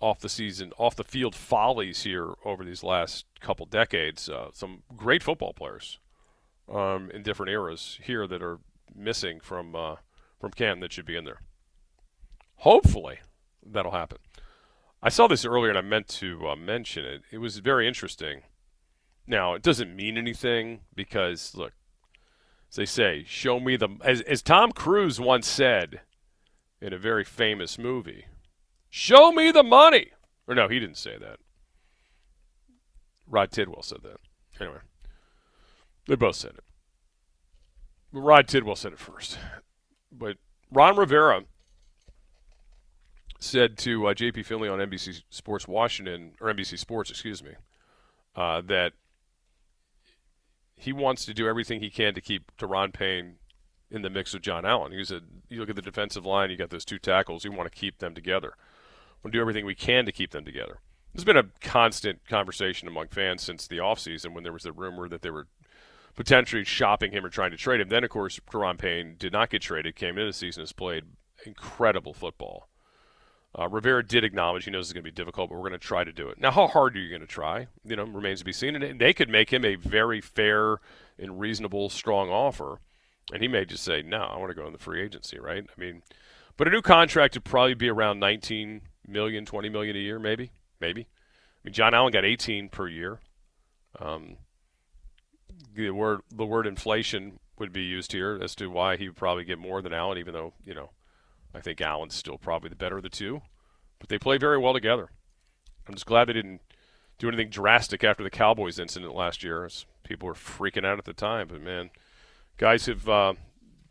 off 0.00 0.20
the 0.20 0.28
season, 0.28 0.72
off 0.78 0.96
the 0.96 1.04
field 1.04 1.34
follies 1.34 2.02
here 2.02 2.32
over 2.44 2.64
these 2.64 2.82
last 2.82 3.26
couple 3.40 3.66
decades. 3.66 4.28
Uh, 4.28 4.48
some 4.52 4.82
great 4.96 5.22
football 5.22 5.52
players 5.52 5.98
um, 6.72 7.10
in 7.12 7.22
different 7.22 7.50
eras 7.50 7.98
here 8.02 8.26
that 8.26 8.42
are 8.42 8.58
missing 8.94 9.40
from 9.40 9.76
uh, 9.76 9.96
from 10.40 10.50
Canton 10.52 10.80
that 10.80 10.92
should 10.92 11.06
be 11.06 11.16
in 11.16 11.24
there. 11.24 11.42
Hopefully, 12.56 13.20
that'll 13.64 13.92
happen. 13.92 14.18
I 15.02 15.08
saw 15.08 15.26
this 15.26 15.44
earlier 15.44 15.70
and 15.70 15.78
I 15.78 15.82
meant 15.82 16.08
to 16.08 16.48
uh, 16.48 16.56
mention 16.56 17.04
it. 17.04 17.22
It 17.30 17.38
was 17.38 17.58
very 17.58 17.88
interesting. 17.88 18.42
Now, 19.26 19.54
it 19.54 19.62
doesn't 19.62 19.94
mean 19.94 20.18
anything 20.18 20.80
because, 20.94 21.54
look, 21.54 21.72
as 22.70 22.76
they 22.76 22.86
say, 22.86 23.24
show 23.26 23.60
me 23.60 23.76
the. 23.76 23.88
As, 24.04 24.20
as 24.22 24.42
Tom 24.42 24.72
Cruise 24.72 25.20
once 25.20 25.46
said 25.46 26.00
in 26.80 26.92
a 26.92 26.98
very 26.98 27.24
famous 27.24 27.78
movie, 27.78 28.26
Show 28.90 29.32
me 29.32 29.52
the 29.52 29.62
money. 29.62 30.10
Or 30.46 30.54
no, 30.54 30.68
he 30.68 30.80
didn't 30.80 30.98
say 30.98 31.16
that. 31.16 31.38
Rod 33.26 33.52
Tidwell 33.52 33.82
said 33.82 34.02
that. 34.02 34.16
Anyway, 34.60 34.80
they 36.06 36.16
both 36.16 36.34
said 36.34 36.52
it. 36.52 36.64
Rod 38.12 38.48
Tidwell 38.48 38.74
said 38.74 38.92
it 38.92 38.98
first. 38.98 39.38
But 40.10 40.36
Ron 40.72 40.96
Rivera 40.96 41.44
said 43.38 43.78
to 43.78 44.08
uh, 44.08 44.14
JP 44.14 44.44
Finlay 44.44 44.68
on 44.68 44.80
NBC 44.80 45.22
Sports 45.30 45.68
Washington 45.68 46.32
or 46.40 46.52
NBC 46.52 46.78
Sports, 46.78 47.10
excuse 47.10 47.42
me, 47.42 47.52
uh, 48.34 48.60
that 48.62 48.92
he 50.74 50.92
wants 50.92 51.24
to 51.26 51.34
do 51.34 51.46
everything 51.46 51.80
he 51.80 51.90
can 51.90 52.14
to 52.14 52.20
keep 52.20 52.50
Daron 52.58 52.92
Payne 52.92 53.36
in 53.90 54.02
the 54.02 54.10
mix 54.10 54.32
with 54.32 54.42
John 54.42 54.64
Allen. 54.64 54.92
He 54.92 55.04
said, 55.04 55.22
"You 55.48 55.60
look 55.60 55.70
at 55.70 55.76
the 55.76 55.82
defensive 55.82 56.26
line. 56.26 56.50
You 56.50 56.56
got 56.56 56.70
those 56.70 56.84
two 56.84 56.98
tackles. 56.98 57.44
You 57.44 57.52
want 57.52 57.70
to 57.70 57.78
keep 57.78 57.98
them 57.98 58.14
together. 58.14 58.54
We'll 59.22 59.30
do 59.30 59.40
everything 59.40 59.66
we 59.66 59.74
can 59.74 60.06
to 60.06 60.12
keep 60.12 60.30
them 60.30 60.44
together." 60.44 60.80
There's 61.12 61.24
been 61.24 61.36
a 61.36 61.50
constant 61.60 62.26
conversation 62.28 62.86
among 62.86 63.08
fans 63.08 63.42
since 63.42 63.66
the 63.66 63.78
offseason 63.78 64.32
when 64.32 64.44
there 64.44 64.52
was 64.52 64.62
the 64.62 64.72
rumor 64.72 65.08
that 65.08 65.22
they 65.22 65.30
were 65.30 65.48
potentially 66.14 66.64
shopping 66.64 67.12
him 67.12 67.24
or 67.24 67.28
trying 67.28 67.50
to 67.50 67.56
trade 67.56 67.80
him. 67.80 67.88
Then, 67.88 68.04
of 68.04 68.10
course, 68.10 68.38
Daron 68.50 68.78
Payne 68.78 69.16
did 69.18 69.32
not 69.32 69.50
get 69.50 69.62
traded, 69.62 69.96
came 69.96 70.10
into 70.10 70.26
the 70.26 70.32
season, 70.32 70.62
has 70.62 70.72
played 70.72 71.04
incredible 71.44 72.14
football. 72.14 72.68
Uh, 73.58 73.68
Rivera 73.68 74.06
did 74.06 74.22
acknowledge 74.22 74.64
he 74.64 74.70
knows 74.70 74.86
it's 74.86 74.92
going 74.92 75.02
to 75.02 75.10
be 75.10 75.14
difficult, 75.14 75.50
but 75.50 75.56
we're 75.56 75.68
going 75.68 75.72
to 75.72 75.78
try 75.78 76.04
to 76.04 76.12
do 76.12 76.28
it. 76.28 76.38
Now, 76.38 76.52
how 76.52 76.68
hard 76.68 76.94
are 76.94 77.00
you 77.00 77.08
going 77.08 77.20
to 77.20 77.26
try? 77.26 77.66
You 77.84 77.96
know, 77.96 78.04
remains 78.04 78.38
to 78.40 78.44
be 78.44 78.52
seen. 78.52 78.76
And 78.76 79.00
they 79.00 79.12
could 79.12 79.28
make 79.28 79.52
him 79.52 79.64
a 79.64 79.74
very 79.74 80.20
fair 80.20 80.78
and 81.18 81.40
reasonable, 81.40 81.88
strong 81.88 82.30
offer, 82.30 82.78
and 83.32 83.42
he 83.42 83.48
may 83.48 83.64
just 83.64 83.82
say, 83.82 84.02
"No, 84.02 84.22
I 84.22 84.38
want 84.38 84.50
to 84.50 84.54
go 84.54 84.66
in 84.66 84.72
the 84.72 84.78
free 84.78 85.02
agency." 85.02 85.38
Right? 85.38 85.64
I 85.64 85.80
mean, 85.80 86.02
but 86.56 86.68
a 86.68 86.70
new 86.70 86.82
contract 86.82 87.34
would 87.34 87.44
probably 87.44 87.74
be 87.74 87.88
around 87.88 88.20
19 88.20 88.82
million, 89.10 89.44
20 89.44 89.68
million 89.68 89.96
a 89.96 89.98
year, 89.98 90.18
maybe, 90.18 90.50
maybe. 90.80 91.02
I 91.02 91.60
mean, 91.64 91.74
John 91.74 91.94
Allen 91.94 92.12
got 92.12 92.24
18 92.24 92.68
per 92.68 92.88
year. 92.88 93.20
Um, 93.98 94.36
the 95.74 95.90
word 95.90 96.20
the 96.30 96.46
word 96.46 96.66
inflation 96.66 97.38
would 97.58 97.72
be 97.72 97.82
used 97.82 98.12
here 98.12 98.38
as 98.40 98.54
to 98.56 98.68
why 98.68 98.96
he 98.96 99.08
would 99.08 99.16
probably 99.16 99.44
get 99.44 99.58
more 99.58 99.82
than 99.82 99.92
Allen, 99.92 100.18
even 100.18 100.32
though 100.32 100.54
you 100.64 100.74
know 100.74 100.90
I 101.54 101.60
think 101.60 101.80
Allen's 101.80 102.14
still 102.14 102.38
probably 102.38 102.70
the 102.70 102.76
better 102.76 102.96
of 102.96 103.02
the 103.02 103.08
two, 103.08 103.42
but 103.98 104.08
they 104.08 104.18
play 104.18 104.38
very 104.38 104.58
well 104.58 104.72
together. 104.72 105.10
I'm 105.86 105.94
just 105.94 106.06
glad 106.06 106.28
they 106.28 106.32
didn't 106.32 106.60
do 107.18 107.28
anything 107.28 107.50
drastic 107.50 108.04
after 108.04 108.22
the 108.22 108.30
Cowboys 108.30 108.78
incident 108.78 109.14
last 109.14 109.42
year, 109.42 109.64
as 109.64 109.84
people 110.04 110.28
were 110.28 110.34
freaking 110.34 110.86
out 110.86 110.98
at 110.98 111.04
the 111.04 111.12
time. 111.12 111.48
But 111.48 111.60
man, 111.60 111.90
guys 112.56 112.86
have 112.86 113.08
uh, 113.08 113.34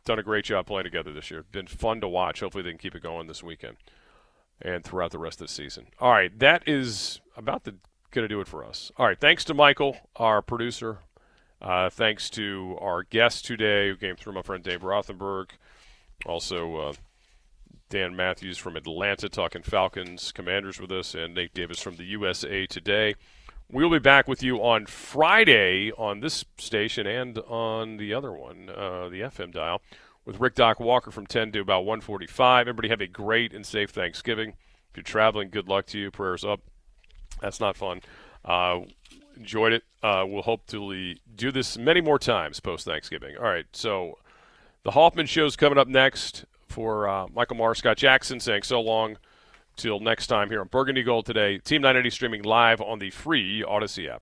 done 0.06 0.18
a 0.20 0.24
great 0.24 0.46
job 0.46 0.66
playing 0.66 0.86
together 0.86 1.14
this 1.14 1.30
year. 1.30 1.44
Been 1.52 1.68
fun 1.68 2.02
to 2.02 2.08
watch. 2.08 2.40
Hopefully 2.40 2.64
they 2.64 2.72
can 2.72 2.80
keep 2.80 2.96
it 2.96 3.04
going 3.04 3.28
this 3.28 3.44
weekend 3.44 3.78
and 4.62 4.84
throughout 4.84 5.12
the 5.12 5.20
rest 5.20 5.42
of 5.42 5.48
the 5.48 5.54
season. 5.54 5.88
All 6.00 6.12
right, 6.12 6.38
that 6.40 6.64
is 6.68 7.22
about 7.38 7.64
the 7.64 7.76
going 8.12 8.24
to 8.24 8.28
do 8.28 8.42
it 8.42 8.48
for 8.48 8.66
us. 8.66 8.92
All 8.98 9.06
right, 9.06 9.20
thanks 9.20 9.44
to 9.46 9.54
Michael, 9.54 9.98
our 10.16 10.42
producer. 10.42 11.00
Uh, 11.62 11.90
thanks 11.90 12.30
to 12.32 12.78
our 12.82 13.04
guest 13.04 13.46
today 13.46 13.90
who 13.90 13.96
came 13.96 14.16
through, 14.16 14.34
my 14.34 14.42
friend 14.42 14.64
Dave 14.64 14.82
Rothenberg. 14.82 15.50
Also, 16.26 16.76
uh, 16.78 16.94
Dan 17.90 18.16
Matthews 18.16 18.58
from 18.58 18.76
Atlanta 18.76 19.30
talking 19.30 19.64
Falcons 19.64 20.32
Commanders 20.32 20.80
with 20.80 20.92
us, 20.92 21.16
and 21.16 21.34
Nate 21.34 21.54
Davis 21.54 21.80
from 21.80 21.96
the 21.96 22.06
USA 22.06 22.66
Today. 22.66 23.16
We'll 23.72 23.90
be 23.90 24.00
back 24.00 24.28
with 24.28 24.42
you 24.42 24.58
on 24.64 24.86
Friday 24.88 25.92
on 25.92 26.22
this 26.22 26.44
station 26.58 27.06
and 27.06 27.38
on 27.40 27.98
the 27.98 28.14
other 28.14 28.32
one, 28.32 28.70
uh, 28.70 29.10
the 29.10 29.22
FM 29.22 29.52
dial, 29.52 29.82
with 30.26 30.40
Rick 30.40 30.56
Doc 30.56 30.80
Walker 30.80 31.12
from 31.12 31.26
10 31.26 31.52
to 31.54 31.60
about 31.60 31.86
1:45. 31.86 32.62
Everybody 32.62 32.90
have 32.90 33.02
a 33.02 33.08
great 33.08 33.54
and 33.54 33.66
safe 33.66 33.90
Thanksgiving. 33.90 34.54
If 34.90 34.98
you're 34.98 35.04
traveling, 35.04 35.50
good 35.50 35.68
luck 35.68 35.86
to 35.88 36.00
you. 36.00 36.12
Prayers 36.12 36.44
up. 36.44 36.62
That's 37.42 37.60
not 37.60 37.76
fun. 37.78 38.02
Uh, 38.44 38.82
enjoyed 39.36 39.74
it. 39.74 39.84
Uh, 40.04 40.26
we'll 40.28 40.44
hopefully 40.44 41.20
do 41.36 41.52
this 41.52 41.78
many 41.78 42.02
more 42.02 42.20
times 42.20 42.60
post 42.60 42.86
Thanksgiving. 42.86 43.38
All 43.38 43.44
right, 43.44 43.66
so 43.74 44.18
the 44.84 44.92
Hoffman 44.92 45.26
Show's 45.26 45.56
coming 45.56 45.78
up 45.78 45.88
next 45.88 46.46
for 46.68 47.08
uh, 47.08 47.28
Michael 47.34 47.58
Morris, 47.58 47.80
Scott 47.80 47.98
Jackson 47.98 48.40
saying 48.40 48.64
so 48.64 48.80
long 48.80 49.18
till 49.76 50.00
next 50.00 50.28
time 50.28 50.50
here 50.50 50.62
on 50.62 50.68
Burgundy 50.68 51.04
Gold 51.04 51.26
today. 51.26 51.58
Team 51.58 51.82
980 51.82 52.10
streaming 52.10 52.44
live 52.44 52.82
on 52.82 53.00
the 53.00 53.10
free 53.10 53.64
Audacy 53.68 54.10
app. 54.10 54.22